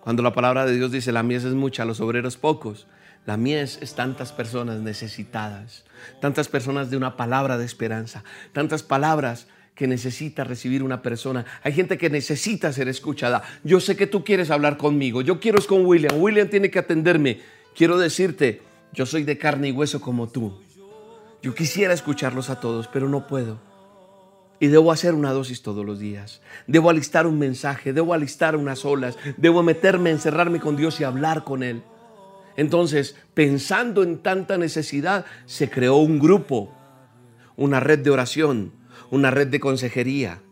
Cuando 0.00 0.22
la 0.22 0.32
palabra 0.32 0.64
de 0.66 0.74
Dios 0.74 0.90
dice 0.90 1.12
la 1.12 1.22
mies 1.22 1.44
es 1.44 1.54
mucha, 1.54 1.84
los 1.84 2.00
obreros 2.00 2.36
pocos. 2.36 2.86
La 3.26 3.36
mies 3.36 3.78
es 3.82 3.94
tantas 3.94 4.32
personas 4.32 4.80
necesitadas, 4.80 5.84
tantas 6.20 6.48
personas 6.48 6.90
de 6.90 6.96
una 6.96 7.16
palabra 7.16 7.58
de 7.58 7.66
esperanza, 7.66 8.24
tantas 8.52 8.82
palabras 8.82 9.46
que 9.74 9.86
necesita 9.86 10.44
recibir 10.44 10.82
una 10.82 11.02
persona. 11.02 11.44
Hay 11.62 11.72
gente 11.72 11.98
que 11.98 12.10
necesita 12.10 12.72
ser 12.72 12.88
escuchada. 12.88 13.42
Yo 13.62 13.80
sé 13.80 13.96
que 13.96 14.06
tú 14.06 14.24
quieres 14.24 14.50
hablar 14.50 14.76
conmigo. 14.76 15.22
Yo 15.22 15.38
quiero 15.38 15.58
es 15.58 15.66
con 15.66 15.86
William. 15.86 16.20
William 16.20 16.48
tiene 16.48 16.70
que 16.70 16.78
atenderme. 16.78 17.40
Quiero 17.74 17.98
decirte, 17.98 18.62
yo 18.92 19.06
soy 19.06 19.22
de 19.24 19.38
carne 19.38 19.68
y 19.68 19.72
hueso 19.72 20.00
como 20.00 20.28
tú. 20.28 20.60
Yo 21.42 21.54
quisiera 21.54 21.94
escucharlos 21.94 22.50
a 22.50 22.60
todos, 22.60 22.88
pero 22.88 23.08
no 23.08 23.26
puedo. 23.26 23.69
Y 24.60 24.66
debo 24.68 24.92
hacer 24.92 25.14
una 25.14 25.32
dosis 25.32 25.62
todos 25.62 25.84
los 25.86 25.98
días. 25.98 26.42
Debo 26.66 26.90
alistar 26.90 27.26
un 27.26 27.38
mensaje, 27.38 27.94
debo 27.94 28.12
alistar 28.12 28.56
unas 28.56 28.84
olas, 28.84 29.16
debo 29.38 29.62
meterme, 29.62 30.10
encerrarme 30.10 30.60
con 30.60 30.76
Dios 30.76 31.00
y 31.00 31.04
hablar 31.04 31.44
con 31.44 31.62
Él. 31.62 31.82
Entonces, 32.56 33.16
pensando 33.32 34.02
en 34.02 34.18
tanta 34.18 34.58
necesidad, 34.58 35.24
se 35.46 35.70
creó 35.70 35.96
un 35.96 36.18
grupo, 36.18 36.74
una 37.56 37.80
red 37.80 38.00
de 38.00 38.10
oración, 38.10 38.72
una 39.10 39.30
red 39.30 39.48
de 39.48 39.60
consejería, 39.60 40.42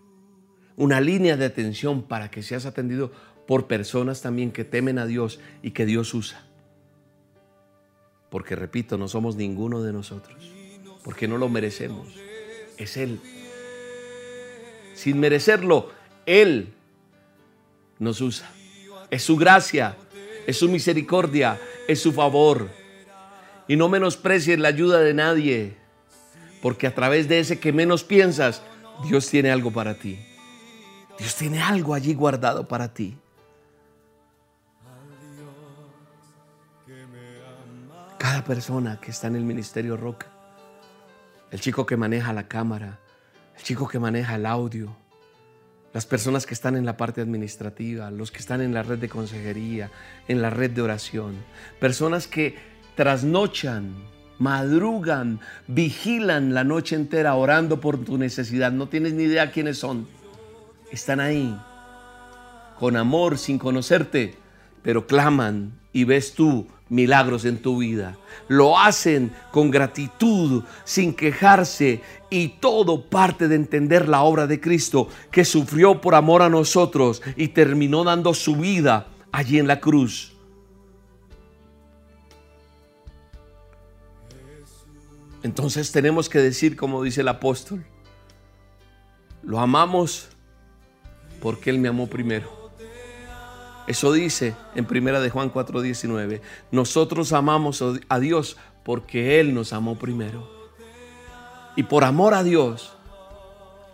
una 0.76 1.02
línea 1.02 1.36
de 1.36 1.44
atención 1.44 2.02
para 2.02 2.30
que 2.30 2.42
seas 2.42 2.64
atendido 2.64 3.12
por 3.46 3.66
personas 3.66 4.22
también 4.22 4.52
que 4.52 4.64
temen 4.64 4.98
a 4.98 5.06
Dios 5.06 5.38
y 5.62 5.72
que 5.72 5.84
Dios 5.84 6.14
usa. 6.14 6.46
Porque 8.30 8.56
repito, 8.56 8.96
no 8.96 9.08
somos 9.08 9.36
ninguno 9.36 9.82
de 9.82 9.92
nosotros, 9.92 10.50
porque 11.04 11.28
no 11.28 11.36
lo 11.36 11.48
merecemos. 11.48 12.08
Es 12.76 12.96
Él. 12.96 13.20
Sin 14.98 15.20
merecerlo, 15.20 15.92
Él 16.26 16.74
nos 18.00 18.20
usa. 18.20 18.50
Es 19.10 19.22
su 19.22 19.36
gracia, 19.36 19.96
es 20.44 20.58
su 20.58 20.68
misericordia, 20.68 21.60
es 21.86 22.02
su 22.02 22.12
favor. 22.12 22.68
Y 23.68 23.76
no 23.76 23.88
menosprecies 23.88 24.58
la 24.58 24.66
ayuda 24.66 24.98
de 24.98 25.14
nadie. 25.14 25.76
Porque 26.60 26.88
a 26.88 26.96
través 26.96 27.28
de 27.28 27.38
ese 27.38 27.60
que 27.60 27.72
menos 27.72 28.02
piensas, 28.02 28.60
Dios 29.04 29.28
tiene 29.28 29.52
algo 29.52 29.70
para 29.70 29.94
ti. 29.94 30.18
Dios 31.16 31.36
tiene 31.36 31.62
algo 31.62 31.94
allí 31.94 32.12
guardado 32.12 32.66
para 32.66 32.92
ti. 32.92 33.16
Cada 38.18 38.42
persona 38.42 38.98
que 39.00 39.12
está 39.12 39.28
en 39.28 39.36
el 39.36 39.44
ministerio 39.44 39.96
Roca, 39.96 40.26
el 41.52 41.60
chico 41.60 41.86
que 41.86 41.96
maneja 41.96 42.32
la 42.32 42.48
cámara, 42.48 42.98
el 43.58 43.64
chico 43.64 43.86
que 43.86 43.98
maneja 43.98 44.36
el 44.36 44.46
audio, 44.46 44.96
las 45.92 46.06
personas 46.06 46.46
que 46.46 46.54
están 46.54 46.76
en 46.76 46.86
la 46.86 46.96
parte 46.96 47.20
administrativa, 47.20 48.10
los 48.10 48.30
que 48.30 48.38
están 48.38 48.62
en 48.62 48.72
la 48.72 48.82
red 48.82 48.98
de 48.98 49.08
consejería, 49.08 49.90
en 50.28 50.40
la 50.40 50.50
red 50.50 50.70
de 50.70 50.80
oración, 50.82 51.34
personas 51.78 52.26
que 52.26 52.56
trasnochan 52.94 53.94
madrugan, 54.38 55.40
vigilan 55.66 56.54
la 56.54 56.64
noche 56.64 56.96
entera 56.96 57.34
orando 57.34 57.80
por 57.80 58.04
tu 58.04 58.16
necesidad. 58.18 58.72
No 58.72 58.88
tienes 58.88 59.12
ni 59.12 59.24
idea 59.24 59.50
quiénes 59.50 59.78
son. 59.78 60.06
Están 60.90 61.20
ahí, 61.20 61.58
con 62.78 62.96
amor, 62.96 63.36
sin 63.36 63.58
conocerte, 63.58 64.36
pero 64.82 65.06
claman 65.06 65.72
y 65.92 66.04
ves 66.04 66.32
tú 66.32 66.68
milagros 66.88 67.44
en 67.44 67.60
tu 67.60 67.78
vida. 67.78 68.16
Lo 68.48 68.78
hacen 68.78 69.32
con 69.50 69.70
gratitud, 69.70 70.64
sin 70.84 71.14
quejarse 71.14 72.00
y 72.30 72.48
todo 72.48 73.02
parte 73.02 73.48
de 73.48 73.56
entender 73.56 74.08
la 74.08 74.22
obra 74.22 74.46
de 74.46 74.60
Cristo 74.60 75.08
que 75.30 75.44
sufrió 75.44 76.00
por 76.00 76.14
amor 76.14 76.42
a 76.42 76.48
nosotros 76.48 77.22
y 77.36 77.48
terminó 77.48 78.04
dando 78.04 78.34
su 78.34 78.56
vida 78.56 79.08
allí 79.32 79.58
en 79.58 79.66
la 79.66 79.80
cruz 79.80 80.32
Entonces 85.42 85.92
tenemos 85.92 86.28
que 86.28 86.40
decir, 86.40 86.76
como 86.76 87.02
dice 87.02 87.20
el 87.20 87.28
apóstol, 87.28 87.84
lo 89.42 89.60
amamos 89.60 90.28
porque 91.40 91.70
Él 91.70 91.78
me 91.78 91.88
amó 91.88 92.08
primero. 92.08 92.67
Eso 93.88 94.12
dice 94.12 94.54
en 94.74 94.84
primera 94.84 95.18
de 95.18 95.30
Juan 95.30 95.50
4:19. 95.50 96.42
Nosotros 96.70 97.32
amamos 97.32 97.82
a 98.08 98.20
Dios 98.20 98.58
porque 98.84 99.40
Él 99.40 99.54
nos 99.54 99.72
amó 99.72 99.98
primero. 99.98 100.46
Y 101.74 101.84
por 101.84 102.04
amor 102.04 102.34
a 102.34 102.44
Dios 102.44 102.92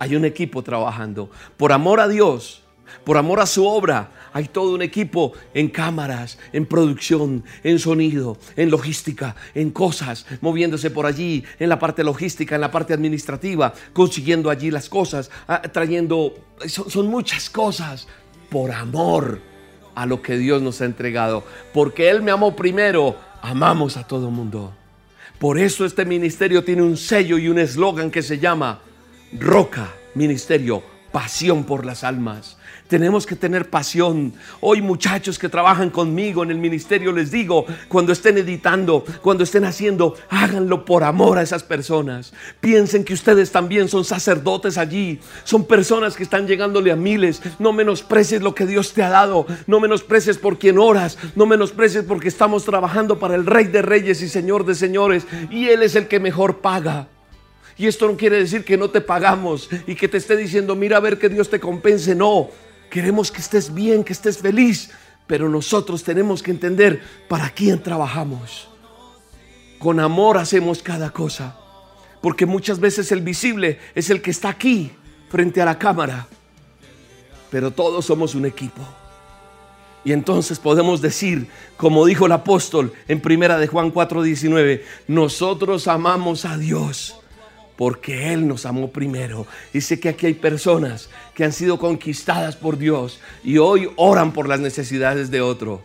hay 0.00 0.16
un 0.16 0.24
equipo 0.24 0.62
trabajando. 0.62 1.30
Por 1.56 1.72
amor 1.72 2.00
a 2.00 2.08
Dios 2.08 2.60
por 3.02 3.16
amor 3.16 3.40
a 3.40 3.46
su 3.46 3.66
obra, 3.66 4.12
hay 4.32 4.46
todo 4.46 4.74
un 4.74 4.82
equipo 4.82 5.32
en 5.52 5.68
cámaras, 5.68 6.38
en 6.52 6.66
producción, 6.66 7.44
en 7.62 7.78
sonido, 7.78 8.38
en 8.56 8.70
logística, 8.70 9.34
en 9.54 9.70
cosas, 9.70 10.26
moviéndose 10.40 10.90
por 10.90 11.06
allí, 11.06 11.44
en 11.58 11.70
la 11.70 11.78
parte 11.78 12.04
logística, 12.04 12.54
en 12.54 12.60
la 12.60 12.70
parte 12.70 12.94
administrativa, 12.94 13.72
consiguiendo 13.92 14.48
allí 14.48 14.70
las 14.70 14.88
cosas, 14.88 15.30
ah, 15.48 15.62
trayendo, 15.62 16.34
son, 16.66 16.90
son 16.90 17.08
muchas 17.08 17.50
cosas 17.50 18.06
por 18.50 18.70
amor 18.70 19.53
a 19.94 20.06
lo 20.06 20.22
que 20.22 20.36
Dios 20.36 20.62
nos 20.62 20.80
ha 20.80 20.84
entregado. 20.84 21.44
Porque 21.72 22.10
Él 22.10 22.22
me 22.22 22.30
amó 22.30 22.56
primero, 22.56 23.16
amamos 23.42 23.96
a 23.96 24.06
todo 24.06 24.30
mundo. 24.30 24.72
Por 25.38 25.58
eso 25.58 25.84
este 25.84 26.04
ministerio 26.04 26.64
tiene 26.64 26.82
un 26.82 26.96
sello 26.96 27.38
y 27.38 27.48
un 27.48 27.58
eslogan 27.58 28.10
que 28.10 28.22
se 28.22 28.38
llama 28.38 28.80
Roca 29.32 29.92
Ministerio, 30.14 30.82
pasión 31.12 31.64
por 31.64 31.84
las 31.84 32.04
almas. 32.04 32.56
Tenemos 32.88 33.24
que 33.26 33.34
tener 33.34 33.70
pasión. 33.70 34.34
Hoy 34.60 34.82
muchachos 34.82 35.38
que 35.38 35.48
trabajan 35.48 35.88
conmigo 35.88 36.42
en 36.42 36.50
el 36.50 36.58
ministerio 36.58 37.12
les 37.12 37.30
digo, 37.30 37.64
cuando 37.88 38.12
estén 38.12 38.36
editando, 38.36 39.04
cuando 39.22 39.42
estén 39.42 39.64
haciendo, 39.64 40.16
háganlo 40.28 40.84
por 40.84 41.02
amor 41.02 41.38
a 41.38 41.42
esas 41.42 41.62
personas. 41.62 42.34
Piensen 42.60 43.02
que 43.02 43.14
ustedes 43.14 43.50
también 43.50 43.88
son 43.88 44.04
sacerdotes 44.04 44.76
allí. 44.76 45.18
Son 45.44 45.64
personas 45.64 46.14
que 46.14 46.24
están 46.24 46.46
llegándole 46.46 46.92
a 46.92 46.96
miles. 46.96 47.40
No 47.58 47.72
menosprecies 47.72 48.42
lo 48.42 48.54
que 48.54 48.66
Dios 48.66 48.92
te 48.92 49.02
ha 49.02 49.08
dado. 49.08 49.46
No 49.66 49.80
menosprecies 49.80 50.36
por 50.36 50.58
quien 50.58 50.78
oras. 50.78 51.16
No 51.36 51.46
menosprecies 51.46 52.04
porque 52.04 52.28
estamos 52.28 52.64
trabajando 52.64 53.18
para 53.18 53.34
el 53.34 53.46
Rey 53.46 53.64
de 53.64 53.80
Reyes 53.80 54.20
y 54.20 54.28
Señor 54.28 54.66
de 54.66 54.74
Señores. 54.74 55.26
Y 55.50 55.68
Él 55.68 55.82
es 55.82 55.96
el 55.96 56.06
que 56.06 56.20
mejor 56.20 56.58
paga. 56.58 57.08
Y 57.76 57.86
esto 57.86 58.06
no 58.06 58.16
quiere 58.16 58.36
decir 58.36 58.64
que 58.64 58.76
no 58.76 58.90
te 58.90 59.00
pagamos 59.00 59.68
y 59.86 59.94
que 59.94 60.06
te 60.06 60.18
esté 60.18 60.36
diciendo, 60.36 60.76
mira 60.76 60.98
a 60.98 61.00
ver 61.00 61.18
que 61.18 61.28
Dios 61.28 61.50
te 61.50 61.58
compense. 61.58 62.14
No, 62.14 62.50
Queremos 62.94 63.32
que 63.32 63.40
estés 63.40 63.74
bien, 63.74 64.04
que 64.04 64.12
estés 64.12 64.38
feliz, 64.38 64.88
pero 65.26 65.48
nosotros 65.48 66.04
tenemos 66.04 66.44
que 66.44 66.52
entender 66.52 67.02
para 67.28 67.50
quién 67.50 67.82
trabajamos. 67.82 68.68
Con 69.80 69.98
amor 69.98 70.38
hacemos 70.38 70.80
cada 70.80 71.10
cosa, 71.10 71.58
porque 72.20 72.46
muchas 72.46 72.78
veces 72.78 73.10
el 73.10 73.20
visible 73.20 73.80
es 73.96 74.10
el 74.10 74.22
que 74.22 74.30
está 74.30 74.50
aquí 74.50 74.92
frente 75.28 75.60
a 75.60 75.64
la 75.64 75.76
cámara. 75.76 76.28
pero 77.50 77.72
todos 77.72 78.04
somos 78.04 78.36
un 78.36 78.46
equipo. 78.46 78.82
Y 80.04 80.12
entonces 80.12 80.60
podemos 80.60 81.00
decir, 81.02 81.48
como 81.76 82.06
dijo 82.06 82.26
el 82.26 82.32
apóstol 82.32 82.92
en 83.08 83.20
primera 83.20 83.58
de 83.58 83.66
Juan 83.66 83.92
4:19, 83.92 84.84
nosotros 85.08 85.88
amamos 85.88 86.44
a 86.44 86.56
Dios 86.56 87.16
porque 87.76 88.32
Él 88.32 88.46
nos 88.46 88.66
amó 88.66 88.90
primero. 88.90 89.46
Dice 89.72 89.98
que 89.98 90.08
aquí 90.08 90.26
hay 90.26 90.34
personas 90.34 91.08
que 91.34 91.44
han 91.44 91.52
sido 91.52 91.78
conquistadas 91.78 92.56
por 92.56 92.78
Dios 92.78 93.20
y 93.42 93.58
hoy 93.58 93.90
oran 93.96 94.32
por 94.32 94.48
las 94.48 94.60
necesidades 94.60 95.30
de 95.30 95.40
otro, 95.40 95.82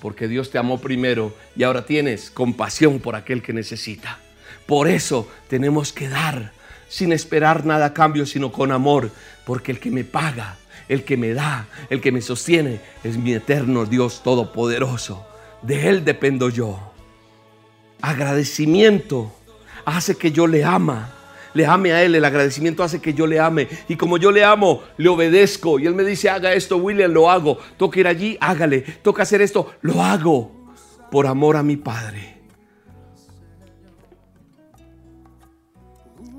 porque 0.00 0.28
Dios 0.28 0.50
te 0.50 0.58
amó 0.58 0.80
primero 0.80 1.34
y 1.56 1.64
ahora 1.64 1.84
tienes 1.84 2.30
compasión 2.30 3.00
por 3.00 3.16
aquel 3.16 3.42
que 3.42 3.52
necesita. 3.52 4.18
Por 4.66 4.88
eso 4.88 5.28
tenemos 5.48 5.92
que 5.92 6.08
dar 6.08 6.52
sin 6.88 7.12
esperar 7.12 7.64
nada 7.64 7.86
a 7.86 7.94
cambio, 7.94 8.26
sino 8.26 8.52
con 8.52 8.70
amor, 8.70 9.10
porque 9.46 9.72
el 9.72 9.80
que 9.80 9.90
me 9.90 10.04
paga, 10.04 10.58
el 10.88 11.04
que 11.04 11.16
me 11.16 11.32
da, 11.32 11.66
el 11.88 12.00
que 12.00 12.12
me 12.12 12.20
sostiene, 12.20 12.80
es 13.02 13.16
mi 13.16 13.32
eterno 13.32 13.86
Dios 13.86 14.22
Todopoderoso. 14.22 15.26
De 15.62 15.88
Él 15.88 16.04
dependo 16.04 16.48
yo. 16.48 16.92
Agradecimiento 18.02 19.32
hace 19.84 20.16
que 20.16 20.32
yo 20.32 20.46
le 20.46 20.64
ama 20.64 21.14
le 21.54 21.66
ame 21.66 21.92
a 21.92 22.02
Él. 22.02 22.14
El 22.14 22.24
agradecimiento 22.24 22.82
hace 22.82 23.00
que 23.00 23.14
yo 23.14 23.26
le 23.26 23.40
ame. 23.40 23.68
Y 23.88 23.96
como 23.96 24.18
yo 24.18 24.30
le 24.30 24.44
amo, 24.44 24.82
le 24.96 25.08
obedezco. 25.08 25.78
Y 25.78 25.86
Él 25.86 25.94
me 25.94 26.04
dice, 26.04 26.30
haga 26.30 26.52
esto, 26.52 26.76
William, 26.76 27.12
lo 27.12 27.30
hago. 27.30 27.58
Toca 27.76 28.00
ir 28.00 28.06
allí, 28.06 28.36
hágale. 28.40 28.80
Toca 28.80 29.22
hacer 29.22 29.42
esto, 29.42 29.74
lo 29.82 30.02
hago. 30.02 30.52
Por 31.10 31.26
amor 31.26 31.56
a 31.56 31.62
mi 31.62 31.76
Padre. 31.76 32.40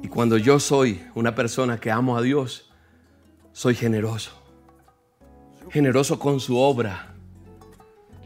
Y 0.01 0.07
cuando 0.07 0.38
yo 0.38 0.59
soy 0.59 1.01
una 1.16 1.36
persona 1.36 1.80
que 1.80 1.91
amo 1.91 2.18
a 2.18 2.22
Dios, 2.22 2.72
soy 3.51 3.76
generoso. 3.76 4.32
Generoso 5.70 6.20
con 6.20 6.39
su 6.39 6.57
obra. 6.57 7.16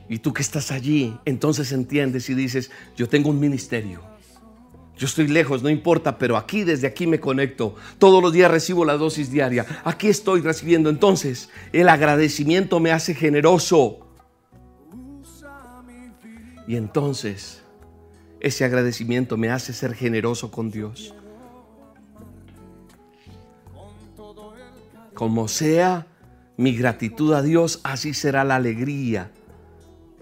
Y 0.09 0.19
tú 0.19 0.33
que 0.33 0.41
estás 0.41 0.71
allí, 0.71 1.17
entonces 1.25 1.73
entiendes 1.73 2.29
y 2.29 2.33
dices, 2.33 2.71
yo 2.95 3.09
tengo 3.09 3.29
un 3.29 3.39
ministerio 3.39 4.16
yo 4.97 5.05
estoy 5.05 5.27
lejos, 5.27 5.61
no 5.61 5.69
importa, 5.69 6.17
pero 6.17 6.37
aquí 6.37 6.63
desde 6.63 6.87
aquí 6.87 7.05
me 7.05 7.19
conecto. 7.19 7.75
Todos 7.99 8.21
los 8.21 8.33
días 8.33 8.49
recibo 8.49 8.83
la 8.83 8.97
dosis 8.97 9.31
diaria. 9.31 9.65
Aquí 9.83 10.07
estoy 10.07 10.41
recibiendo. 10.41 10.89
Entonces, 10.89 11.49
el 11.71 11.87
agradecimiento 11.87 12.79
me 12.79 12.91
hace 12.91 13.13
generoso. 13.13 13.99
Y 16.67 16.75
entonces, 16.75 17.61
ese 18.39 18.65
agradecimiento 18.65 19.37
me 19.37 19.49
hace 19.49 19.71
ser 19.71 19.93
generoso 19.93 20.49
con 20.49 20.71
Dios. 20.71 21.13
Como 25.13 25.47
sea 25.47 26.07
mi 26.57 26.75
gratitud 26.75 27.33
a 27.33 27.43
Dios, 27.43 27.81
así 27.83 28.15
será 28.15 28.43
la 28.43 28.55
alegría 28.55 29.31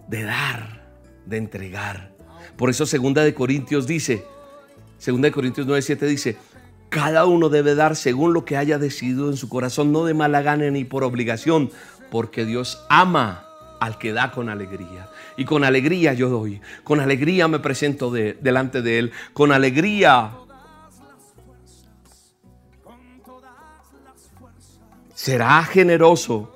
de 0.10 0.24
dar, 0.24 0.92
de 1.26 1.38
entregar. 1.38 2.14
Por 2.58 2.70
eso 2.70 2.86
segunda 2.86 3.24
de 3.24 3.34
Corintios 3.34 3.88
dice, 3.88 4.26
Segunda 4.98 5.28
de 5.28 5.32
Corintios 5.32 5.68
9:7 5.68 6.08
dice, 6.08 6.38
cada 6.90 7.26
uno 7.26 7.50
debe 7.50 7.76
dar 7.76 7.96
según 7.96 8.34
lo 8.34 8.46
que 8.46 8.58
haya 8.58 8.78
decidido 8.78 9.30
en 9.30 9.38
su 9.38 9.50
corazón, 9.50 9.92
no 9.92 10.06
de 10.06 10.14
mala 10.14 10.42
gana 10.42 10.70
ni 10.70 10.86
por 10.86 11.04
obligación, 11.04 11.72
porque 12.10 12.46
Dios 12.46 12.86
ama 12.90 13.46
al 13.80 13.98
que 13.98 14.14
da 14.14 14.32
con 14.32 14.50
alegría. 14.50 15.10
Y 15.38 15.46
con 15.46 15.64
alegría 15.64 16.14
yo 16.14 16.30
doy, 16.30 16.62
con 16.84 17.00
alegría 17.00 17.48
me 17.48 17.60
presento 17.60 18.12
delante 18.12 18.82
de 18.82 19.00
Él, 19.00 19.12
con 19.34 19.52
alegría 19.52 20.32
será 25.14 25.64
generoso 25.64 26.54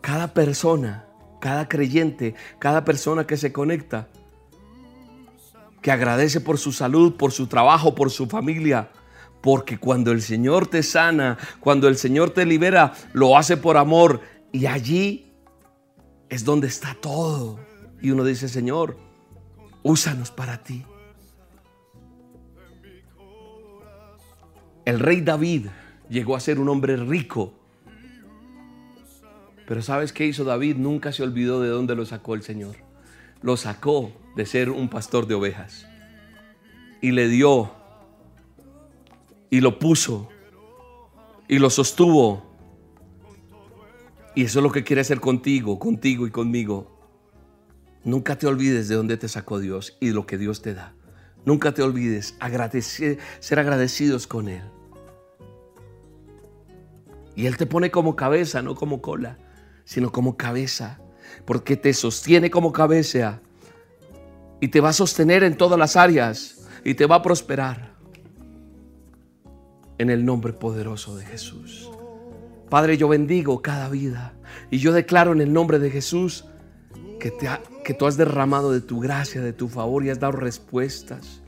cada 0.00 0.34
persona, 0.34 1.06
cada 1.40 1.68
creyente, 1.68 2.34
cada 2.58 2.84
persona 2.84 3.26
que 3.26 3.36
se 3.36 3.52
conecta 3.52 4.08
que 5.84 5.92
agradece 5.92 6.40
por 6.40 6.56
su 6.56 6.72
salud, 6.72 7.16
por 7.16 7.30
su 7.30 7.46
trabajo, 7.46 7.94
por 7.94 8.10
su 8.10 8.26
familia. 8.26 8.88
Porque 9.42 9.76
cuando 9.76 10.12
el 10.12 10.22
Señor 10.22 10.66
te 10.66 10.82
sana, 10.82 11.36
cuando 11.60 11.88
el 11.88 11.98
Señor 11.98 12.30
te 12.30 12.46
libera, 12.46 12.94
lo 13.12 13.36
hace 13.36 13.58
por 13.58 13.76
amor. 13.76 14.22
Y 14.50 14.64
allí 14.64 15.30
es 16.30 16.42
donde 16.42 16.68
está 16.68 16.96
todo. 16.98 17.60
Y 18.00 18.12
uno 18.12 18.24
dice, 18.24 18.48
Señor, 18.48 18.96
úsanos 19.82 20.30
para 20.30 20.62
ti. 20.62 20.86
El 24.86 25.00
rey 25.00 25.20
David 25.20 25.66
llegó 26.08 26.34
a 26.34 26.40
ser 26.40 26.58
un 26.58 26.70
hombre 26.70 26.96
rico. 26.96 27.52
Pero 29.68 29.82
¿sabes 29.82 30.14
qué 30.14 30.24
hizo 30.24 30.44
David? 30.44 30.76
Nunca 30.76 31.12
se 31.12 31.22
olvidó 31.22 31.60
de 31.60 31.68
dónde 31.68 31.94
lo 31.94 32.06
sacó 32.06 32.34
el 32.34 32.42
Señor. 32.42 32.83
Lo 33.44 33.58
sacó 33.58 34.10
de 34.36 34.46
ser 34.46 34.70
un 34.70 34.88
pastor 34.88 35.26
de 35.26 35.34
ovejas. 35.34 35.86
Y 37.02 37.10
le 37.10 37.28
dio, 37.28 37.70
y 39.50 39.60
lo 39.60 39.78
puso, 39.78 40.30
y 41.46 41.58
lo 41.58 41.68
sostuvo. 41.68 42.42
Y 44.34 44.44
eso 44.44 44.60
es 44.60 44.62
lo 44.62 44.72
que 44.72 44.82
quiere 44.82 45.02
hacer 45.02 45.20
contigo, 45.20 45.78
contigo 45.78 46.26
y 46.26 46.30
conmigo. 46.30 46.98
Nunca 48.02 48.38
te 48.38 48.46
olvides 48.46 48.88
de 48.88 48.94
dónde 48.94 49.18
te 49.18 49.28
sacó 49.28 49.58
Dios 49.58 49.98
y 50.00 50.12
lo 50.12 50.24
que 50.24 50.38
Dios 50.38 50.62
te 50.62 50.72
da. 50.72 50.94
Nunca 51.44 51.74
te 51.74 51.82
olvides 51.82 52.36
agradecer, 52.40 53.18
ser 53.40 53.58
agradecidos 53.58 54.26
con 54.26 54.48
Él. 54.48 54.62
Y 57.36 57.44
Él 57.44 57.58
te 57.58 57.66
pone 57.66 57.90
como 57.90 58.16
cabeza, 58.16 58.62
no 58.62 58.74
como 58.74 59.02
cola, 59.02 59.36
sino 59.84 60.12
como 60.12 60.38
cabeza, 60.38 61.03
porque 61.44 61.76
te 61.76 61.92
sostiene 61.92 62.50
como 62.50 62.72
cabeza 62.72 63.40
y 64.60 64.68
te 64.68 64.80
va 64.80 64.90
a 64.90 64.92
sostener 64.92 65.42
en 65.44 65.56
todas 65.56 65.78
las 65.78 65.96
áreas 65.96 66.66
y 66.84 66.94
te 66.94 67.06
va 67.06 67.16
a 67.16 67.22
prosperar. 67.22 67.94
En 69.98 70.10
el 70.10 70.24
nombre 70.24 70.52
poderoso 70.52 71.16
de 71.16 71.24
Jesús. 71.24 71.90
Padre, 72.68 72.96
yo 72.96 73.08
bendigo 73.08 73.62
cada 73.62 73.88
vida 73.88 74.34
y 74.70 74.78
yo 74.78 74.92
declaro 74.92 75.32
en 75.32 75.40
el 75.40 75.52
nombre 75.52 75.78
de 75.78 75.90
Jesús 75.90 76.44
que, 77.84 77.94
tú 77.94 78.06
has 78.06 78.16
derramado 78.16 78.72
de 78.72 78.80
tu 78.80 79.00
gracia, 79.00 79.40
de 79.40 79.52
tu 79.52 79.68
favor 79.68 80.04
y 80.04 80.10
has 80.10 80.20
dado 80.20 80.32
respuestas. 80.32 81.40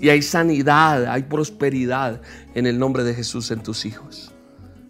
Y 0.00 0.10
hay 0.10 0.22
sanidad, 0.22 1.06
hay 1.06 1.24
prosperidad 1.24 2.22
en 2.54 2.66
el 2.66 2.78
nombre 2.78 3.02
de 3.02 3.14
Jesús 3.14 3.50
en 3.50 3.62
tus 3.62 3.84
hijos. 3.84 4.32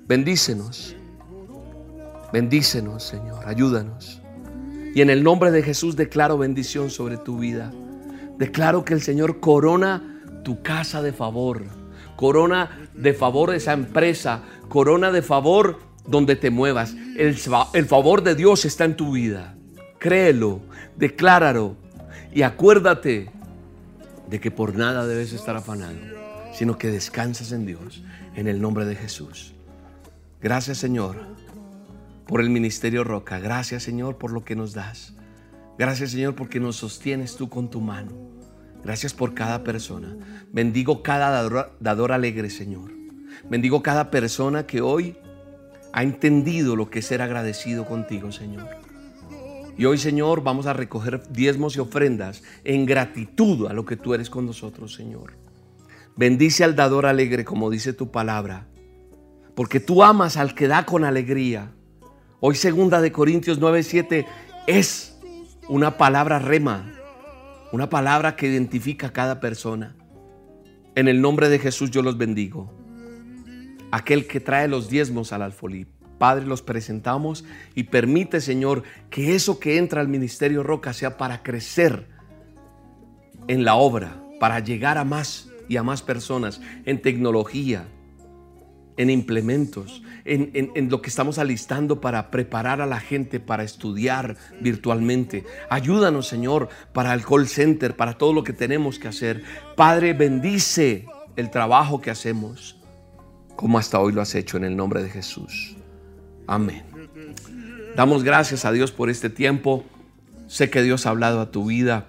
Bendícenos. 0.06 0.94
Bendícenos, 2.32 3.02
Señor. 3.02 3.46
Ayúdanos. 3.46 4.17
Y 4.98 5.00
en 5.00 5.10
el 5.10 5.22
nombre 5.22 5.52
de 5.52 5.62
Jesús 5.62 5.94
declaro 5.94 6.38
bendición 6.38 6.90
sobre 6.90 7.18
tu 7.18 7.38
vida. 7.38 7.70
Declaro 8.36 8.84
que 8.84 8.94
el 8.94 9.00
Señor 9.00 9.38
corona 9.38 10.24
tu 10.42 10.60
casa 10.60 11.02
de 11.02 11.12
favor. 11.12 11.66
Corona 12.16 12.90
de 12.94 13.14
favor 13.14 13.54
esa 13.54 13.74
empresa. 13.74 14.42
Corona 14.68 15.12
de 15.12 15.22
favor 15.22 15.78
donde 16.04 16.34
te 16.34 16.50
muevas. 16.50 16.96
El, 17.16 17.36
favor 17.36 18.24
de 18.24 18.34
Dios 18.34 18.64
está 18.64 18.86
en 18.86 18.96
tu 18.96 19.12
vida. 19.12 19.54
Créelo, 20.00 20.62
decláralo 20.96 21.76
y 22.34 22.42
acuérdate 22.42 23.30
de 24.28 24.40
que 24.40 24.50
por 24.50 24.74
nada 24.74 25.06
debes 25.06 25.32
estar 25.32 25.54
afanado, 25.54 25.94
sino 26.52 26.76
que 26.76 26.88
descansas 26.88 27.52
en 27.52 27.66
Dios, 27.66 28.02
en 28.34 28.48
el 28.48 28.60
nombre 28.60 28.84
de 28.84 28.96
Jesús. 28.96 29.54
Gracias 30.42 30.78
Señor 30.78 31.18
por 32.28 32.42
el 32.42 32.50
ministerio 32.50 33.02
Roca. 33.02 33.40
Gracias 33.40 33.82
Señor 33.82 34.18
por 34.18 34.30
lo 34.30 34.44
que 34.44 34.54
nos 34.54 34.74
das. 34.74 35.14
Gracias 35.78 36.10
Señor 36.10 36.34
porque 36.34 36.60
nos 36.60 36.76
sostienes 36.76 37.36
tú 37.36 37.48
con 37.48 37.70
tu 37.70 37.80
mano. 37.80 38.12
Gracias 38.84 39.14
por 39.14 39.34
cada 39.34 39.64
persona. 39.64 40.14
Bendigo 40.52 41.02
cada 41.02 41.42
dador, 41.80 42.12
alegre 42.12 42.50
Señor. 42.50 42.92
Bendigo 43.48 43.82
cada 43.82 44.10
persona 44.10 44.66
que 44.66 44.82
hoy 44.82 45.16
ha 45.92 46.02
entendido 46.02 46.76
lo 46.76 46.90
que 46.90 46.98
es 46.98 47.06
ser 47.06 47.22
agradecido 47.22 47.86
contigo 47.86 48.30
Señor. 48.30 48.68
Y 49.78 49.86
hoy 49.86 49.96
Señor 49.96 50.42
vamos 50.42 50.66
a 50.66 50.74
recoger 50.74 51.22
diezmos 51.30 51.76
y 51.76 51.80
ofrendas 51.80 52.42
en 52.62 52.84
gratitud 52.84 53.68
a 53.68 53.72
lo 53.72 53.86
que 53.86 53.96
tú 53.96 54.12
eres 54.12 54.28
con 54.28 54.44
nosotros 54.44 54.92
Señor. 54.92 55.32
Bendice 56.14 56.62
al 56.62 56.76
dador 56.76 57.06
alegre 57.06 57.46
como 57.46 57.70
dice 57.70 57.94
tu 57.94 58.10
palabra. 58.10 58.66
Porque 59.54 59.80
tú 59.80 60.02
amas 60.02 60.36
al 60.36 60.54
que 60.54 60.68
da 60.68 60.84
con 60.84 61.04
alegría. 61.04 61.72
Hoy 62.40 62.54
segunda 62.54 63.00
de 63.00 63.10
Corintios 63.10 63.58
9:7 63.58 64.24
es 64.68 65.18
una 65.68 65.96
palabra 65.96 66.38
rema, 66.38 66.88
una 67.72 67.90
palabra 67.90 68.36
que 68.36 68.46
identifica 68.46 69.08
a 69.08 69.12
cada 69.12 69.40
persona. 69.40 69.96
En 70.94 71.08
el 71.08 71.20
nombre 71.20 71.48
de 71.48 71.58
Jesús 71.58 71.90
yo 71.90 72.00
los 72.00 72.16
bendigo. 72.16 72.72
Aquel 73.90 74.28
que 74.28 74.38
trae 74.38 74.68
los 74.68 74.88
diezmos 74.88 75.32
al 75.32 75.42
alfolí. 75.42 75.88
Padre, 76.18 76.46
los 76.46 76.62
presentamos 76.62 77.44
y 77.74 77.84
permite, 77.84 78.40
Señor, 78.40 78.84
que 79.10 79.34
eso 79.34 79.58
que 79.58 79.76
entra 79.76 80.00
al 80.00 80.06
ministerio 80.06 80.62
Roca 80.62 80.92
sea 80.92 81.16
para 81.16 81.42
crecer 81.42 82.06
en 83.48 83.64
la 83.64 83.74
obra, 83.74 84.22
para 84.38 84.60
llegar 84.60 84.96
a 84.96 85.02
más 85.02 85.48
y 85.68 85.76
a 85.76 85.82
más 85.82 86.02
personas 86.02 86.60
en 86.84 87.02
tecnología, 87.02 87.88
en 88.96 89.10
implementos, 89.10 90.02
en, 90.28 90.90
lo 90.90 91.00
que 91.00 91.08
estamos 91.08 91.38
alistando 91.38 92.00
para 92.00 92.30
preparar 92.30 92.80
a 92.80 92.86
la 92.86 93.00
gente 93.00 93.40
para 93.40 93.62
estudiar 93.64 94.36
virtualmente. 94.60 95.44
Ayúdanos, 95.70 96.28
Señor, 96.28 96.68
para 96.92 97.14
el 97.14 97.24
call 97.24 97.48
center, 97.48 97.96
para 97.96 98.18
todo 98.18 98.32
lo 98.32 98.44
que 98.44 98.52
tenemos 98.52 98.98
que 98.98 99.08
hacer. 99.08 99.42
Padre, 99.76 100.12
bendice 100.12 101.06
el 101.36 101.50
trabajo 101.50 102.00
que 102.00 102.10
hacemos, 102.10 102.76
como 103.56 103.78
hasta 103.78 103.98
hoy 104.00 104.12
lo 104.12 104.20
has 104.20 104.34
hecho 104.34 104.56
en 104.56 104.64
el 104.64 104.76
nombre 104.76 105.02
de 105.02 105.08
Jesús. 105.08 105.76
Amén. 106.46 106.84
Damos 107.96 108.22
gracias 108.22 108.64
a 108.64 108.72
Dios 108.72 108.92
por 108.92 109.10
este 109.10 109.30
tiempo. 109.30 109.84
Sé 110.46 110.70
que 110.70 110.82
Dios 110.82 111.06
ha 111.06 111.10
hablado 111.10 111.40
a 111.40 111.50
tu 111.50 111.66
vida 111.66 112.06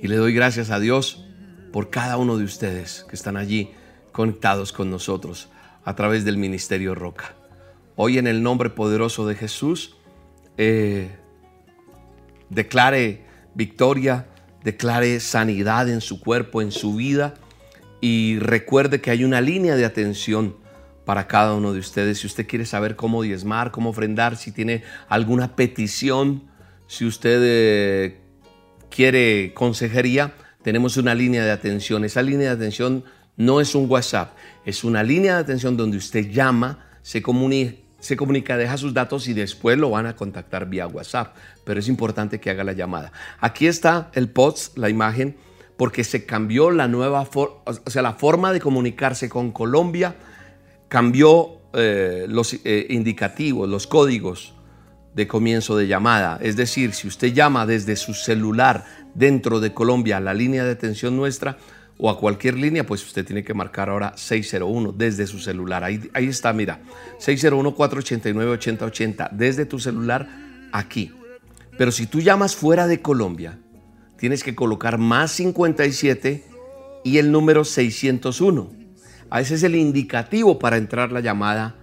y 0.00 0.08
le 0.08 0.16
doy 0.16 0.34
gracias 0.34 0.70
a 0.70 0.80
Dios 0.80 1.24
por 1.72 1.90
cada 1.90 2.16
uno 2.16 2.36
de 2.36 2.44
ustedes 2.44 3.04
que 3.08 3.16
están 3.16 3.36
allí 3.36 3.70
conectados 4.12 4.72
con 4.72 4.90
nosotros 4.90 5.48
a 5.84 5.94
través 5.96 6.24
del 6.24 6.36
Ministerio 6.36 6.94
Roca. 6.94 7.34
Hoy 7.96 8.18
en 8.18 8.26
el 8.26 8.42
nombre 8.42 8.70
poderoso 8.70 9.26
de 9.26 9.34
Jesús, 9.34 9.96
eh, 10.56 11.10
declare 12.48 13.24
victoria, 13.54 14.26
declare 14.64 15.20
sanidad 15.20 15.88
en 15.88 16.00
su 16.00 16.20
cuerpo, 16.20 16.62
en 16.62 16.72
su 16.72 16.94
vida 16.94 17.34
y 18.00 18.38
recuerde 18.38 19.00
que 19.00 19.10
hay 19.10 19.24
una 19.24 19.40
línea 19.40 19.76
de 19.76 19.84
atención 19.84 20.56
para 21.04 21.26
cada 21.26 21.54
uno 21.54 21.72
de 21.72 21.80
ustedes. 21.80 22.18
Si 22.18 22.26
usted 22.26 22.46
quiere 22.46 22.64
saber 22.64 22.96
cómo 22.96 23.22
diezmar, 23.22 23.70
cómo 23.70 23.90
ofrendar, 23.90 24.36
si 24.36 24.52
tiene 24.52 24.82
alguna 25.08 25.56
petición, 25.56 26.44
si 26.86 27.04
usted 27.04 27.40
eh, 27.42 28.20
quiere 28.90 29.52
consejería, 29.54 30.34
tenemos 30.62 30.96
una 30.96 31.14
línea 31.14 31.44
de 31.44 31.50
atención. 31.50 32.04
Esa 32.04 32.22
línea 32.22 32.48
de 32.48 32.54
atención 32.54 33.04
no 33.44 33.60
es 33.60 33.74
un 33.74 33.90
WhatsApp, 33.90 34.34
es 34.64 34.84
una 34.84 35.02
línea 35.02 35.34
de 35.34 35.40
atención 35.40 35.76
donde 35.76 35.96
usted 35.96 36.30
llama, 36.30 36.86
se 37.02 37.22
comunica, 37.22 37.78
se 37.98 38.16
comunica, 38.16 38.56
deja 38.56 38.76
sus 38.76 38.92
datos 38.92 39.28
y 39.28 39.32
después 39.32 39.78
lo 39.78 39.90
van 39.90 40.06
a 40.06 40.16
contactar 40.16 40.68
vía 40.68 40.88
WhatsApp. 40.88 41.36
Pero 41.64 41.78
es 41.78 41.86
importante 41.86 42.40
que 42.40 42.50
haga 42.50 42.64
la 42.64 42.72
llamada. 42.72 43.12
Aquí 43.38 43.68
está 43.68 44.10
el 44.14 44.28
post, 44.28 44.76
la 44.76 44.88
imagen, 44.88 45.36
porque 45.76 46.02
se 46.02 46.26
cambió 46.26 46.70
la 46.70 46.88
nueva 46.88 47.24
forma, 47.24 47.56
o 47.64 47.90
sea, 47.90 48.02
la 48.02 48.14
forma 48.14 48.52
de 48.52 48.60
comunicarse 48.60 49.28
con 49.28 49.52
Colombia 49.52 50.16
cambió 50.88 51.60
eh, 51.74 52.26
los 52.28 52.54
eh, 52.64 52.86
indicativos, 52.90 53.68
los 53.68 53.86
códigos 53.86 54.54
de 55.14 55.28
comienzo 55.28 55.76
de 55.76 55.86
llamada. 55.86 56.38
Es 56.42 56.56
decir, 56.56 56.94
si 56.94 57.06
usted 57.06 57.32
llama 57.32 57.66
desde 57.66 57.96
su 57.96 58.14
celular 58.14 58.84
dentro 59.14 59.60
de 59.60 59.72
Colombia 59.72 60.16
a 60.16 60.20
la 60.20 60.34
línea 60.34 60.64
de 60.64 60.72
atención 60.72 61.16
nuestra, 61.16 61.58
o 62.04 62.10
a 62.10 62.18
cualquier 62.18 62.58
línea, 62.58 62.84
pues 62.84 63.06
usted 63.06 63.24
tiene 63.24 63.44
que 63.44 63.54
marcar 63.54 63.88
ahora 63.88 64.14
601 64.16 64.90
desde 64.90 65.28
su 65.28 65.38
celular. 65.38 65.84
Ahí, 65.84 66.10
ahí 66.14 66.26
está, 66.26 66.52
mira, 66.52 66.80
601-489-8080 67.20 69.30
desde 69.30 69.66
tu 69.66 69.78
celular 69.78 70.28
aquí. 70.72 71.12
Pero 71.78 71.92
si 71.92 72.08
tú 72.08 72.20
llamas 72.20 72.56
fuera 72.56 72.88
de 72.88 73.00
Colombia, 73.00 73.60
tienes 74.16 74.42
que 74.42 74.56
colocar 74.56 74.98
más 74.98 75.30
57 75.30 76.42
y 77.04 77.18
el 77.18 77.30
número 77.30 77.64
601. 77.64 78.72
A 79.30 79.40
ese 79.40 79.54
es 79.54 79.62
el 79.62 79.76
indicativo 79.76 80.58
para 80.58 80.78
entrar 80.78 81.12
la 81.12 81.20
llamada 81.20 81.76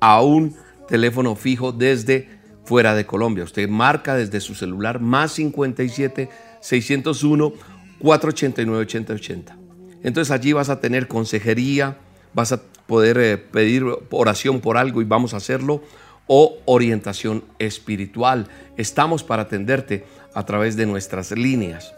a 0.00 0.20
un 0.20 0.54
teléfono 0.86 1.34
fijo 1.34 1.72
desde 1.72 2.28
fuera 2.66 2.94
de 2.94 3.06
Colombia. 3.06 3.44
Usted 3.44 3.70
marca 3.70 4.16
desde 4.16 4.40
su 4.40 4.54
celular 4.54 5.00
más 5.00 5.32
57 5.32 6.28
601 6.60 7.54
489 8.00 8.82
8080. 8.82 9.61
Entonces 10.02 10.30
allí 10.30 10.52
vas 10.52 10.68
a 10.68 10.80
tener 10.80 11.08
consejería, 11.08 11.96
vas 12.34 12.52
a 12.52 12.60
poder 12.86 13.18
eh, 13.18 13.38
pedir 13.38 13.84
oración 14.10 14.60
por 14.60 14.76
algo 14.76 15.00
y 15.00 15.04
vamos 15.04 15.32
a 15.34 15.38
hacerlo, 15.38 15.82
o 16.26 16.58
orientación 16.64 17.44
espiritual. 17.58 18.48
Estamos 18.76 19.24
para 19.24 19.42
atenderte 19.42 20.04
a 20.34 20.46
través 20.46 20.76
de 20.76 20.86
nuestras 20.86 21.32
líneas. 21.32 21.92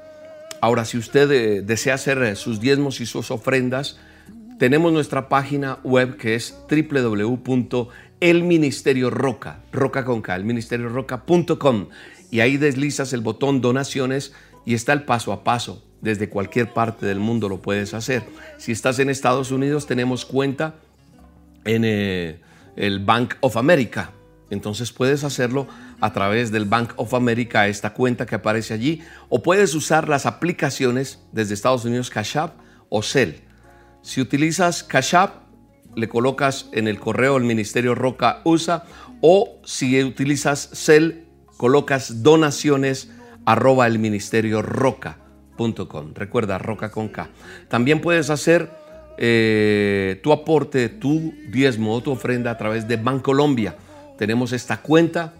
Ahora, 0.61 0.85
si 0.85 0.99
usted 0.99 1.31
eh, 1.31 1.63
desea 1.63 1.95
hacer 1.95 2.21
eh, 2.23 2.35
sus 2.37 2.61
diezmos 2.61 3.01
y 3.01 3.07
sus 3.07 3.31
ofrendas, 3.31 3.99
tenemos 4.59 4.93
nuestra 4.93 5.29
página 5.29 5.79
web 5.83 6.17
que 6.17 6.35
es 6.35 6.59
www.elministerioroca, 6.71 9.61
roca 9.73 10.05
y 12.31 12.41
ahí 12.41 12.57
deslizas 12.57 13.13
el 13.13 13.21
botón 13.21 13.61
donaciones 13.61 14.33
y 14.65 14.75
está 14.75 14.93
el 14.93 15.05
paso 15.05 15.33
a 15.33 15.45
paso 15.45 15.85
desde 16.05 16.29
cualquier 16.29 16.73
parte 16.73 17.07
del 17.07 17.19
mundo 17.19 17.49
lo 17.49 17.63
puedes 17.63 17.95
hacer. 17.95 18.23
Si 18.59 18.73
estás 18.73 18.99
en 18.99 19.09
Estados 19.09 19.51
Unidos, 19.51 19.87
tenemos 19.87 20.27
cuenta 20.27 20.75
en 21.65 21.83
eh, 21.87 22.41
el 22.77 23.03
Bank 23.03 23.37
of 23.41 23.57
America. 23.57 24.11
Entonces 24.51 24.93
puedes 24.93 25.25
hacerlo 25.25 25.67
a 26.03 26.13
través 26.13 26.53
del 26.53 26.67
Bank 26.67 26.93
of 26.97 27.15
America, 27.15 27.67
esta 27.69 27.95
cuenta 27.95 28.27
que 28.27 28.35
aparece 28.35 28.75
allí, 28.75 29.03
o 29.31 29.43
puedes 29.43 29.75
usar 29.75 30.11
las 30.11 30.27
aplicaciones 30.27 31.21
desde 31.33 31.55
Estados 31.55 31.87
Unidos 31.87 32.11
Cash 32.11 32.37
App 32.37 32.53
o 32.91 33.03
Cell. 33.03 33.37
Si 34.03 34.21
utilizas 34.21 34.85
Cash 34.85 35.17
App, 35.17 35.45
le 35.97 36.11
colocas 36.11 36.69
en 36.73 36.87
el 36.87 37.01
correo 37.01 37.39
el 37.39 37.45
Ministerio 37.45 37.95
Roca 37.95 38.43
USA, 38.45 38.85
o 39.23 39.59
si 39.65 40.05
utilizas 40.05 40.69
Cell, 40.75 41.25
colocas 41.57 42.23
donaciones 42.23 43.09
arroba 43.47 43.87
el 43.87 43.99
Ministerio 43.99 44.61
Roca. 44.61 45.24
Recuerda, 46.15 46.59
Roca 46.59 46.91
con 46.91 47.09
K. 47.09 47.29
También 47.69 48.01
puedes 48.01 48.31
hacer 48.31 48.71
eh, 49.17 50.21
tu 50.23 50.33
aporte, 50.33 50.89
tu 50.89 51.35
diezmo 51.49 51.95
o 51.95 52.03
tu 52.03 52.11
ofrenda 52.11 52.51
a 52.51 52.59
través 52.59 52.89
de 52.89 52.97
Bancolombia. 52.97 53.77
Tenemos 54.19 54.53
esta 54.53 54.79
cuenta 54.79 55.35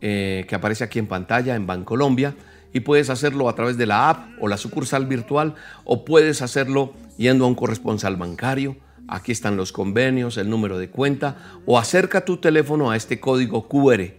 eh, 0.00 0.44
que 0.48 0.54
aparece 0.54 0.84
aquí 0.84 0.98
en 0.98 1.06
pantalla 1.06 1.54
en 1.54 1.66
Bancolombia 1.66 2.34
y 2.72 2.80
puedes 2.80 3.08
hacerlo 3.08 3.48
a 3.48 3.54
través 3.54 3.78
de 3.78 3.86
la 3.86 4.10
app 4.10 4.26
o 4.40 4.48
la 4.48 4.56
sucursal 4.56 5.06
virtual 5.06 5.54
o 5.84 6.04
puedes 6.04 6.42
hacerlo 6.42 6.92
yendo 7.16 7.44
a 7.44 7.48
un 7.48 7.54
corresponsal 7.54 8.16
bancario. 8.16 8.76
Aquí 9.06 9.32
están 9.32 9.56
los 9.56 9.72
convenios, 9.72 10.36
el 10.36 10.50
número 10.50 10.78
de 10.78 10.90
cuenta 10.90 11.36
o 11.66 11.78
acerca 11.78 12.24
tu 12.24 12.38
teléfono 12.38 12.90
a 12.90 12.96
este 12.96 13.20
código 13.20 13.68
QR 13.68 14.14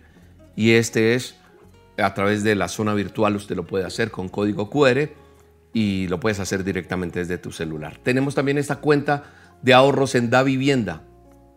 y 0.55 0.71
este 0.71 1.15
es 1.15 1.35
a 1.97 2.13
través 2.13 2.43
de 2.43 2.55
la 2.55 2.67
zona 2.67 2.93
virtual 2.93 3.35
usted 3.35 3.55
lo 3.55 3.65
puede 3.65 3.85
hacer 3.85 4.11
con 4.11 4.29
código 4.29 4.69
QR 4.69 5.09
y 5.75 6.07
lo 6.07 6.21
puedes 6.21 6.39
hacer 6.39 6.63
directamente 6.63 7.19
desde 7.19 7.37
tu 7.37 7.51
celular. 7.51 7.99
Tenemos 8.01 8.33
también 8.33 8.57
esta 8.57 8.77
cuenta 8.77 9.25
de 9.61 9.73
ahorros 9.73 10.15
en 10.15 10.29
Da 10.29 10.41
Vivienda. 10.41 11.01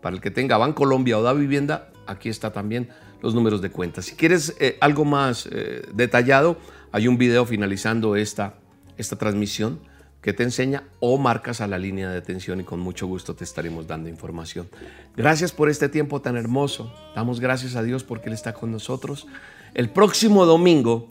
Para 0.01 0.13
el 0.13 0.21
que 0.21 0.29
tenga 0.29 0.57
Bancolombia 0.57 1.17
o 1.17 1.23
Da 1.23 1.31
Vivienda, 1.31 1.87
aquí 2.05 2.27
está 2.27 2.51
también 2.51 2.89
los 3.21 3.33
números 3.33 3.61
de 3.61 3.71
cuenta. 3.71 4.01
Si 4.01 4.17
quieres 4.17 4.57
eh, 4.59 4.77
algo 4.81 5.05
más 5.05 5.47
eh, 5.49 5.83
detallado, 5.93 6.57
hay 6.91 7.07
un 7.07 7.17
video 7.17 7.45
finalizando 7.45 8.17
esta, 8.17 8.55
esta 8.97 9.15
transmisión 9.15 9.79
que 10.21 10.33
te 10.33 10.43
enseña 10.43 10.83
o 10.99 11.17
marcas 11.17 11.61
a 11.61 11.67
la 11.67 11.77
línea 11.77 12.09
de 12.09 12.17
atención 12.17 12.59
y 12.59 12.65
con 12.65 12.81
mucho 12.81 13.07
gusto 13.07 13.35
te 13.35 13.45
estaremos 13.45 13.87
dando 13.87 14.09
información. 14.09 14.67
Gracias 15.15 15.53
por 15.53 15.69
este 15.69 15.87
tiempo 15.87 16.21
tan 16.21 16.35
hermoso. 16.35 16.93
Damos 17.15 17.39
gracias 17.39 17.77
a 17.77 17.83
Dios 17.83 18.03
porque 18.03 18.27
Él 18.27 18.33
está 18.33 18.51
con 18.51 18.69
nosotros. 18.69 19.27
El 19.73 19.89
próximo 19.89 20.45
domingo 20.45 21.09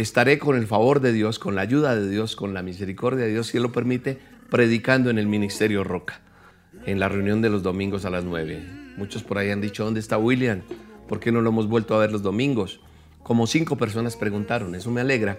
estaré 0.00 0.38
con 0.38 0.56
el 0.56 0.66
favor 0.66 1.00
de 1.00 1.12
Dios, 1.12 1.38
con 1.38 1.54
la 1.54 1.62
ayuda 1.62 1.94
de 1.94 2.08
Dios, 2.08 2.36
con 2.36 2.54
la 2.54 2.62
misericordia 2.62 3.24
de 3.24 3.32
Dios, 3.32 3.48
si 3.48 3.56
Él 3.56 3.62
lo 3.62 3.72
permite, 3.72 4.18
predicando 4.50 5.10
en 5.10 5.18
el 5.18 5.26
Ministerio 5.26 5.84
Roca, 5.84 6.20
en 6.86 6.98
la 6.98 7.08
reunión 7.08 7.42
de 7.42 7.50
los 7.50 7.62
domingos 7.62 8.04
a 8.04 8.10
las 8.10 8.24
9. 8.24 8.94
Muchos 8.96 9.22
por 9.22 9.38
ahí 9.38 9.50
han 9.50 9.60
dicho, 9.60 9.84
¿dónde 9.84 10.00
está 10.00 10.18
William? 10.18 10.62
¿Por 11.08 11.20
qué 11.20 11.32
no 11.32 11.40
lo 11.40 11.50
hemos 11.50 11.68
vuelto 11.68 11.94
a 11.94 11.98
ver 11.98 12.12
los 12.12 12.22
domingos? 12.22 12.80
Como 13.22 13.46
cinco 13.46 13.76
personas 13.76 14.16
preguntaron, 14.16 14.74
eso 14.74 14.90
me 14.90 15.00
alegra, 15.00 15.36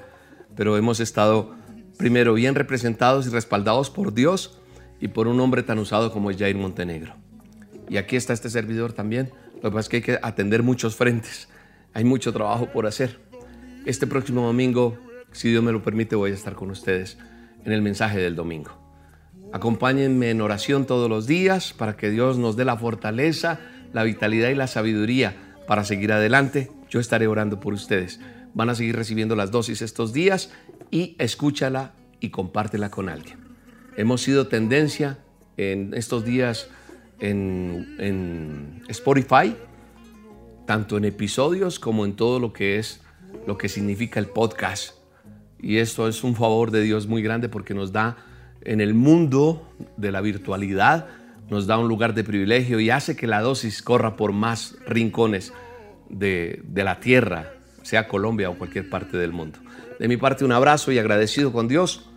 pero 0.55 0.77
hemos 0.77 0.99
estado 0.99 1.55
primero 1.97 2.33
bien 2.33 2.55
representados 2.55 3.27
y 3.27 3.29
respaldados 3.29 3.89
por 3.89 4.13
Dios 4.13 4.59
y 4.99 5.09
por 5.09 5.27
un 5.27 5.39
hombre 5.39 5.63
tan 5.63 5.79
usado 5.79 6.11
como 6.11 6.31
es 6.31 6.37
Jair 6.37 6.55
Montenegro. 6.55 7.15
Y 7.89 7.97
aquí 7.97 8.15
está 8.15 8.33
este 8.33 8.49
servidor 8.49 8.93
también. 8.93 9.31
Lo 9.55 9.69
que 9.69 9.75
pasa 9.75 9.79
es 9.79 9.89
que 9.89 9.95
hay 9.97 10.03
que 10.03 10.19
atender 10.21 10.63
muchos 10.63 10.95
frentes. 10.95 11.49
Hay 11.93 12.03
mucho 12.03 12.31
trabajo 12.31 12.67
por 12.71 12.85
hacer. 12.85 13.30
Este 13.83 14.05
próximo 14.05 14.45
domingo, 14.45 14.95
si 15.31 15.49
Dios 15.49 15.63
me 15.63 15.71
lo 15.71 15.81
permite, 15.81 16.15
voy 16.15 16.29
a 16.29 16.35
estar 16.35 16.53
con 16.53 16.69
ustedes 16.69 17.17
en 17.65 17.71
el 17.71 17.81
mensaje 17.81 18.19
del 18.19 18.35
domingo. 18.35 18.77
Acompáñenme 19.51 20.29
en 20.29 20.41
oración 20.41 20.85
todos 20.85 21.09
los 21.09 21.25
días 21.25 21.73
para 21.73 21.97
que 21.97 22.11
Dios 22.11 22.37
nos 22.37 22.55
dé 22.55 22.63
la 22.63 22.77
fortaleza, 22.77 23.59
la 23.91 24.03
vitalidad 24.03 24.49
y 24.49 24.55
la 24.55 24.67
sabiduría 24.67 25.35
para 25.67 25.83
seguir 25.83 26.13
adelante. 26.13 26.71
Yo 26.91 26.99
estaré 26.99 27.25
orando 27.25 27.59
por 27.59 27.73
ustedes. 27.73 28.19
Van 28.53 28.69
a 28.69 28.75
seguir 28.75 28.95
recibiendo 28.95 29.35
las 29.35 29.49
dosis 29.49 29.81
estos 29.81 30.13
días 30.13 30.51
y 30.91 31.15
escúchala 31.17 31.93
y 32.19 32.29
compártela 32.29 32.91
con 32.91 33.09
alguien. 33.09 33.39
Hemos 33.97 34.21
sido 34.21 34.45
tendencia 34.45 35.17
en 35.57 35.95
estos 35.95 36.23
días 36.23 36.69
en, 37.19 37.95
en 37.97 38.83
Spotify, 38.89 39.55
tanto 40.67 40.97
en 40.97 41.05
episodios 41.05 41.79
como 41.79 42.05
en 42.05 42.15
todo 42.15 42.39
lo 42.39 42.53
que 42.53 42.77
es 42.77 43.00
lo 43.47 43.57
que 43.57 43.69
significa 43.69 44.19
el 44.19 44.27
podcast. 44.27 44.95
Y 45.59 45.77
esto 45.77 46.07
es 46.07 46.23
un 46.23 46.35
favor 46.35 46.71
de 46.71 46.81
Dios 46.81 47.07
muy 47.07 47.21
grande 47.21 47.49
porque 47.49 47.73
nos 47.73 47.91
da 47.91 48.17
en 48.63 48.81
el 48.81 48.93
mundo 48.93 49.67
de 49.97 50.11
la 50.11 50.21
virtualidad 50.21 51.07
nos 51.51 51.67
da 51.67 51.77
un 51.77 51.89
lugar 51.89 52.13
de 52.13 52.23
privilegio 52.23 52.79
y 52.79 52.89
hace 52.89 53.17
que 53.17 53.27
la 53.27 53.41
dosis 53.41 53.81
corra 53.81 54.15
por 54.15 54.31
más 54.31 54.77
rincones 54.87 55.51
de, 56.09 56.61
de 56.63 56.83
la 56.85 57.01
tierra, 57.01 57.51
sea 57.81 58.07
Colombia 58.07 58.49
o 58.49 58.57
cualquier 58.57 58.89
parte 58.89 59.17
del 59.17 59.33
mundo. 59.33 59.59
De 59.99 60.07
mi 60.07 60.15
parte, 60.15 60.45
un 60.45 60.53
abrazo 60.53 60.93
y 60.93 60.97
agradecido 60.97 61.51
con 61.51 61.67
Dios. 61.67 62.09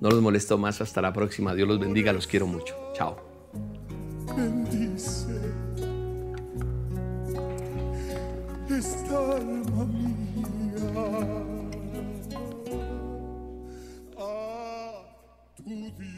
No 0.00 0.10
los 0.10 0.20
molesto 0.20 0.58
más. 0.58 0.82
Hasta 0.82 1.00
la 1.00 1.12
próxima. 1.12 1.54
Dios 1.54 1.66
los 1.66 1.80
bendiga. 1.80 2.12
Los 2.12 2.26
quiero 2.26 2.46
mucho. 2.46 2.76
Chao. 2.94 3.16
bendice 4.36 5.26
esta 8.68 9.36
alma 9.36 9.84
mía. 9.86 10.11
Oh, 10.94 11.70
to 15.56 15.62
the. 15.64 16.11